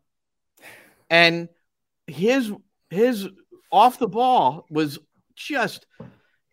[1.11, 1.49] and
[2.07, 2.53] his
[2.90, 3.28] his
[3.70, 4.99] off the ball was
[5.34, 5.86] just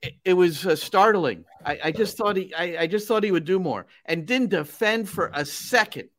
[0.02, 1.46] it, it was uh, startling.
[1.66, 4.50] I, I, just thought he I, I, just thought he would do more and didn't
[4.50, 6.10] defend for a second.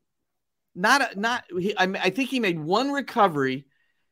[0.75, 3.65] Not a, not he, I, I think he made one recovery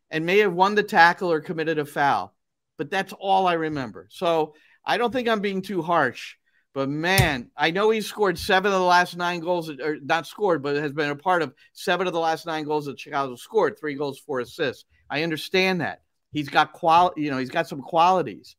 [0.10, 2.36] and may have won the tackle or committed a foul,
[2.78, 4.08] but that's all I remember.
[4.10, 4.56] So
[4.86, 6.36] I don't think I'm being too harsh.
[6.74, 10.64] But man, I know he scored seven of the last nine goals, or not scored,
[10.64, 13.78] but has been a part of seven of the last nine goals that Chicago scored,
[13.80, 14.86] three goals, four assists.
[15.10, 16.02] I understand that.
[16.32, 18.56] He's got quality, you know, he's got some qualities.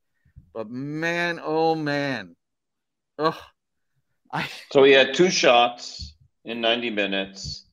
[0.53, 2.37] But man, oh man.
[3.19, 3.35] Ugh.
[4.33, 4.49] I...
[4.71, 7.64] So he had two shots in 90 minutes,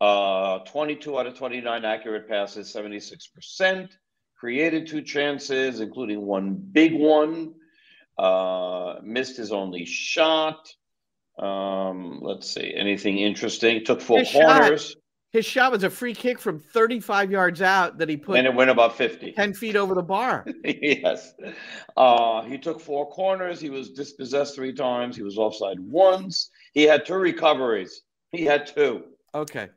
[0.00, 3.88] uh, 22 out of 29 accurate passes, 76%,
[4.36, 7.54] created two chances, including one big one,
[8.16, 10.72] uh, missed his only shot.
[11.38, 13.84] Um, let's see, anything interesting?
[13.84, 14.88] Took four his corners.
[14.88, 14.96] Shot,
[15.30, 18.54] his shot was a free kick from 35 yards out that he put, and it
[18.54, 20.46] went about 50, 10 feet over the bar.
[20.64, 21.34] yes,
[21.96, 23.60] uh, he took four corners.
[23.60, 25.16] He was dispossessed three times.
[25.16, 26.50] He was offside once.
[26.72, 28.02] He had two recoveries.
[28.30, 29.04] He had two.
[29.34, 29.68] Okay.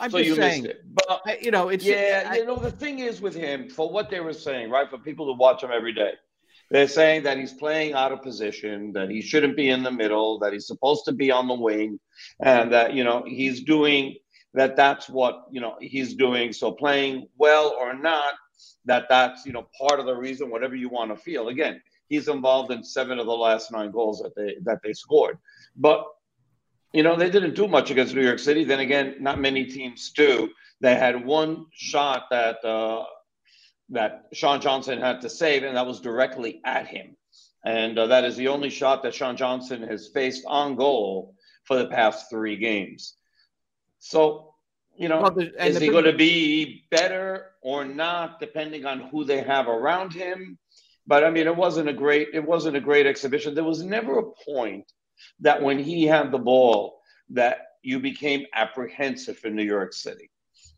[0.00, 0.84] I'm so you saying, missed it.
[1.08, 2.28] But you know, it's yeah.
[2.30, 4.88] I, you know, the thing is with him, for what they were saying, right?
[4.88, 6.12] For people to watch him every day,
[6.70, 10.38] they're saying that he's playing out of position, that he shouldn't be in the middle,
[10.40, 11.98] that he's supposed to be on the wing,
[12.40, 14.16] and that you know he's doing
[14.54, 14.76] that.
[14.76, 16.52] That's what you know he's doing.
[16.52, 18.34] So playing well or not,
[18.84, 20.50] that that's you know part of the reason.
[20.50, 21.48] Whatever you want to feel.
[21.48, 25.38] Again, he's involved in seven of the last nine goals that they that they scored,
[25.76, 26.04] but
[26.92, 28.64] you know they didn't do much against New York City.
[28.64, 30.50] Then again, not many teams do.
[30.80, 32.64] They had one shot that.
[32.64, 33.04] Uh,
[33.92, 37.16] that Sean Johnson had to save, and that was directly at him.
[37.64, 41.34] And uh, that is the only shot that Sean Johnson has faced on goal
[41.64, 43.14] for the past three games.
[43.98, 44.54] So,
[44.96, 49.42] you know, well, is he going to be better or not, depending on who they
[49.42, 50.58] have around him?
[51.06, 53.54] But I mean, it wasn't a great it wasn't a great exhibition.
[53.54, 54.90] There was never a point
[55.40, 57.00] that when he had the ball
[57.30, 60.30] that you became apprehensive in New York City,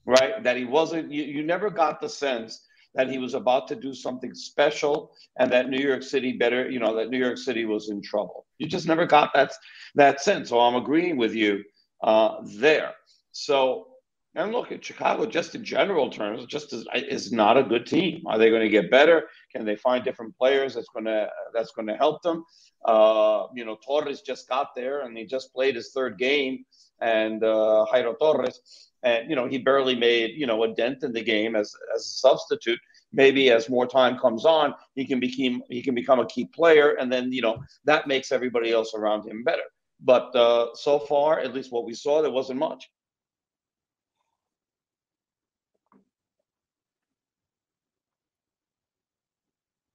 [0.06, 0.42] right?
[0.42, 1.12] That he wasn't.
[1.12, 5.50] You, you never got the sense that he was about to do something special and
[5.52, 8.46] that New York City better, you know, that New York City was in trouble.
[8.58, 9.52] You just never got that
[9.96, 10.48] that sense.
[10.48, 11.64] So I'm agreeing with you
[12.02, 12.92] uh, there.
[13.32, 13.88] So
[14.34, 18.22] and look at Chicago, just in general terms, just is, is not a good team.
[18.26, 19.28] Are they going to get better?
[19.54, 22.44] Can they find different players that's going to that's going to help them?
[22.84, 26.64] Uh, you know, Torres just got there and he just played his third game,
[27.00, 31.12] and uh, Jairo Torres and you know he barely made you know a dent in
[31.12, 32.80] the game as as a substitute.
[33.12, 36.96] Maybe as more time comes on, he can become he can become a key player,
[36.98, 39.62] and then you know that makes everybody else around him better.
[40.00, 42.90] But uh, so far, at least what we saw, there wasn't much.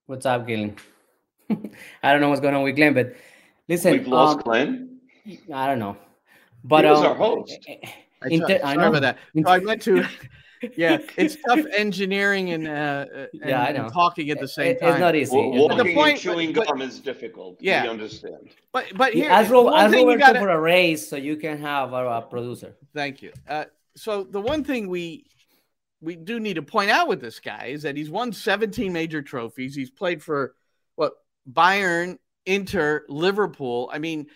[0.10, 0.76] What's up, Gillen?
[2.02, 3.14] I don't know what's going on with Glenn, but
[3.68, 5.00] listen, we've lost um, Glenn.
[5.54, 5.98] I don't know,
[6.64, 7.60] but he was um, our host.
[7.68, 7.90] Eh, eh,
[8.24, 9.20] I, Inter- I know about that.
[9.36, 10.04] So I went to.
[10.76, 13.84] yeah, it's tough engineering and, uh, and, yeah, I know.
[13.84, 14.94] And talking at the same it, time.
[14.94, 15.38] It's not easy.
[15.38, 17.58] Well, walking the point, and chewing but, gum is difficult.
[17.60, 18.50] Yeah, we understand.
[18.72, 20.40] But but here, as Ro- as Roberto gotta...
[20.40, 22.74] for a raise, so you can have a, a producer.
[22.96, 23.32] Thank you.
[23.48, 25.28] Uh, so the one thing we
[26.02, 29.22] we do need to point out with this guy is that he's won 17 major
[29.22, 29.76] trophies.
[29.76, 30.56] He's played for
[30.96, 31.14] what
[31.52, 33.90] Bayern, Inter, Liverpool.
[33.92, 34.28] I mean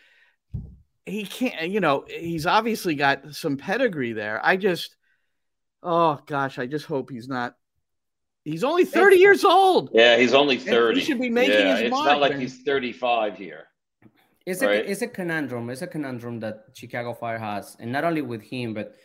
[1.06, 4.40] he can't, you know, he's obviously got some pedigree there.
[4.44, 4.96] I just,
[5.82, 7.56] oh gosh, I just hope he's not.
[8.44, 9.90] He's only 30 years old.
[9.94, 11.00] Yeah, he's only 30.
[11.00, 13.68] he should be making yeah, his it's mark, not like he's 35 here.
[14.46, 14.86] It's right?
[14.86, 15.70] a it's a conundrum.
[15.70, 18.96] It's a conundrum that Chicago Fire has, and not only with him, but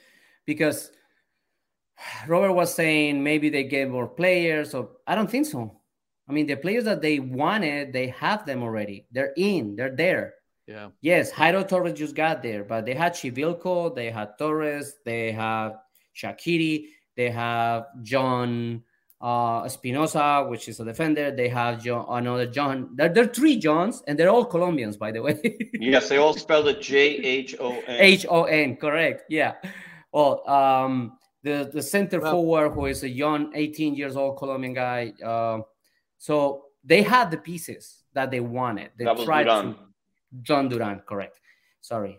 [0.45, 0.91] because
[2.27, 4.71] Robert was saying maybe they gave more players.
[4.71, 5.81] So I don't think so.
[6.29, 9.07] I mean, the players that they wanted, they have them already.
[9.11, 9.77] They're in.
[9.77, 10.35] They're there.
[10.67, 10.89] Yeah.
[11.01, 15.77] Yes, Jairo Torres just got there, but they had Przybyłko, they had Torres, they have
[16.15, 18.85] Shaqiri, they have John
[19.21, 21.31] uh, Espinoza, which is a defender.
[21.31, 22.91] They have John, another John.
[22.95, 25.41] There, there are three Johns, and they're all Colombians, by the way.
[25.73, 28.01] yes, they all spell it J H O N.
[28.01, 29.23] H O N, correct.
[29.29, 29.55] Yeah.
[30.13, 34.75] Well, um, the the center well, forward, who is a young, 18 years old Colombian
[34.75, 35.13] guy.
[35.25, 35.61] Uh,
[36.19, 38.91] so they had the pieces that they wanted.
[38.99, 39.77] They tried to
[40.43, 41.41] Jhon Durán, correct.
[41.81, 42.19] Sorry.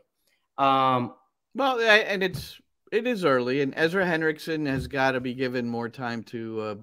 [0.57, 1.13] Um,
[1.55, 2.59] well, and it's
[2.91, 6.75] it is early, and Ezra Hendrickson has got to be given more time to uh,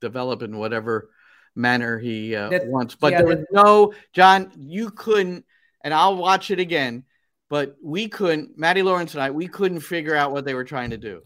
[0.00, 1.10] develop in whatever
[1.54, 2.94] manner he uh, that, wants.
[2.94, 4.52] But yeah, there was no John.
[4.56, 5.44] You couldn't,
[5.82, 7.04] and I'll watch it again.
[7.48, 8.58] but we couldn't.
[8.58, 11.22] Matty Lawrence and I, we couldn't figure out what they were trying to do.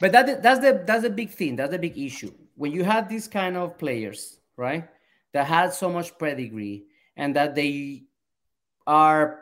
[0.00, 1.56] But that that's the that's a big thing.
[1.56, 2.32] That's a big issue.
[2.54, 4.88] When you have these kind of players, right,
[5.32, 6.84] that had so much pedigree
[7.16, 8.04] and that they
[8.86, 9.40] are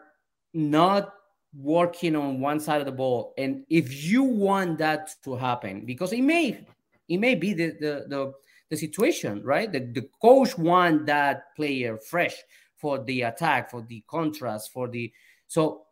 [0.55, 1.13] not
[1.55, 6.13] working on one side of the ball, and if you want that to happen, because
[6.13, 6.65] it may
[7.09, 8.33] it may be the the the,
[8.71, 9.71] the situation, right?
[9.71, 12.35] The, the coach want that player fresh
[12.77, 15.13] for the attack, for the contrast, for the
[15.47, 15.83] so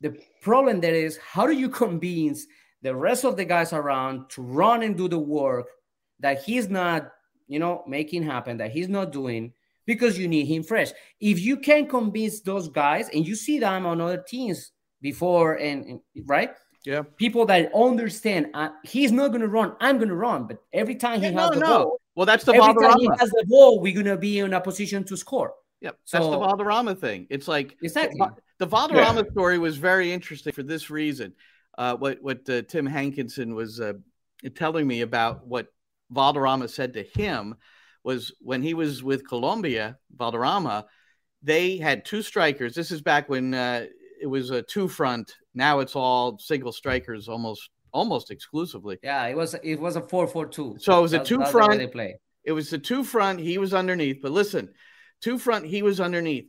[0.00, 2.46] the problem there is how do you convince
[2.86, 5.66] the rest of the guys around to run and do the work
[6.20, 7.10] that he's not,
[7.48, 9.52] you know, making happen, that he's not doing
[9.86, 10.92] because you need him fresh.
[11.20, 14.70] If you can convince those guys, and you see them on other teams
[15.00, 16.50] before, and, and right,
[16.84, 20.58] yeah, people that understand uh, he's not going to run, I'm going to run, but
[20.72, 21.66] every time he yeah, has no, the no.
[21.66, 24.54] ball, well, that's the every time he has the ball, we're going to be in
[24.54, 25.54] a position to score.
[25.80, 27.26] Yep, so, that's the Valderrama thing.
[27.30, 28.20] It's like exactly
[28.58, 29.32] the Valderrama yeah.
[29.32, 31.34] story was very interesting for this reason.
[31.78, 33.94] Uh, what what uh, Tim Hankinson was uh,
[34.54, 35.68] telling me about what
[36.10, 37.54] Valderrama said to him
[38.04, 40.86] was when he was with Colombia, Valderrama,
[41.42, 42.74] they had two strikers.
[42.74, 43.86] This is back when uh,
[44.20, 45.34] it was a two front.
[45.54, 48.98] Now it's all single strikers, almost almost exclusively.
[49.02, 50.76] Yeah, it was it was a four four two.
[50.78, 51.78] So it was a two front.
[51.78, 52.16] They play.
[52.44, 53.40] It was the two front.
[53.40, 54.20] He was underneath.
[54.22, 54.72] But listen,
[55.20, 55.66] two front.
[55.66, 56.46] He was underneath.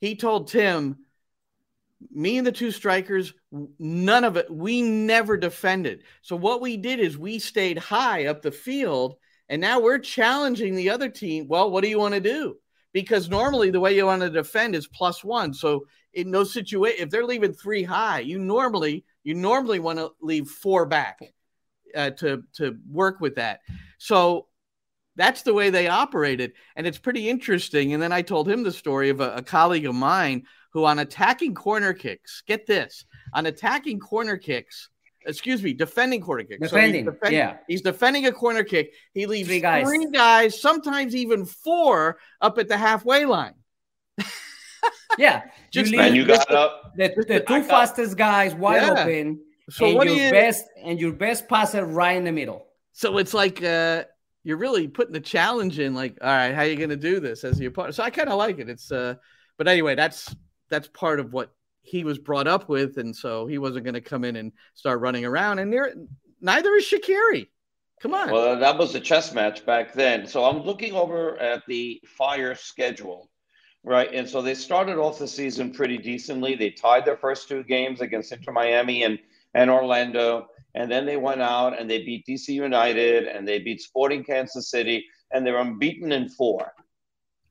[0.00, 0.96] He told Tim
[2.10, 3.34] me and the two strikers,
[3.78, 6.04] none of it, we never defended.
[6.22, 9.16] So what we did is we stayed high up the field,
[9.48, 11.48] and now we're challenging the other team.
[11.48, 12.56] Well, what do you want to do?
[12.92, 15.52] Because normally the way you want to defend is plus one.
[15.52, 20.10] So in those situations, if they're leaving three high, you normally you normally want to
[20.20, 21.20] leave four back
[21.94, 23.60] uh, to to work with that.
[23.98, 24.46] So
[25.20, 27.92] that's the way they operated, and it's pretty interesting.
[27.92, 30.98] And then I told him the story of a, a colleague of mine who on
[30.98, 33.04] attacking corner kicks, get this,
[33.34, 34.88] on attacking corner kicks,
[35.26, 36.62] excuse me, defending corner kicks.
[36.62, 37.56] Defending, so he's yeah.
[37.68, 38.94] He's defending a corner kick.
[39.12, 39.86] He leaves three guys.
[39.86, 43.54] three guys, sometimes even four, up at the halfway line.
[45.18, 46.94] yeah, just you, you got up.
[46.96, 49.02] The, the two fastest guys wide yeah.
[49.02, 49.40] open.
[49.68, 52.66] So and what your you, best and your best passer right in the middle.
[52.92, 54.04] So it's like uh,
[54.42, 55.94] you're really putting the challenge in.
[55.94, 58.10] Like, all right, how are you going to do this as your partner So I
[58.10, 58.68] kind of like it.
[58.68, 59.14] It's uh,
[59.58, 60.34] but anyway, that's
[60.68, 64.00] that's part of what he was brought up with, and so he wasn't going to
[64.00, 65.58] come in and start running around.
[65.58, 65.70] And
[66.40, 67.48] neither is Shaqiri
[68.00, 68.30] Come on.
[68.30, 70.26] Well, that was a chess match back then.
[70.26, 73.28] So I'm looking over at the Fire schedule,
[73.84, 74.08] right?
[74.12, 76.54] And so they started off the season pretty decently.
[76.54, 79.18] They tied their first two games against Inter Miami and
[79.52, 83.80] and Orlando, and then they went out and they beat DC United and they beat
[83.80, 86.72] Sporting Kansas City, and they're unbeaten in four,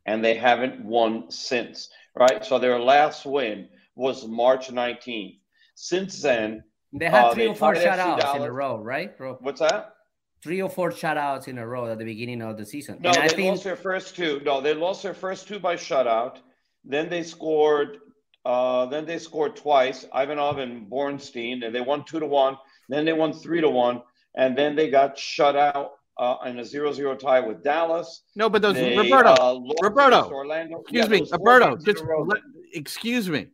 [0.05, 2.45] and they haven't won since right?
[2.45, 5.39] So their last win was March 19th.
[5.76, 6.63] Since then,
[6.93, 9.13] they had uh, three or four shutouts in a row, right?
[9.39, 9.93] What's that?
[10.43, 12.97] Three or four shutouts in a row at the beginning of the season.
[13.01, 13.49] No, and they I think...
[13.49, 14.41] lost their first two.
[14.45, 16.38] No, they lost their first two by shutout.
[16.84, 17.97] Then they scored.
[18.45, 22.57] Uh, then they scored twice, Ivanov and Bornstein, and they won two to one.
[22.90, 24.02] Then they won three to one,
[24.36, 28.24] and then they got shut out uh, in a 0-0 tie with Dallas.
[28.36, 30.82] No, but those they, Roberto, uh, Roberto, Orlando.
[30.82, 31.78] Excuse yeah, me, Roberto.
[31.78, 32.42] Just let,
[32.74, 33.48] excuse me.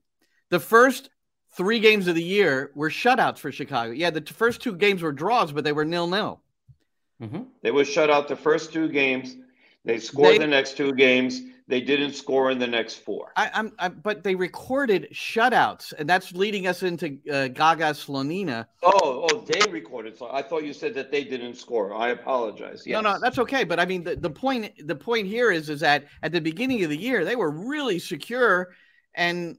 [0.50, 1.10] The first
[1.56, 3.92] three games of the year were shutouts for Chicago.
[3.92, 6.42] Yeah, the first two games were draws, but they were nil nil.
[7.22, 7.44] Mm-hmm.
[7.62, 9.36] They were shut out the first two games.
[9.86, 11.42] They scored they, the next two games.
[11.68, 13.32] They didn't score in the next four.
[13.36, 18.68] I, am but they recorded shutouts, and that's leading us into uh, Gaga Slonina.
[18.84, 20.16] Oh, oh, they recorded.
[20.16, 21.96] So I thought you said that they didn't score.
[21.96, 22.84] I apologize.
[22.86, 23.02] Yes.
[23.02, 23.64] No, no, that's okay.
[23.64, 26.84] But I mean, the, the point the point here is is that at the beginning
[26.84, 28.76] of the year they were really secure,
[29.16, 29.58] and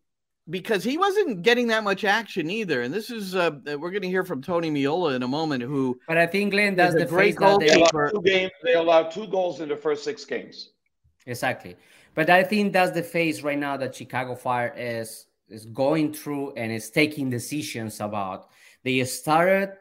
[0.48, 2.82] because he wasn't getting that much action either.
[2.82, 5.64] And this is uh, we're going to hear from Tony Meola in a moment.
[5.64, 8.12] Who, but I think Glenn that's the great goalkeeper.
[8.14, 10.70] Two games, they allowed two goals in the first six games.
[11.26, 11.76] Exactly.
[12.16, 16.54] But I think that's the phase right now that Chicago Fire is is going through
[16.54, 18.48] and is taking decisions about.
[18.82, 19.74] They started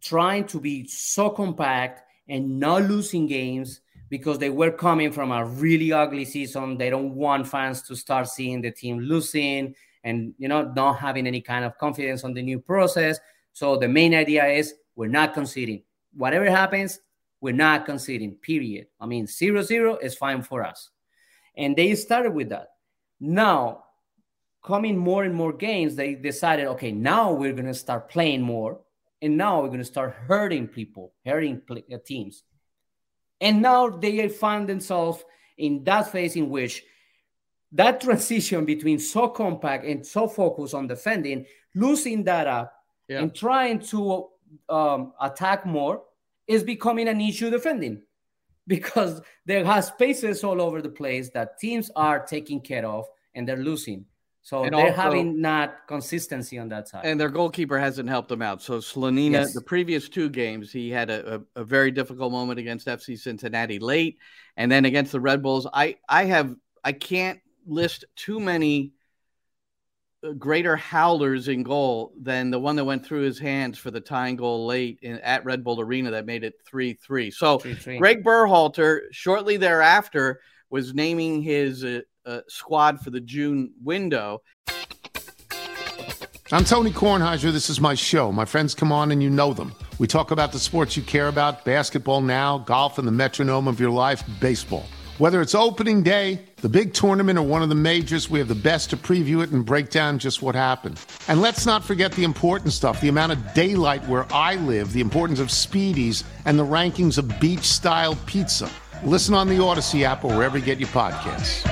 [0.00, 5.44] trying to be so compact and not losing games because they were coming from a
[5.44, 6.78] really ugly season.
[6.78, 9.74] They don't want fans to start seeing the team losing
[10.04, 13.18] and you know not having any kind of confidence on the new process.
[13.54, 15.82] So the main idea is we're not conceding.
[16.14, 17.00] Whatever happens,
[17.40, 18.36] we're not conceding.
[18.36, 18.86] Period.
[19.00, 20.91] I mean, zero zero is fine for us.
[21.56, 22.68] And they started with that.
[23.20, 23.84] Now,
[24.64, 28.80] coming more and more games, they decided, okay, now we're going to start playing more.
[29.20, 32.42] And now we're going to start hurting people, hurting play, uh, teams.
[33.40, 35.24] And now they find themselves
[35.58, 36.82] in that phase in which
[37.72, 42.70] that transition between so compact and so focused on defending, losing data
[43.08, 43.20] yeah.
[43.20, 44.28] and trying to
[44.68, 46.02] um, attack more
[46.46, 48.02] is becoming an issue defending
[48.66, 53.48] because there has spaces all over the place that teams are taking care of and
[53.48, 54.04] they're losing.
[54.44, 57.02] So and they're also, having not consistency on that side.
[57.04, 58.60] And their goalkeeper hasn't helped them out.
[58.60, 59.54] So Slonina, yes.
[59.54, 63.78] the previous two games, he had a, a, a, very difficult moment against FC Cincinnati
[63.78, 64.18] late.
[64.56, 68.94] And then against the Red Bulls, I, I have I can't list too many
[70.38, 74.36] greater howlers in goal than the one that went through his hands for the tying
[74.36, 77.30] goal late in, at Red Bull Arena that made it 3 3.
[77.30, 77.98] So 3-3.
[77.98, 84.42] Greg Berhalter, shortly thereafter, was naming his uh, uh, squad for the June window.
[86.52, 87.50] I'm Tony Kornheiser.
[87.50, 88.30] This is my show.
[88.30, 89.72] My friends come on and you know them.
[89.98, 93.80] We talk about the sports you care about basketball now, golf, and the metronome of
[93.80, 94.84] your life, baseball.
[95.22, 98.56] Whether it's opening day, the big tournament, or one of the majors, we have the
[98.56, 101.00] best to preview it and break down just what happened.
[101.28, 105.00] And let's not forget the important stuff the amount of daylight where I live, the
[105.00, 108.68] importance of speedies, and the rankings of beach style pizza.
[109.04, 111.68] Listen on the Odyssey app or wherever you get your podcasts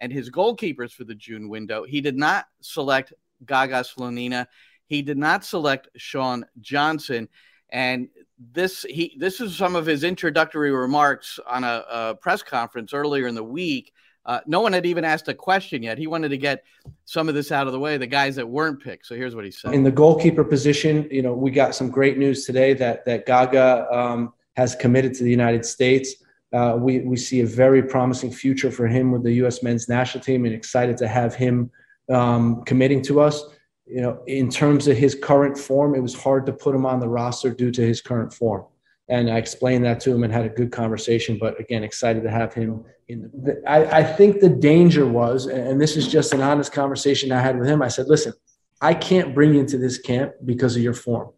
[0.00, 1.84] and his goalkeepers for the June window.
[1.84, 3.12] He did not select
[3.46, 4.48] Gaga Slonina.
[4.86, 7.28] He did not select Sean Johnson.
[7.72, 8.08] And
[8.52, 13.26] this he this is some of his introductory remarks on a, a press conference earlier
[13.26, 13.92] in the week.
[14.26, 15.98] Uh, no one had even asked a question yet.
[15.98, 16.62] He wanted to get
[17.04, 19.06] some of this out of the way, the guys that weren't picked.
[19.06, 19.72] So here's what he said.
[19.72, 23.86] In the goalkeeper position, you know, we got some great news today that that Gaga
[23.92, 26.14] um, has committed to the United States.
[26.52, 29.62] Uh, we, we see a very promising future for him with the U.S.
[29.62, 31.70] men's national team and excited to have him
[32.12, 33.44] um, committing to us.
[33.90, 37.00] You know, in terms of his current form, it was hard to put him on
[37.00, 38.64] the roster due to his current form.
[39.08, 41.38] And I explained that to him and had a good conversation.
[41.40, 43.28] But again, excited to have him in.
[43.42, 47.40] The, I, I think the danger was, and this is just an honest conversation I
[47.40, 47.82] had with him.
[47.82, 48.32] I said, listen,
[48.80, 51.30] I can't bring you into this camp because of your form.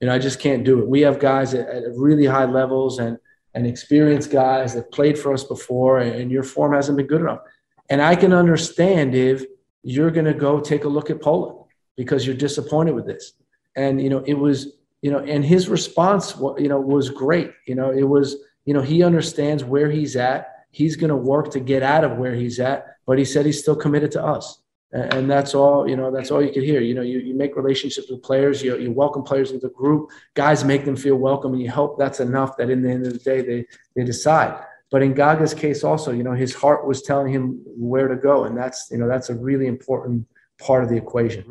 [0.00, 0.88] You know, I just can't do it.
[0.88, 3.18] We have guys at, at really high levels and
[3.54, 7.40] and experienced guys that played for us before, and your form hasn't been good enough.
[7.88, 9.44] And I can understand if
[9.82, 11.65] you're going to go take a look at Poland
[11.96, 13.32] because you're disappointed with this.
[13.76, 17.50] And you know, it was you know, and his response, you know, was great.
[17.66, 20.66] You know, it was you know he understands where he's at.
[20.70, 23.60] He's going to work to get out of where he's at, but he said he's
[23.60, 24.60] still committed to us.
[24.92, 26.80] And that's all you know that's all you can hear.
[26.80, 28.62] You know you, you make relationships with players.
[28.62, 30.10] You, you welcome players into the group.
[30.34, 33.12] Guys make them feel welcome and you help that's enough that in the end of
[33.12, 34.58] the day they they decide.
[34.90, 38.44] But in gaga's case also you know his heart was telling him where to go.
[38.44, 40.26] And that's you know that's a really important
[40.58, 41.44] part of the equation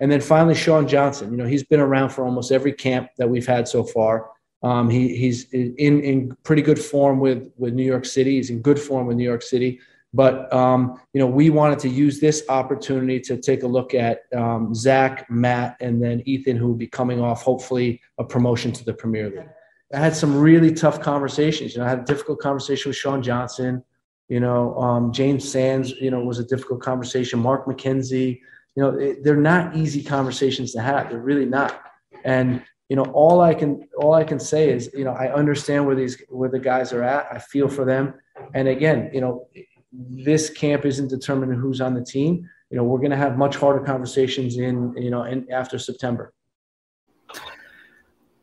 [0.00, 3.28] and then finally sean johnson you know he's been around for almost every camp that
[3.28, 4.30] we've had so far
[4.62, 8.36] um, he, he's in, in pretty good form with, with New York City.
[8.36, 9.78] He's in good form with New York City.
[10.14, 14.22] But um, you know, we wanted to use this opportunity to take a look at
[14.34, 18.84] um, Zach, Matt, and then Ethan, who will be coming off hopefully a promotion to
[18.84, 19.48] the Premier League.
[19.92, 21.74] I had some really tough conversations.
[21.74, 23.84] You know, I had a difficult conversation with Sean Johnson.
[24.28, 25.90] You know, um, James Sands.
[25.92, 27.38] You know, was a difficult conversation.
[27.38, 28.40] Mark McKenzie.
[28.76, 31.10] You know, it, they're not easy conversations to have.
[31.10, 31.82] They're really not.
[32.24, 35.86] And you know, all I can all I can say is, you know, I understand
[35.86, 37.26] where these where the guys are at.
[37.32, 38.14] I feel for them.
[38.54, 39.48] And again, you know,
[39.92, 42.48] this camp isn't determining who's on the team.
[42.70, 46.32] You know, we're going to have much harder conversations in, you know, in, after September.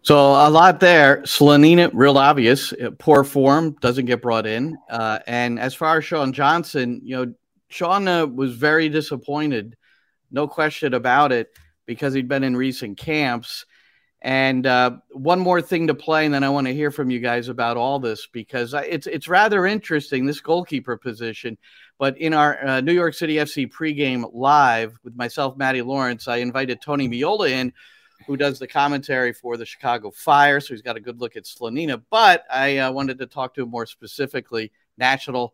[0.02, 1.22] So a lot there.
[1.22, 4.78] Slonina, real obvious, uh, poor form, doesn't get brought in.
[4.90, 7.34] Uh, and as far as Sean Johnson, you know,
[7.70, 9.76] Sean uh, was very disappointed,
[10.34, 11.50] no question about it,
[11.86, 13.66] because he'd been in recent camps.
[14.22, 17.20] And uh, one more thing to play, and then I want to hear from you
[17.20, 21.58] guys about all this because it's it's rather interesting this goalkeeper position.
[22.00, 26.38] But in our uh, New York City FC pregame live with myself, Matty Lawrence, I
[26.38, 27.74] invited Tony Meola in,
[28.26, 31.44] who does the commentary for the Chicago Fire, so he's got a good look at
[31.44, 32.02] Slonina.
[32.10, 35.54] But I uh, wanted to talk to him more specifically, National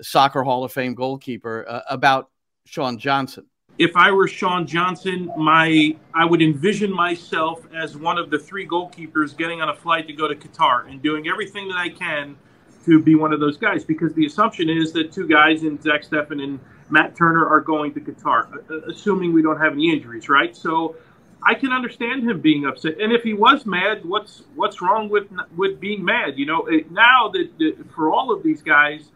[0.00, 2.30] Soccer Hall of Fame goalkeeper, uh, about
[2.64, 3.46] Sean Johnson
[3.78, 8.66] if I were Sean Johnson, my I would envision myself as one of the three
[8.66, 12.36] goalkeepers getting on a flight to go to Qatar and doing everything that I can
[12.84, 16.02] to be one of those guys because the assumption is that two guys in Zach
[16.02, 16.58] Steffen and
[16.90, 20.54] Matt Turner are going to Qatar, assuming we don't have any injuries, right?
[20.54, 20.96] So
[21.44, 23.00] I can understand him being upset.
[23.00, 26.38] And if he was mad, what's what's wrong with with being mad?
[26.38, 29.08] You know, eh, now that, that for all of these guys,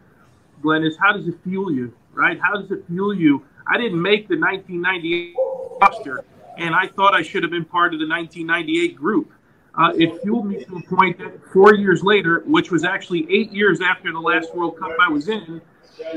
[0.61, 2.39] Glenn, is how does it fuel you, right?
[2.39, 3.43] How does it fuel you?
[3.69, 5.35] I didn't make the 1998
[5.81, 6.23] roster,
[6.57, 9.31] and I thought I should have been part of the 1998 group.
[9.75, 13.51] uh, it fueled me to the point that four years later, which was actually eight
[13.51, 15.61] years after the last World Cup I was in,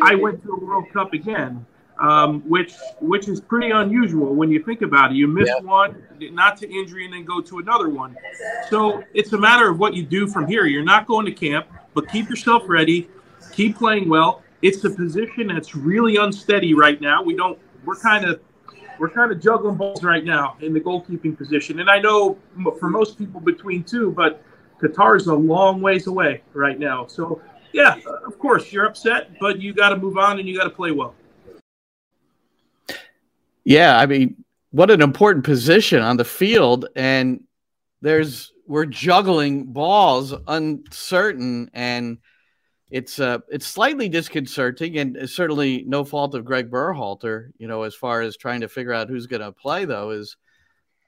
[0.02, 1.66] I went to a World Cup again,
[1.98, 5.16] um, which which is pretty unusual when you think about it.
[5.16, 5.62] You miss yeah.
[5.62, 6.02] one,
[6.32, 8.16] not to injury, and then go to another one.
[8.70, 10.64] So it's a matter of what you do from here.
[10.64, 13.10] You're not going to camp, but keep yourself ready,
[13.52, 14.42] keep playing well.
[14.62, 17.22] It's a position that's really unsteady right now.
[17.22, 17.58] We don't.
[17.84, 18.40] We're kind of
[18.98, 21.80] we're kind of juggling balls right now in the goalkeeping position.
[21.80, 22.36] And I know
[22.78, 24.42] for most people between two, but
[24.80, 27.06] Qatar is a long ways away right now.
[27.06, 27.40] So
[27.72, 30.70] yeah, of course you're upset, but you got to move on and you got to
[30.70, 31.14] play well.
[33.64, 37.44] Yeah, I mean, what an important position on the field, and
[38.02, 42.18] there's we're juggling balls, uncertain, and
[42.90, 47.50] it's uh it's slightly disconcerting, and certainly no fault of Greg Berhalter.
[47.58, 50.36] You know, as far as trying to figure out who's going to play, though, is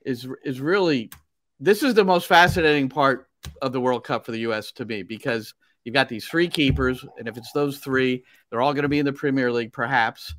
[0.05, 1.11] is is really
[1.59, 3.29] this is the most fascinating part
[3.61, 4.73] of the World Cup for the U.S.
[4.73, 5.55] to me because
[5.85, 8.99] you've got these three keepers, and if it's those three, they're all going to be
[8.99, 10.35] in the Premier League, perhaps.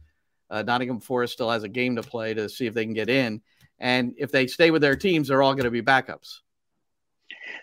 [0.50, 3.10] Uh, Nottingham Forest still has a game to play to see if they can get
[3.10, 3.42] in.
[3.80, 6.40] And if they stay with their teams, they're all going to be backups.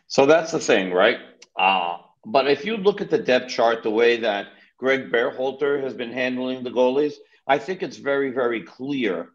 [0.09, 1.19] So that's the thing, right?
[1.57, 4.48] Uh, but if you look at the depth chart, the way that
[4.78, 7.14] Greg Berhalter has been handling the goalies,
[7.47, 9.30] I think it's very, very clear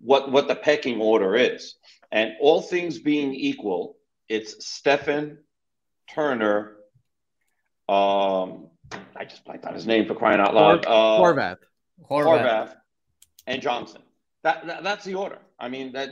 [0.00, 1.76] what, what the pecking order is.
[2.12, 3.96] And all things being equal,
[4.28, 5.38] it's Steffen,
[6.08, 6.76] Turner,
[7.88, 8.68] um,
[9.16, 10.86] I just blanked on his name for crying out loud.
[10.86, 11.58] Uh, Horvath.
[12.08, 12.42] Horvath.
[12.42, 12.74] Horvath
[13.46, 14.02] and Johnson.
[14.42, 15.38] That, that, that's the order.
[15.58, 16.10] I mean that.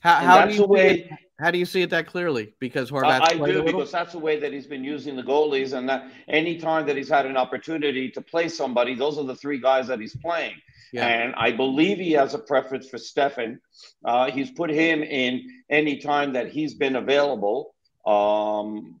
[0.00, 1.10] How, how do you way,
[1.42, 2.54] how do you see it that clearly?
[2.60, 3.20] Because Horvath.
[3.22, 6.56] I do because that's the way that he's been using the goalies, and that any
[6.56, 9.98] time that he's had an opportunity to play somebody, those are the three guys that
[9.98, 10.54] he's playing.
[10.92, 11.06] Yeah.
[11.06, 13.58] And I believe he has a preference for Steffen.
[14.04, 17.74] Uh, he's put him in any time that he's been available.
[18.06, 19.00] Um,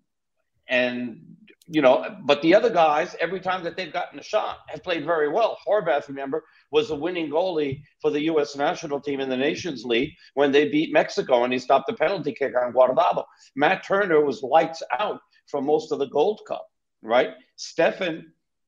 [0.68, 1.31] and
[1.72, 5.06] you know, but the other guys, every time that they've gotten a shot, have played
[5.06, 5.56] very well.
[5.66, 8.54] Horvath, remember, was the winning goalie for the U.S.
[8.54, 12.34] national team in the Nations League when they beat Mexico and he stopped the penalty
[12.34, 13.24] kick on Guardado.
[13.56, 16.66] Matt Turner was lights out for most of the Gold Cup,
[17.00, 17.30] right?
[17.56, 18.24] Steffen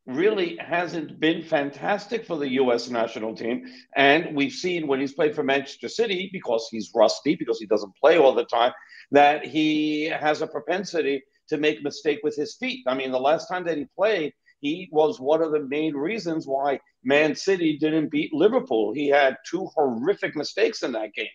[0.06, 2.88] really hasn't been fantastic for the U.S.
[2.88, 3.66] national team.
[3.96, 7.94] And we've seen when he's played for Manchester City, because he's rusty, because he doesn't
[7.96, 8.72] play all the time,
[9.10, 12.84] that he has a propensity to make a mistake with his feet.
[12.86, 16.46] I mean, the last time that he played, he was one of the main reasons
[16.46, 18.92] why Man City didn't beat Liverpool.
[18.94, 21.26] He had two horrific mistakes in that game.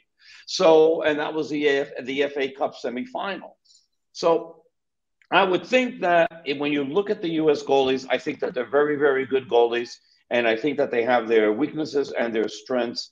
[0.47, 3.51] So, and that was the AF, the FA Cup semifinal.
[4.13, 4.63] So,
[5.31, 7.61] I would think that when you look at the U.S.
[7.61, 9.91] goalies, I think that they're very, very good goalies,
[10.31, 13.11] and I think that they have their weaknesses and their strengths.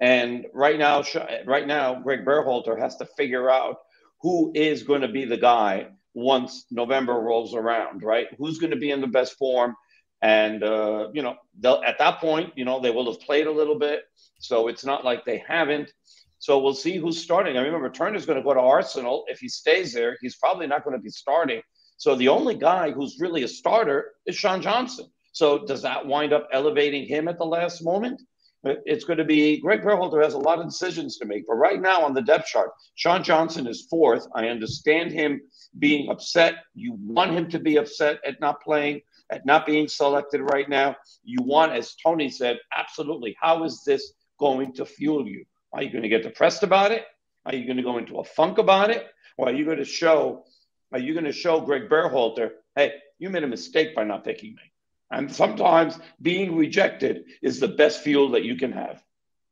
[0.00, 1.04] And right now,
[1.46, 3.76] right now, Greg Berhalter has to figure out
[4.22, 8.28] who is going to be the guy once November rolls around, right?
[8.38, 9.74] Who's going to be in the best form?
[10.20, 13.52] And, uh, you know, they'll, at that point, you know, they will have played a
[13.52, 14.02] little bit.
[14.38, 15.92] So it's not like they haven't.
[16.38, 17.56] So we'll see who's starting.
[17.56, 19.24] I remember Turner's going to go to Arsenal.
[19.28, 21.62] If he stays there, he's probably not going to be starting.
[21.96, 25.06] So the only guy who's really a starter is Sean Johnson.
[25.32, 28.20] So does that wind up elevating him at the last moment?
[28.64, 31.46] It's going to be Greg Berhalter has a lot of decisions to make.
[31.46, 34.26] But right now on the depth chart, Sean Johnson is fourth.
[34.36, 35.40] I understand him
[35.78, 36.54] being upset.
[36.74, 40.96] You want him to be upset at not playing, at not being selected right now.
[41.24, 43.36] You want, as Tony said, absolutely.
[43.40, 45.44] How is this going to fuel you?
[45.72, 47.04] Are you going to get depressed about it?
[47.46, 49.06] Are you going to go into a funk about it?
[49.38, 50.44] Or are you going to show,
[50.92, 54.54] are you going to show Greg Berhalter, hey, you made a mistake by not picking
[54.54, 54.71] me?
[55.12, 59.02] And sometimes being rejected is the best fuel that you can have.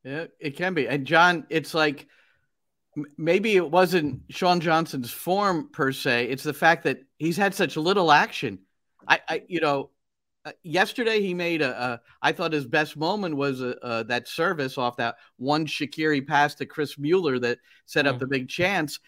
[0.03, 0.87] Yeah, it can be.
[0.87, 2.07] And John, it's like
[3.17, 6.25] maybe it wasn't Sean Johnson's form per se.
[6.25, 8.59] It's the fact that he's had such little action.
[9.07, 9.91] I, I you know,
[10.43, 12.01] uh, yesterday he made a, a.
[12.23, 16.27] I thought his best moment was a, uh, uh, that service off that one Shaqiri
[16.27, 18.19] pass to Chris Mueller that set up mm-hmm.
[18.21, 18.99] the big chance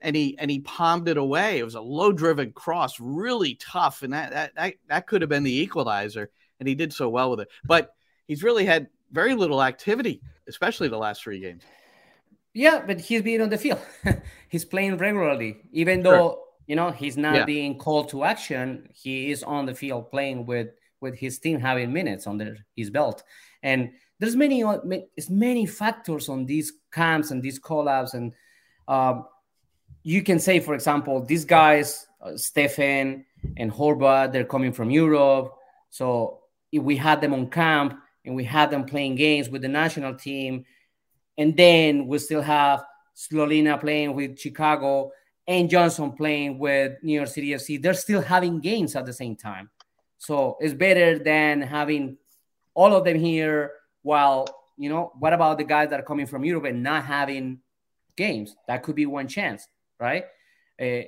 [0.00, 1.58] and he and he palmed it away.
[1.58, 5.30] It was a low driven cross, really tough, and that, that that that could have
[5.30, 6.30] been the equalizer.
[6.58, 7.48] And he did so well with it.
[7.64, 7.94] But
[8.26, 11.62] he's really had very little activity, especially the last three games.
[12.54, 13.80] Yeah, but he's been on the field.
[14.48, 16.12] he's playing regularly, even sure.
[16.12, 17.44] though you know he's not yeah.
[17.44, 18.88] being called to action.
[18.94, 20.68] He is on the field playing with
[21.00, 23.22] with his team having minutes under his belt,
[23.62, 24.62] and there's many
[25.16, 28.32] it's many factors on these camps and these collabs and.
[28.88, 29.24] Um,
[30.06, 33.24] you can say, for example, these guys, uh, Steffen
[33.56, 35.52] and Horvath, they're coming from Europe.
[35.90, 39.68] So if we had them on camp and we had them playing games with the
[39.68, 40.64] national team,
[41.36, 42.84] and then we still have
[43.16, 45.10] Slonina playing with Chicago,
[45.48, 49.34] and Johnson playing with New York City FC, they're still having games at the same
[49.34, 49.70] time.
[50.18, 52.16] So it's better than having
[52.74, 53.72] all of them here
[54.02, 54.46] while,
[54.76, 57.58] you know, what about the guys that are coming from Europe and not having
[58.16, 58.54] games?
[58.68, 59.66] That could be one chance,
[59.98, 60.24] right?
[60.80, 61.02] Uh,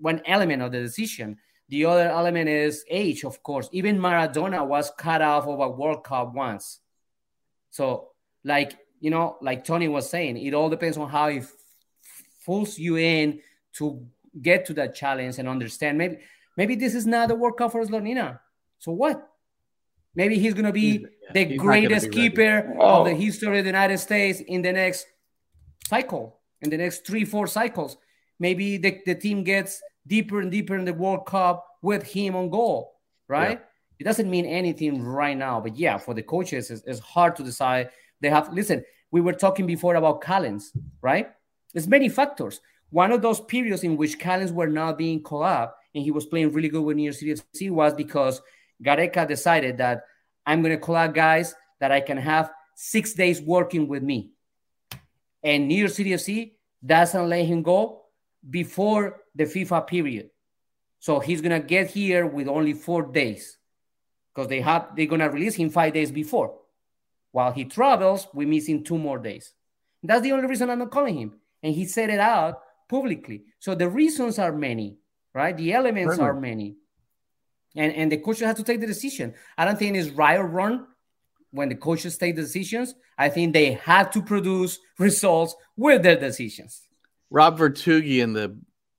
[0.00, 1.38] one element of the decision.
[1.68, 3.68] The other element is age, of course.
[3.72, 6.80] Even Maradona was cut off of a World Cup once.
[7.70, 8.10] So,
[8.44, 11.44] like, you know, like Tony was saying, it all depends on how it
[12.44, 13.40] fools you in
[13.74, 14.06] to
[14.40, 16.18] get to that challenge and understand maybe
[16.56, 18.40] maybe this is not the World Cup for Slonina.
[18.78, 19.28] So what?
[20.14, 23.00] Maybe he's gonna be he's, the greatest be keeper oh.
[23.00, 25.06] of the history of the United States in the next
[25.88, 27.96] cycle, in the next three, four cycles.
[28.38, 32.50] Maybe the, the team gets deeper and deeper in the World Cup with him on
[32.50, 32.94] goal,
[33.28, 33.58] right?
[33.58, 33.66] Yeah.
[34.00, 37.44] It doesn't mean anything right now, but yeah, for the coaches, it's, it's hard to
[37.44, 37.90] decide.
[38.20, 38.84] They have listen.
[39.10, 41.30] We were talking before about Callens, right?
[41.72, 42.60] There's many factors.
[42.90, 46.26] One of those periods in which Callens were not being called up and he was
[46.26, 48.40] playing really good with New York City FC was because
[48.82, 50.04] Gareca decided that
[50.46, 54.32] I'm going to call out guys that I can have six days working with me.
[55.42, 56.52] And New York City FC
[56.84, 58.03] doesn't let him go
[58.48, 60.30] before the FIFA period.
[60.98, 63.58] So he's going to get here with only four days
[64.34, 66.58] because they have they're going to release him five days before.
[67.30, 69.52] While he travels, we're missing two more days.
[70.02, 71.40] That's the only reason I'm not calling him.
[71.62, 73.44] And he said it out publicly.
[73.58, 74.98] So the reasons are many,
[75.32, 75.56] right?
[75.56, 76.76] The elements are many.
[77.74, 79.34] And, and the coach has to take the decision.
[79.58, 80.86] I don't think it's right or wrong
[81.50, 82.94] when the coaches take the decisions.
[83.18, 86.83] I think they have to produce results with their decisions.
[87.34, 88.56] Rob Vartughian, the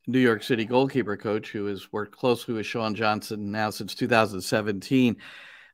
[0.07, 5.15] New York City goalkeeper coach who has worked closely with Sean Johnson now since 2017.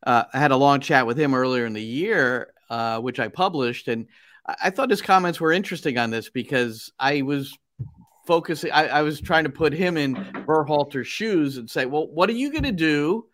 [0.06, 3.30] Uh, I had a long chat with him earlier in the year, uh, which I
[3.30, 4.06] published, and
[4.46, 7.58] I thought his comments were interesting on this because I was
[8.28, 8.72] focusing.
[8.72, 10.14] I, I was trying to put him in
[10.46, 13.26] Berhalter's shoes and say, well, what are you going to do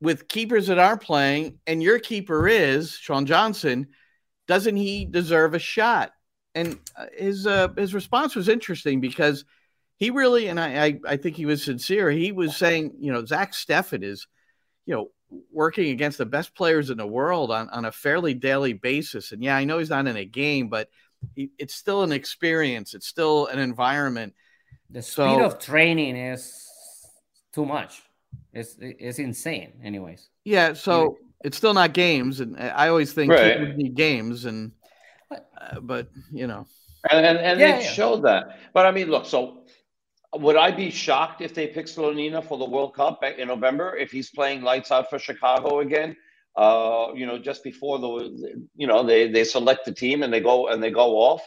[0.00, 1.60] with keepers that aren't playing?
[1.68, 3.90] And your keeper is Sean Johnson.
[4.48, 6.10] Doesn't he deserve a shot?
[6.54, 9.44] And uh, his uh, his response was interesting because
[9.96, 12.10] he really, and I, I, I think he was sincere.
[12.10, 14.26] He was saying, you know, Zach Steffen is,
[14.86, 15.10] you know,
[15.52, 19.32] working against the best players in the world on, on a fairly daily basis.
[19.32, 20.88] And yeah, I know he's not in a game, but
[21.36, 22.94] it's still an experience.
[22.94, 24.34] It's still an environment.
[24.90, 26.68] The speed so, of training is
[27.52, 28.02] too much.
[28.52, 29.72] It's it's insane.
[29.82, 30.28] Anyways.
[30.44, 30.74] Yeah.
[30.74, 33.76] So it's still not games, and I always think right.
[33.76, 34.72] need games, and
[35.60, 36.66] uh, but you know.
[37.10, 37.90] And and, and yeah, they yeah.
[37.90, 38.58] showed that.
[38.72, 39.26] But I mean, look.
[39.26, 39.64] So
[40.34, 44.10] would I be shocked if they pick Slonina for the World Cup in November if
[44.10, 46.16] he's playing lights out for Chicago again?
[46.56, 50.40] uh, you know, just before the, you know, they they select the team and they
[50.40, 51.42] go and they go off.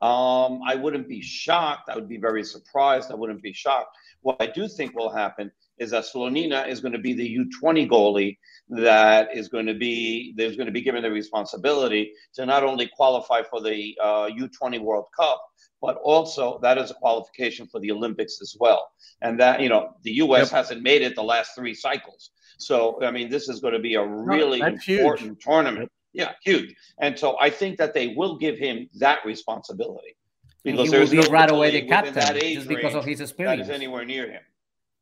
[0.00, 1.88] Um, I wouldn't be shocked.
[1.88, 3.10] I would be very surprised.
[3.10, 3.96] I wouldn't be shocked.
[4.22, 5.50] What I do think will happen
[5.80, 8.38] is that Slonina is going to be the U20 goalie
[8.68, 12.90] that is going to be there's going to be given the responsibility to not only
[12.94, 15.42] qualify for the uh, U20 World Cup,
[15.80, 18.90] but also that is a qualification for the Olympics as well.
[19.22, 20.48] And that you know the U.S.
[20.48, 20.56] Yep.
[20.56, 23.94] hasn't made it the last three cycles, so, I mean, this is going to be
[23.94, 25.44] a really important huge.
[25.44, 25.90] tournament.
[26.12, 26.74] Yeah, huge.
[27.00, 30.16] And so I think that they will give him that responsibility
[30.64, 33.66] because there's no right away the captain just because of his experience.
[33.66, 34.42] That is anywhere near him.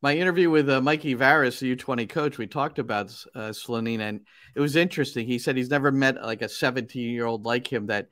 [0.02, 4.20] My interview with uh, Mikey Varas, the U20 coach, we talked about uh, Slonina, and
[4.54, 5.26] it was interesting.
[5.26, 8.08] He said he's never met like a 17 year old like him that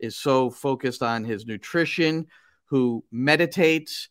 [0.00, 2.26] is so focused on his nutrition,
[2.66, 4.08] who meditates,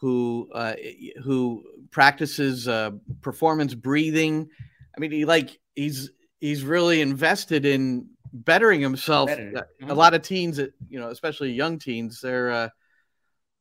[0.00, 0.74] who uh,
[1.22, 4.48] who practices uh, performance breathing.
[4.96, 9.28] I mean, he like he's he's really invested in bettering himself.
[9.28, 9.68] Better.
[9.82, 9.90] Mm-hmm.
[9.90, 12.68] A lot of teens, you know, especially young teens, they're uh,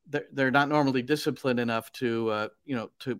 [0.09, 3.19] they're, they're not normally disciplined enough to uh, you know to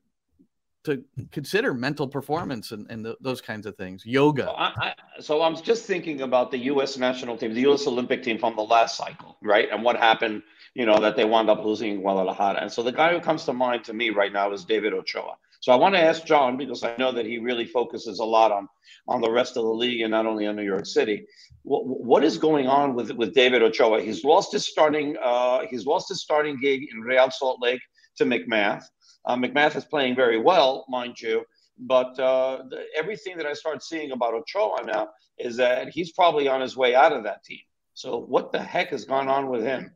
[0.86, 5.42] to consider mental performance and, and those kinds of things yoga so, I, I, so
[5.42, 8.96] i'm just thinking about the u.s national team the u.s olympic team from the last
[8.96, 10.42] cycle right and what happened
[10.74, 12.60] you know, that they wound up losing in Guadalajara.
[12.62, 15.36] And so the guy who comes to mind to me right now is David Ochoa.
[15.62, 18.52] So I want to ask John because I know that he really focuses a lot
[18.52, 18.68] on
[19.08, 21.26] on the rest of the league and not only on New York City.
[21.64, 24.02] what, what is going on with with David Ochoa?
[24.02, 27.82] He's lost his starting uh, he's lost his starting gig in Real Salt Lake
[28.18, 28.84] to MacMath.
[29.26, 31.44] Uh, MacMath is playing very well, mind you.
[31.80, 36.48] But uh, the, everything that I start seeing about Ochoa now is that he's probably
[36.48, 37.60] on his way out of that team.
[37.94, 39.96] So what the heck has gone on with him?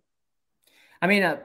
[1.01, 1.39] I mean, uh,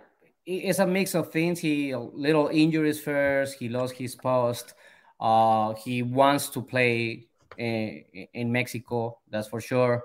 [0.48, 1.58] it's a mix of things.
[1.60, 3.58] He little injuries first.
[3.58, 4.72] He lost his post.
[5.20, 9.18] Uh, he wants to play in, in Mexico.
[9.30, 10.02] That's for sure.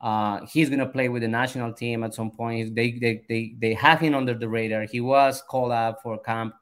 [0.00, 2.74] Uh, he's gonna play with the national team at some point.
[2.74, 4.82] They they they they have him under the radar.
[4.82, 6.54] He was called up for camp,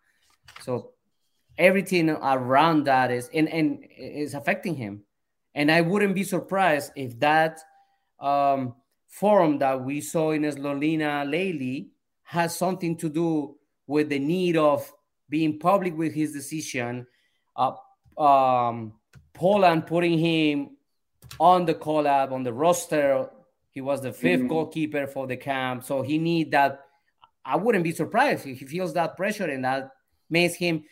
[0.62, 0.92] so
[1.58, 5.02] everything around that is and and is affecting him.
[5.54, 7.60] And I wouldn't be surprised if that
[8.20, 8.74] um,
[9.08, 11.90] forum that we saw in Slonina lately
[12.26, 14.92] has something to do with the need of
[15.28, 17.06] being public with his decision.
[17.54, 17.72] Uh,
[18.20, 18.94] um,
[19.32, 20.76] Poland putting him
[21.38, 23.30] on the call up on the roster.
[23.70, 24.48] He was the 5th mm-hmm.
[24.48, 26.80] goalkeeper for the camp, so he need that.
[27.44, 29.90] I wouldn't be surprised if he feels that pressure, and that
[30.28, 30.84] makes him,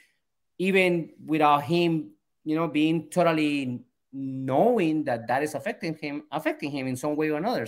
[0.59, 2.11] even without him,
[2.45, 3.83] you know, being totally
[4.13, 7.67] knowing that that is affecting him, affecting him in some way or another.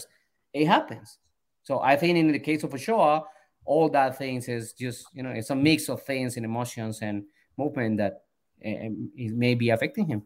[0.52, 1.18] It happens.
[1.64, 3.24] So I think in the case of Ochoa,
[3.66, 7.24] all that things is just you know it's a mix of things and emotions and
[7.58, 8.22] movement that
[8.64, 10.22] uh, may be affecting him.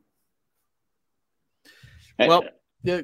[2.19, 2.45] Well,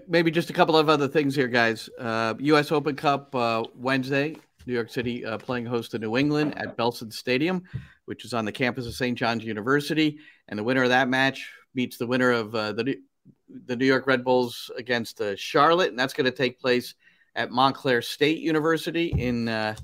[0.08, 1.88] maybe just a couple of other things here, guys.
[1.98, 2.70] Uh, U.S.
[2.70, 4.36] Open Cup uh, Wednesday,
[4.66, 7.62] New York City uh, playing host to New England at Belson Stadium,
[8.04, 9.16] which is on the campus of St.
[9.16, 10.18] John's University.
[10.48, 12.96] And the winner of that match meets the winner of uh, the
[13.64, 16.94] the New York Red Bulls against uh, Charlotte, and that's going to take place
[17.36, 19.74] at Montclair State University in uh,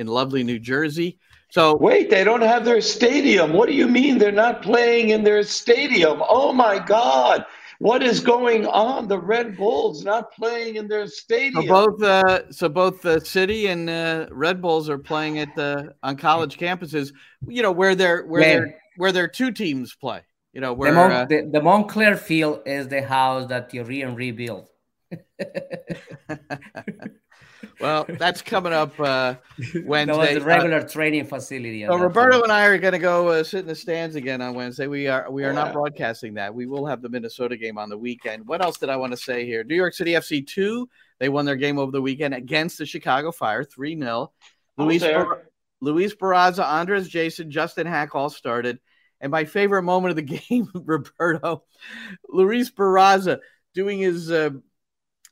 [0.00, 1.18] in lovely New Jersey.
[1.50, 3.52] So wait, they don't have their stadium.
[3.52, 6.22] What do you mean they're not playing in their stadium?
[6.26, 7.44] Oh my God!
[7.80, 9.08] What is going on?
[9.08, 11.66] The Red Bulls not playing in their stadium.
[11.66, 15.94] So both, uh, so both the city and uh, Red Bulls are playing at the
[16.02, 17.12] on college campuses.
[17.46, 20.22] You know where they're where they're where their two teams play.
[20.52, 24.00] You know where the, Mon- uh, the, the, Montclair field is the house that Thierry
[24.00, 24.70] Henry built.
[27.80, 29.34] well, that's coming up uh,
[29.84, 30.10] Wednesday.
[30.10, 31.84] That was the regular uh, training facility.
[31.86, 32.44] So Roberto point.
[32.44, 34.86] and I are going to go uh, sit in the stands again on Wednesday.
[34.86, 35.64] We are we are yeah.
[35.64, 36.54] not broadcasting that.
[36.54, 38.46] We will have the Minnesota game on the weekend.
[38.46, 39.64] What else did I want to say here?
[39.64, 40.88] New York City FC two.
[41.18, 44.32] They won their game over the weekend against the Chicago Fire, three 0
[44.78, 45.42] Luis Bar-
[45.80, 48.78] Luis Barraza, Andres Jasson, Justin Haak all started.
[49.20, 51.64] And my favorite moment of the game, Roberto,
[52.28, 53.40] Luis Barraza
[53.74, 54.50] doing his uh,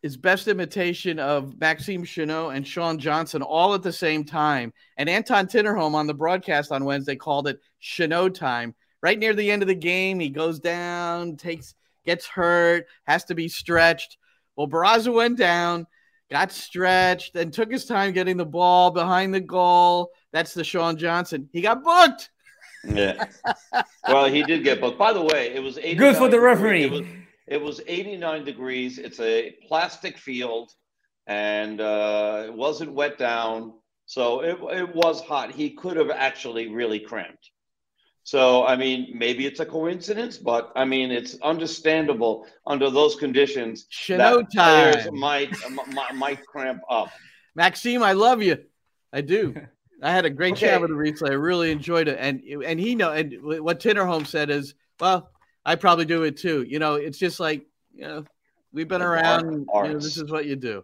[0.03, 4.73] his best imitation of Maxime Chanot and Sean Johnson all at the same time.
[4.97, 8.75] And Anton Tinnerholm on the broadcast on Wednesday called it Chanot time.
[9.03, 13.35] Right near the end of the game, he goes down, takes gets hurt, has to
[13.35, 14.17] be stretched.
[14.57, 15.87] Well, Barraza went down,
[16.31, 20.11] got stretched, and took his time getting the ball behind the goal.
[20.33, 21.49] That's the Sean Johnson.
[21.53, 22.31] He got booked.
[22.85, 23.27] Yeah.
[24.09, 24.99] well, he did get booked.
[24.99, 27.27] By the way, it was good for the referee.
[27.51, 28.99] It was, 89 degrees.
[28.99, 30.71] It's a plastic field,
[31.27, 33.75] and uh, it wasn't wet down,
[34.07, 35.53] so it, it was hot.
[35.53, 37.51] He could have actually really cramped.
[38.29, 43.87] So, I mean, maybe it's a coincidence, but I mean, it's understandable under those conditions
[43.91, 45.55] Chanot that players might,
[45.95, 47.11] might might cramp up.
[47.55, 48.59] Maxime, I love you.
[49.15, 49.55] I do.
[50.03, 50.67] I had a great okay.
[50.67, 51.31] chat with the replay.
[51.31, 55.31] I really enjoyed it, and and he know and what Tinnerholm said is, well,
[55.69, 56.63] I probably do it too.
[56.63, 58.25] You know, it's just like you know,
[58.73, 59.53] we've been the around.
[59.53, 60.83] You know, this is what you do.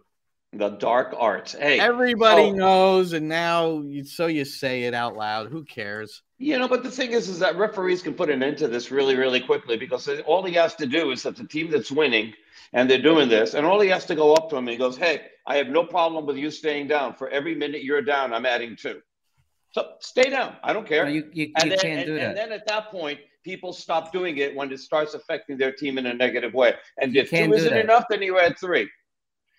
[0.53, 1.53] The dark arts.
[1.53, 5.49] Hey, everybody oh, knows, and now you, so you say it out loud.
[5.49, 6.21] Who cares?
[6.37, 8.91] You know, but the thing is, is that referees can put an end to this
[8.91, 12.33] really, really quickly because all he has to do is that the team that's winning
[12.71, 14.77] and they're doing this, and all he has to go up to him and he
[14.77, 17.15] goes, "Hey, I have no problem with you staying down.
[17.15, 19.01] For every minute you're down, I'm adding two.
[19.71, 20.55] So stay down.
[20.63, 21.05] I don't care.
[21.05, 22.29] No, you, you, you then, can't and, do that.
[22.29, 25.97] And then at that point, people stop doing it when it starts affecting their team
[25.99, 26.73] in a negative way.
[26.99, 27.79] And you if two isn't that.
[27.85, 28.89] enough, then you add three.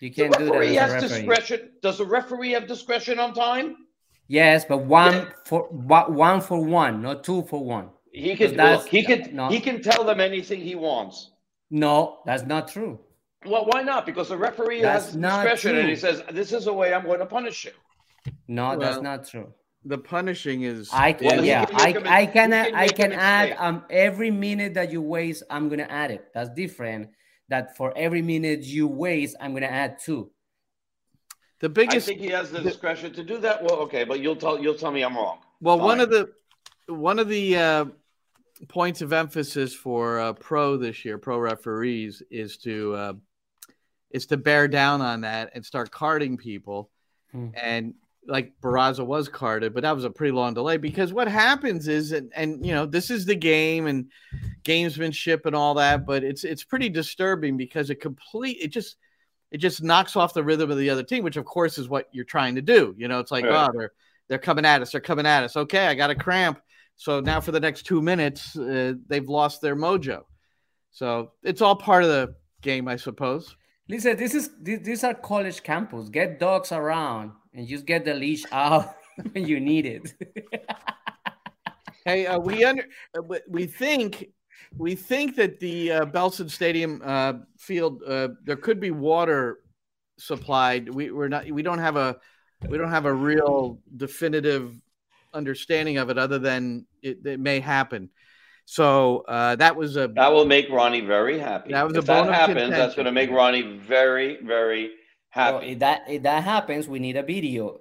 [0.01, 1.01] You can't the referee do that.
[1.01, 1.71] has discretion.
[1.81, 3.77] Does the referee have discretion on time?
[4.27, 5.29] Yes, but one yeah.
[5.45, 7.89] for one for one, not two for one.
[8.11, 9.47] He can look, he can no.
[9.47, 11.31] he can tell them anything he wants.
[11.71, 12.99] No, that's not true.
[13.45, 14.05] Well, why not?
[14.05, 15.79] Because the referee that's has discretion true.
[15.79, 17.71] and he says, "This is the way I'm going to punish you."
[18.47, 19.53] No, well, that's not true
[19.87, 20.89] the punishing is.
[20.91, 24.73] I can, well, yeah, I, can I can, can I can add um every minute
[24.75, 26.27] that you waste, I'm gonna add it.
[26.33, 27.09] That's different.
[27.49, 30.31] That for every minute you waste, I'm gonna add two.
[31.59, 32.07] The biggest.
[32.07, 33.63] I think he has the discretion to do that.
[33.63, 35.39] Well, okay, but you'll tell you'll tell me I'm wrong.
[35.61, 35.87] Well, Fine.
[35.87, 36.31] one of the
[36.87, 37.85] one of the uh,
[38.67, 43.13] points of emphasis for uh, pro this year, pro referees, is to uh,
[44.11, 46.91] is to bear down on that and start carding people.
[47.31, 47.49] Hmm.
[47.61, 47.93] And
[48.27, 52.11] like Barraza was carded, but that was a pretty long delay because what happens is,
[52.11, 54.11] and, and you know, this is the game and
[54.63, 58.97] gamesmanship and all that, but it's it's pretty disturbing because it complete it just
[59.51, 62.09] it just knocks off the rhythm of the other team, which of course is what
[62.11, 62.93] you're trying to do.
[62.97, 63.69] You know, it's like, right.
[63.69, 63.91] oh, they're
[64.27, 65.55] they're coming at us, they're coming at us.
[65.55, 66.59] Okay, I got a cramp,
[66.97, 70.23] so now for the next two minutes, uh, they've lost their mojo.
[70.91, 73.55] So it's all part of the game, I suppose.
[73.87, 76.09] Listen, this is these are college campus.
[76.09, 78.95] Get dogs around and just get the leash out
[79.31, 80.13] when you need it.
[82.05, 82.85] hey, uh, we under
[83.17, 84.27] uh, we think
[84.77, 89.59] we think that the uh, Belson Stadium uh, field uh, there could be water
[90.17, 90.87] supplied.
[90.87, 92.17] We we're not we don't have a
[92.69, 94.79] we don't have a real definitive
[95.33, 98.09] understanding of it other than it, it may happen.
[98.65, 101.71] So uh, that was a that will make Ronnie very happy.
[101.71, 102.59] That was if a that happens.
[102.59, 102.69] Contention.
[102.71, 104.91] That's going to make Ronnie very very
[105.37, 105.53] happy.
[105.55, 107.79] Well, if that if that happens, we need a video,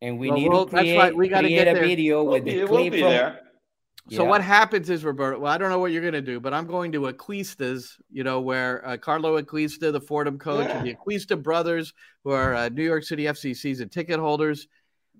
[0.00, 1.16] and we well, need well, to create, right.
[1.16, 1.82] we create get a there.
[1.82, 3.10] video we'll with be, the we'll clip be from.
[3.10, 3.40] there.
[4.10, 4.30] So Yeah.
[4.30, 5.38] what happens is, Roberto?
[5.38, 8.24] Well, I don't know what you're going to do, but I'm going to Acquista's, you
[8.24, 11.92] know, where uh, Carlo Acquista, the Fordham coach, and the Acquista brothers,
[12.24, 14.66] who are uh, New York City FC season ticket holders,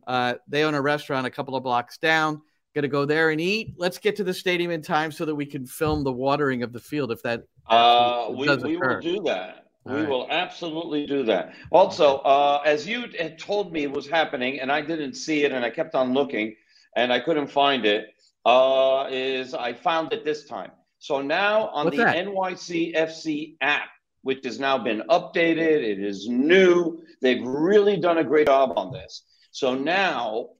[0.07, 2.40] uh, they own a restaurant a couple of blocks down.
[2.74, 3.74] Going to go there and eat.
[3.77, 6.73] Let's get to the stadium in time so that we can film the watering of
[6.73, 9.66] the field if that Uh, we, does we will do that.
[9.89, 10.09] All we right.
[10.09, 11.55] will absolutely do that.
[11.70, 15.65] Also, uh, as you had told me was happening, and I didn't see it, and
[15.65, 16.56] I kept on looking,
[16.97, 18.06] and I couldn't find it.
[18.44, 20.70] Uh, is I found it this time.
[20.98, 22.16] So now on What's the that?
[22.16, 23.89] NYC FC app,
[24.23, 27.02] which has now been updated, it is new.
[27.20, 29.23] They've really done a great job on this.
[29.51, 30.51] So now,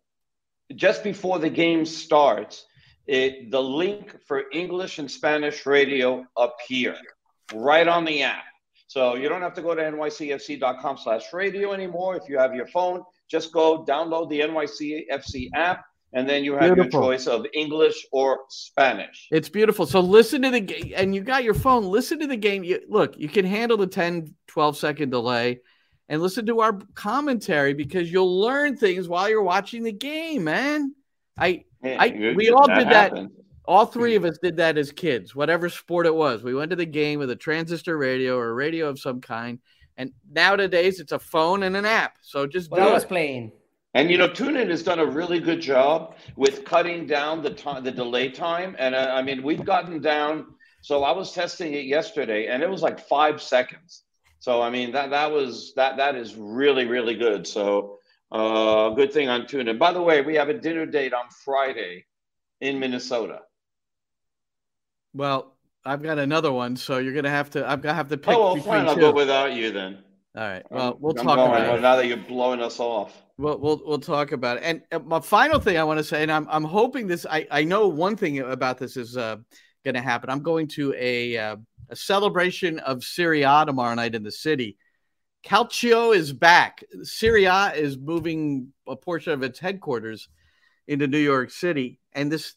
[0.75, 2.65] just before the game starts,
[3.07, 6.97] it, the link for English and Spanish radio appear
[7.55, 8.45] right on the app.
[8.89, 12.17] So you don't have to go to nycfc.com slash radio anymore.
[12.17, 15.85] If you have your phone, just go download the NYCFC app,
[16.15, 17.03] and then you have Beautiful.
[17.03, 19.29] your choice of English or Spanish.
[19.31, 19.85] It's beautiful.
[19.85, 21.85] So listen to the game, and you got your phone.
[21.85, 22.65] Listen to the game.
[22.65, 25.61] You, look, you can handle the 10, 12 second delay
[26.09, 30.95] and listen to our commentary because you'll learn things while you're watching the game, man.
[31.37, 33.31] I, Yeah, I, we all that did that.
[33.69, 33.87] Happens.
[33.87, 36.43] All three of us did that as kids, whatever sport it was.
[36.43, 39.59] We went to the game with a transistor radio or a radio of some kind.
[39.97, 42.19] And nowadays it's a phone and an app.
[42.23, 43.09] So just What do I was it.
[43.09, 43.53] playing.
[43.95, 47.83] And you know, TuneIn has done a really good job with cutting down the time,
[47.83, 48.77] the delay time.
[48.79, 50.47] And uh, I mean, we've gotten down.
[50.83, 54.05] So I was testing it yesterday, and it was like five seconds.
[54.39, 57.47] So I mean, that that was that that is really really good.
[57.47, 57.99] So
[58.31, 59.79] uh, good thing on TuneIn.
[59.79, 62.05] By the way, we have a dinner date on Friday
[62.61, 63.41] in Minnesota.
[65.15, 67.69] Well, I've got another one, so you're gonna have to.
[67.69, 68.89] I'm gonna have to pick Oh, well, between fine.
[68.89, 69.01] I'll two.
[69.01, 69.99] go without you then.
[70.37, 70.63] All right.
[70.71, 71.81] Well, we'll I'm talk going, about well, it.
[71.81, 73.23] now that you're blowing us off.
[73.39, 74.83] We'll, we'll we'll talk about it.
[74.91, 77.25] And my final thing I want to say, and I'm I'm hoping this.
[77.29, 79.37] I I know one thing about this is uh,
[79.85, 80.29] going to happen.
[80.29, 81.57] I'm going to a uh,
[81.89, 84.77] a celebration of Serie A tomorrow night in the city.
[85.45, 86.85] Calcio is back.
[87.03, 90.29] Serie A is moving a portion of its headquarters
[90.87, 92.55] into New York City, and this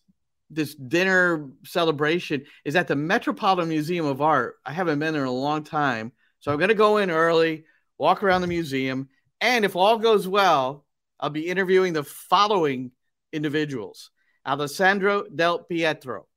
[0.51, 4.57] this dinner celebration is at the Metropolitan Museum of Art.
[4.65, 7.65] I haven't been there in a long time, so I'm going to go in early,
[7.97, 9.09] walk around the museum,
[9.39, 10.85] and if all goes well,
[11.19, 12.91] I'll be interviewing the following
[13.31, 14.11] individuals:
[14.45, 16.27] Alessandro Del Pietro,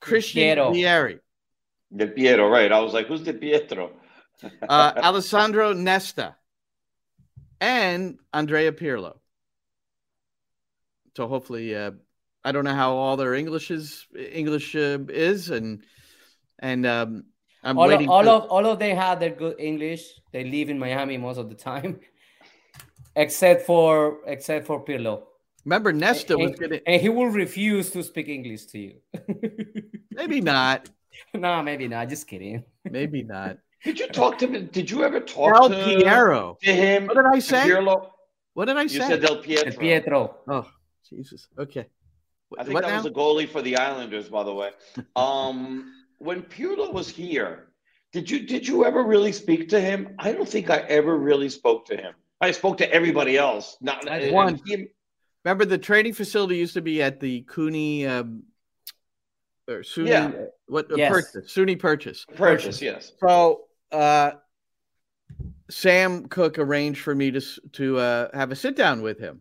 [0.00, 0.72] Christian Piero.
[0.72, 1.20] Vieri,
[1.94, 2.72] De Pietro, right?
[2.72, 3.92] I was like, who's De Pietro?
[4.68, 6.36] uh, Alessandro Nesta,
[7.60, 9.18] and Andrea Pirlo.
[11.16, 11.92] So hopefully, uh,
[12.46, 15.82] I don't know how all their English is English uh, is, and
[16.60, 17.24] and um,
[17.64, 18.06] I'm all waiting.
[18.06, 20.02] of, all for- of all of they have their good English.
[20.32, 21.98] They live in Miami most of the time,
[23.16, 25.22] except for except for Pirlo.
[25.64, 28.94] Remember, Nesta and, was gonna and he will refuse to speak English to you.
[30.12, 30.88] maybe not,
[31.34, 32.08] no, maybe not.
[32.08, 32.62] Just kidding.
[32.84, 33.58] maybe not.
[33.82, 34.66] Did you talk to him?
[34.70, 36.56] Did you ever talk Del to, Piero.
[36.62, 37.06] to him?
[37.06, 37.64] What did I say?
[37.70, 38.10] Pirlo?
[38.54, 39.08] What did I You say?
[39.08, 39.72] said Del Pietro.
[39.72, 40.36] El Pietro.
[40.46, 40.66] Oh,
[41.10, 41.48] Jesus.
[41.58, 41.86] Okay.
[42.58, 42.96] I think what that now?
[42.98, 44.70] was a goalie for the Islanders, by the way.
[45.16, 47.68] Um, when Pirlo was here,
[48.12, 50.14] did you did you ever really speak to him?
[50.18, 52.14] I don't think I ever really spoke to him.
[52.40, 53.76] I spoke to everybody else.
[53.80, 54.60] Not One.
[54.64, 54.88] he-
[55.44, 58.42] Remember, the training facility used to be at the Cooney um,
[59.68, 60.32] or SUNY, Yeah.
[60.66, 61.12] what uh, Yes.
[61.12, 62.26] purchase, SUNY purchase.
[62.34, 63.12] purchase, yes.
[63.20, 64.32] So, uh,
[65.70, 67.40] Sam Cook arranged for me to
[67.72, 69.40] to uh, have a sit down with him,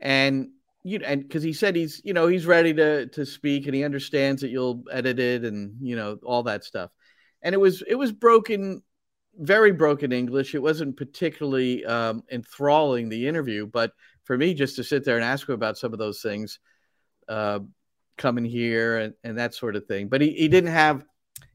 [0.00, 0.50] and
[0.84, 3.74] you know, and because he said he's you know he's ready to to speak and
[3.74, 6.90] he understands that you'll edit it and you know all that stuff,
[7.42, 8.82] and it was it was broken,
[9.36, 10.54] very broken English.
[10.54, 13.92] It wasn't particularly um, enthralling the interview, but
[14.24, 16.58] for me just to sit there and ask him about some of those things,
[17.28, 17.60] uh,
[18.16, 20.08] coming here and, and that sort of thing.
[20.08, 21.04] But he, he didn't have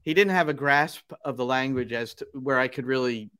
[0.02, 3.30] he didn't have a grasp of the language as to where I could really,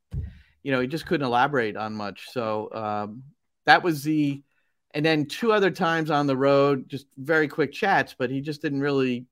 [0.63, 2.29] you know, he just couldn't elaborate on much.
[2.31, 3.23] So um,
[3.67, 4.43] that was the,
[4.93, 8.63] and then two other times on the road, just very quick chats, but he just
[8.63, 9.27] didn't really,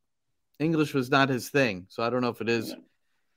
[0.59, 1.87] English was not his thing.
[1.89, 2.75] So I don't know if it is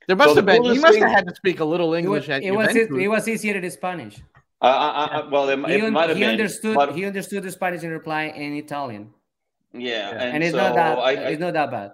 [0.08, 0.64] There must so have the been.
[0.64, 2.76] He must thing, have had to speak a little English it was, at it was,
[2.76, 4.18] it, it was easier to Spanish.
[4.62, 6.32] Uh, uh, uh, well, it, he, it might have he been.
[6.32, 6.96] Understood, but...
[6.96, 9.10] He understood the Spanish in reply in Italian.
[9.74, 10.98] Yeah, and, and it's so not that.
[11.00, 11.94] I, it's not that bad.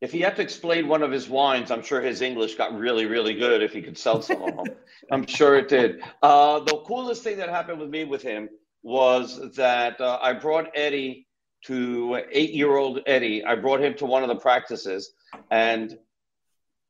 [0.00, 3.06] If he had to explain one of his wines, I'm sure his English got really,
[3.06, 3.62] really good.
[3.62, 4.66] If he could sell some of them,
[5.10, 6.02] I'm sure it did.
[6.22, 8.50] Uh, the coolest thing that happened with me with him
[8.84, 11.26] was that uh, I brought Eddie
[11.64, 13.44] to eight-year-old Eddie.
[13.44, 15.12] I brought him to one of the practices,
[15.50, 15.98] and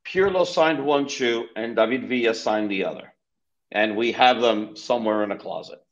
[0.05, 3.15] Pirlo signed one shoe and David Villa signed the other.
[3.73, 5.83] And we have them somewhere in a closet.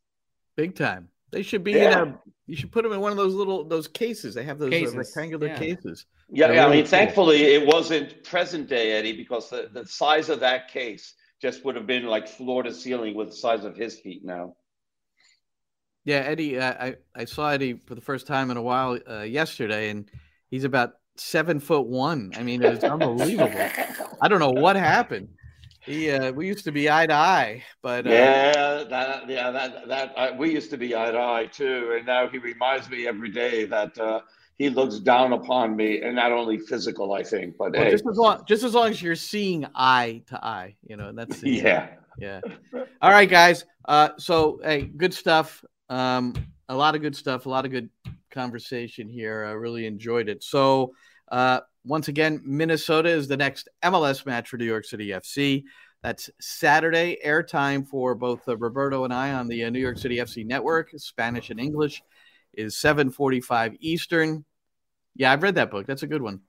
[0.57, 1.09] Big time.
[1.31, 2.03] They should be yeah.
[2.03, 4.35] in a you should put them in one of those little those cases.
[4.35, 5.59] They have those uh, rectangular yeah.
[5.59, 6.05] cases.
[6.29, 6.67] Yeah, yeah.
[6.67, 6.91] I mean, cool.
[6.91, 11.75] thankfully it wasn't present day, Eddie, because the, the size of that case just would
[11.77, 14.55] have been like floor to ceiling with the size of his feet now.
[16.05, 19.21] Yeah, Eddie, uh, I I saw Eddie for the first time in a while uh,
[19.21, 20.11] yesterday, and
[20.51, 22.33] he's about seven foot one.
[22.37, 23.69] I mean, it was unbelievable.
[24.21, 25.29] I don't know what happened.
[25.85, 29.89] He, uh, we used to be eye to eye, but uh, yeah, that, yeah, that,
[29.89, 33.09] that uh, we used to be eye to eye too, and now he reminds me
[33.09, 34.21] every day that uh,
[34.59, 37.91] he looks down upon me, and not only physical, I think, but well, hey.
[37.91, 41.43] just as long, just as long as you're seeing eye to eye, you know, that's
[41.43, 42.41] yeah, yeah.
[43.01, 43.65] All right, guys.
[43.85, 45.65] Uh, so hey, good stuff.
[45.93, 46.33] Um,
[46.71, 47.91] a lot of good stuff, a lot of good
[48.31, 49.45] conversation here.
[49.45, 50.43] I really enjoyed it.
[50.43, 50.95] So,
[51.31, 55.65] uh, once again, Minnesota is the next MLS match for New York City FC.
[56.03, 60.17] That's Saturday, airtime for both uh, Roberto and I on the uh, New York City
[60.17, 62.03] FC network, Spanish and English,
[62.55, 64.47] is 7:45 Eastern.
[65.15, 65.87] Yeah, I've read that book.
[65.87, 66.41] That's a good one.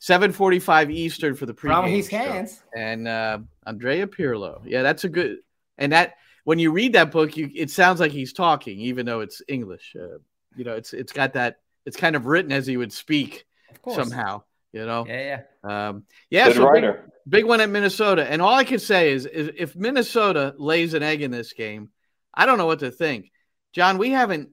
[0.00, 1.68] 7:45 Eastern for the pre.
[1.68, 2.62] From his hands.
[2.74, 4.62] And uh, Andrea Pirlo.
[4.64, 5.40] Yeah, that's a good.
[5.76, 6.14] And that
[6.48, 9.94] when you read that book, you it sounds like he's talking, even though it's English.
[9.94, 10.16] Uh,
[10.56, 11.56] you know, it's it's got that.
[11.84, 13.44] It's kind of written as he would speak
[13.86, 14.44] somehow.
[14.72, 15.04] You know.
[15.06, 15.88] Yeah, yeah.
[15.88, 16.46] Um, yeah.
[16.46, 17.12] Good so writer.
[17.26, 20.94] Big, big one at Minnesota, and all I can say is, is if Minnesota lays
[20.94, 21.90] an egg in this game,
[22.32, 23.30] I don't know what to think.
[23.74, 24.48] John, we haven't.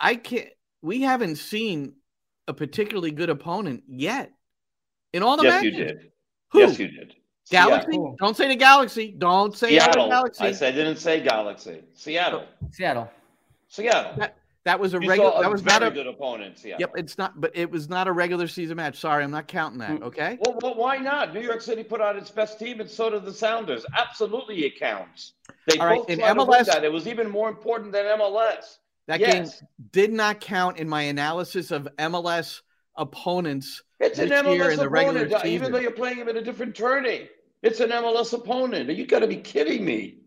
[0.00, 0.48] I can't.
[0.82, 1.92] We haven't seen
[2.48, 4.32] a particularly good opponent yet
[5.12, 5.78] in all the yes, matches.
[5.78, 6.10] you did.
[6.50, 6.58] Who?
[6.58, 7.14] Yes, you did.
[7.50, 7.92] Galaxy.
[7.92, 8.16] Seattle.
[8.18, 9.14] Don't say the Galaxy.
[9.16, 10.08] Don't say Seattle.
[10.08, 10.44] Galaxy.
[10.44, 11.82] I said, didn't say Galaxy.
[11.94, 12.46] Seattle.
[12.70, 13.10] Seattle.
[13.68, 14.12] Seattle.
[14.16, 15.32] That, that was a You regular.
[15.36, 16.58] a That was very not a good opponent.
[16.58, 16.80] Seattle.
[16.80, 18.98] Yep, it's not, but it was not a regular season match.
[18.98, 20.00] Sorry, I'm not counting that.
[20.00, 20.02] Mm.
[20.04, 20.38] Okay.
[20.40, 21.34] Well, well, why not?
[21.34, 23.84] New York City put out its best team, and so did the Sounders.
[23.94, 25.32] Absolutely, it counts.
[25.68, 26.84] They All right, both in tried to MLS that.
[26.84, 28.78] It was even more important than MLS.
[29.06, 29.60] That yes.
[29.60, 32.62] game did not count in my analysis of MLS
[32.96, 35.54] opponents It's this an year MLS in the regular opponent, uh, season.
[35.54, 37.28] even though you're playing them in a different tourney.
[37.64, 38.90] It's an MLS opponent.
[38.90, 40.18] You got to be kidding me.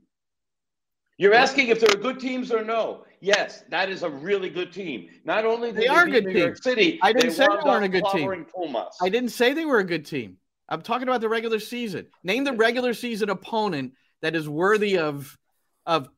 [1.20, 3.06] You're asking if they're good teams or no.
[3.22, 5.08] Yes, that is a really good team.
[5.24, 6.42] Not only did They are good New team.
[6.44, 8.46] York City, I didn't they say they weren't a good team.
[8.54, 8.98] Pumas.
[9.02, 10.38] I didn't say they were a good team.
[10.68, 12.08] I'm talking about the regular season.
[12.24, 15.38] Name the regular season opponent that is worthy of
[15.86, 16.10] of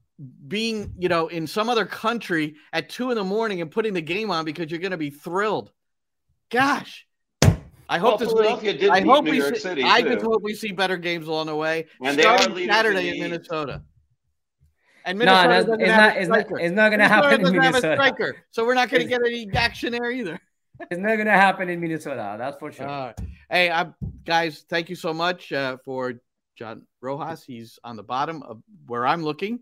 [0.48, 4.02] being, you know, in some other country at two in the morning and putting the
[4.02, 5.72] game on because you're going to be thrilled.
[6.50, 7.06] Gosh,
[7.92, 8.80] I hope Well, this Philadelphia week.
[8.82, 10.14] did I hope New we York see, City, I too.
[10.14, 11.88] just hope we see better games along the way.
[12.04, 13.82] And they are starting Saturday in in Minnesota.
[15.06, 17.42] And Minnesota that's- doesn't it's have not- a it's not- it's not gonna happen in
[17.42, 17.96] doesn't have a Minnesota.
[17.96, 20.40] striker, so we're not going to get any action there either.
[20.92, 22.36] It's not gonna happen in Minnesota.
[22.38, 22.88] That's for sure.
[22.88, 23.14] Uh,
[23.50, 23.92] hey, i
[24.24, 26.14] guys, thank you so much uh, for
[26.56, 27.44] John Rojas.
[27.44, 29.60] He's on the bottom of where I'm looking.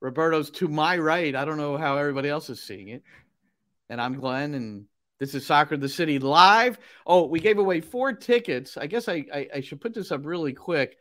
[0.00, 1.36] Roberto's to my right.
[1.36, 3.02] I don't know how everybody else is seeing it.
[3.90, 4.86] And I'm Glenn, and
[5.22, 6.80] this is Soccer the City live.
[7.06, 8.76] Oh, we gave away four tickets.
[8.76, 10.96] I guess I I, I should put this up really quick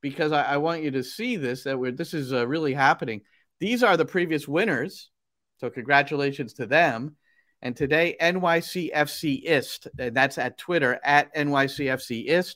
[0.00, 3.22] because I, I want you to see this that we're this is uh, really happening.
[3.58, 5.10] These are the previous winners,
[5.56, 7.16] so congratulations to them.
[7.62, 12.54] And today, NYCFCist, and that's at Twitter at NYCFCist.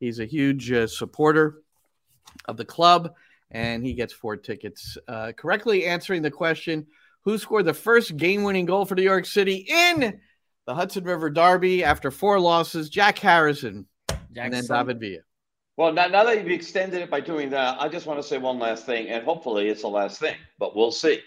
[0.00, 1.62] He's a huge uh, supporter
[2.44, 3.14] of the club,
[3.50, 4.98] and he gets four tickets.
[5.08, 6.88] Uh, correctly answering the question
[7.24, 10.20] who scored the first game winning goal for New York City in
[10.68, 12.90] the Hudson River Derby after four losses?
[12.90, 13.86] Jack Harrison,
[14.36, 15.20] and then David Villa.
[15.78, 18.36] Well, now, now that you've extended it by doing that, I just want to say
[18.36, 21.20] one last thing, and hopefully it's the last thing, but we'll see.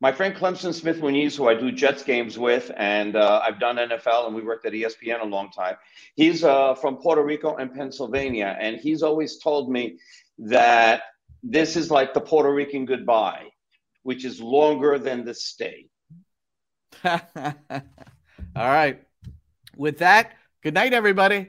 [0.00, 3.76] My friend Clemson Smith Muniz, who I do Jets games with, and uh, I've done
[3.76, 5.76] NFL and we worked at ESPN a long time.
[6.16, 10.00] He's uh, from Puerto Rico and Pennsylvania, and he's always told me
[10.38, 11.02] that
[11.44, 13.46] this is like the Puerto Rican goodbye,
[14.02, 15.86] which is longer than the stay.
[18.54, 19.02] All right.
[19.76, 21.48] With that, good night, everybody.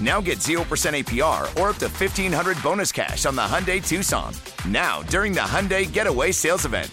[0.00, 4.32] Now get 0% APR or up to 1500 bonus cash on the Hyundai Tucson.
[4.66, 6.90] Now, during the Hyundai Getaway Sales Event.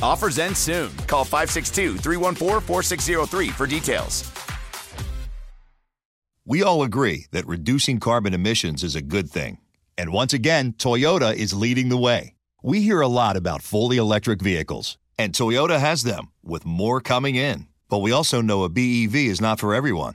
[0.00, 0.96] Offers end soon.
[1.08, 4.30] Call 562 314 4603 for details.
[6.46, 9.58] We all agree that reducing carbon emissions is a good thing.
[9.98, 12.34] And once again, Toyota is leading the way.
[12.62, 17.34] We hear a lot about fully electric vehicles, and Toyota has them, with more coming
[17.34, 17.66] in.
[17.88, 20.14] But we also know a BEV is not for everyone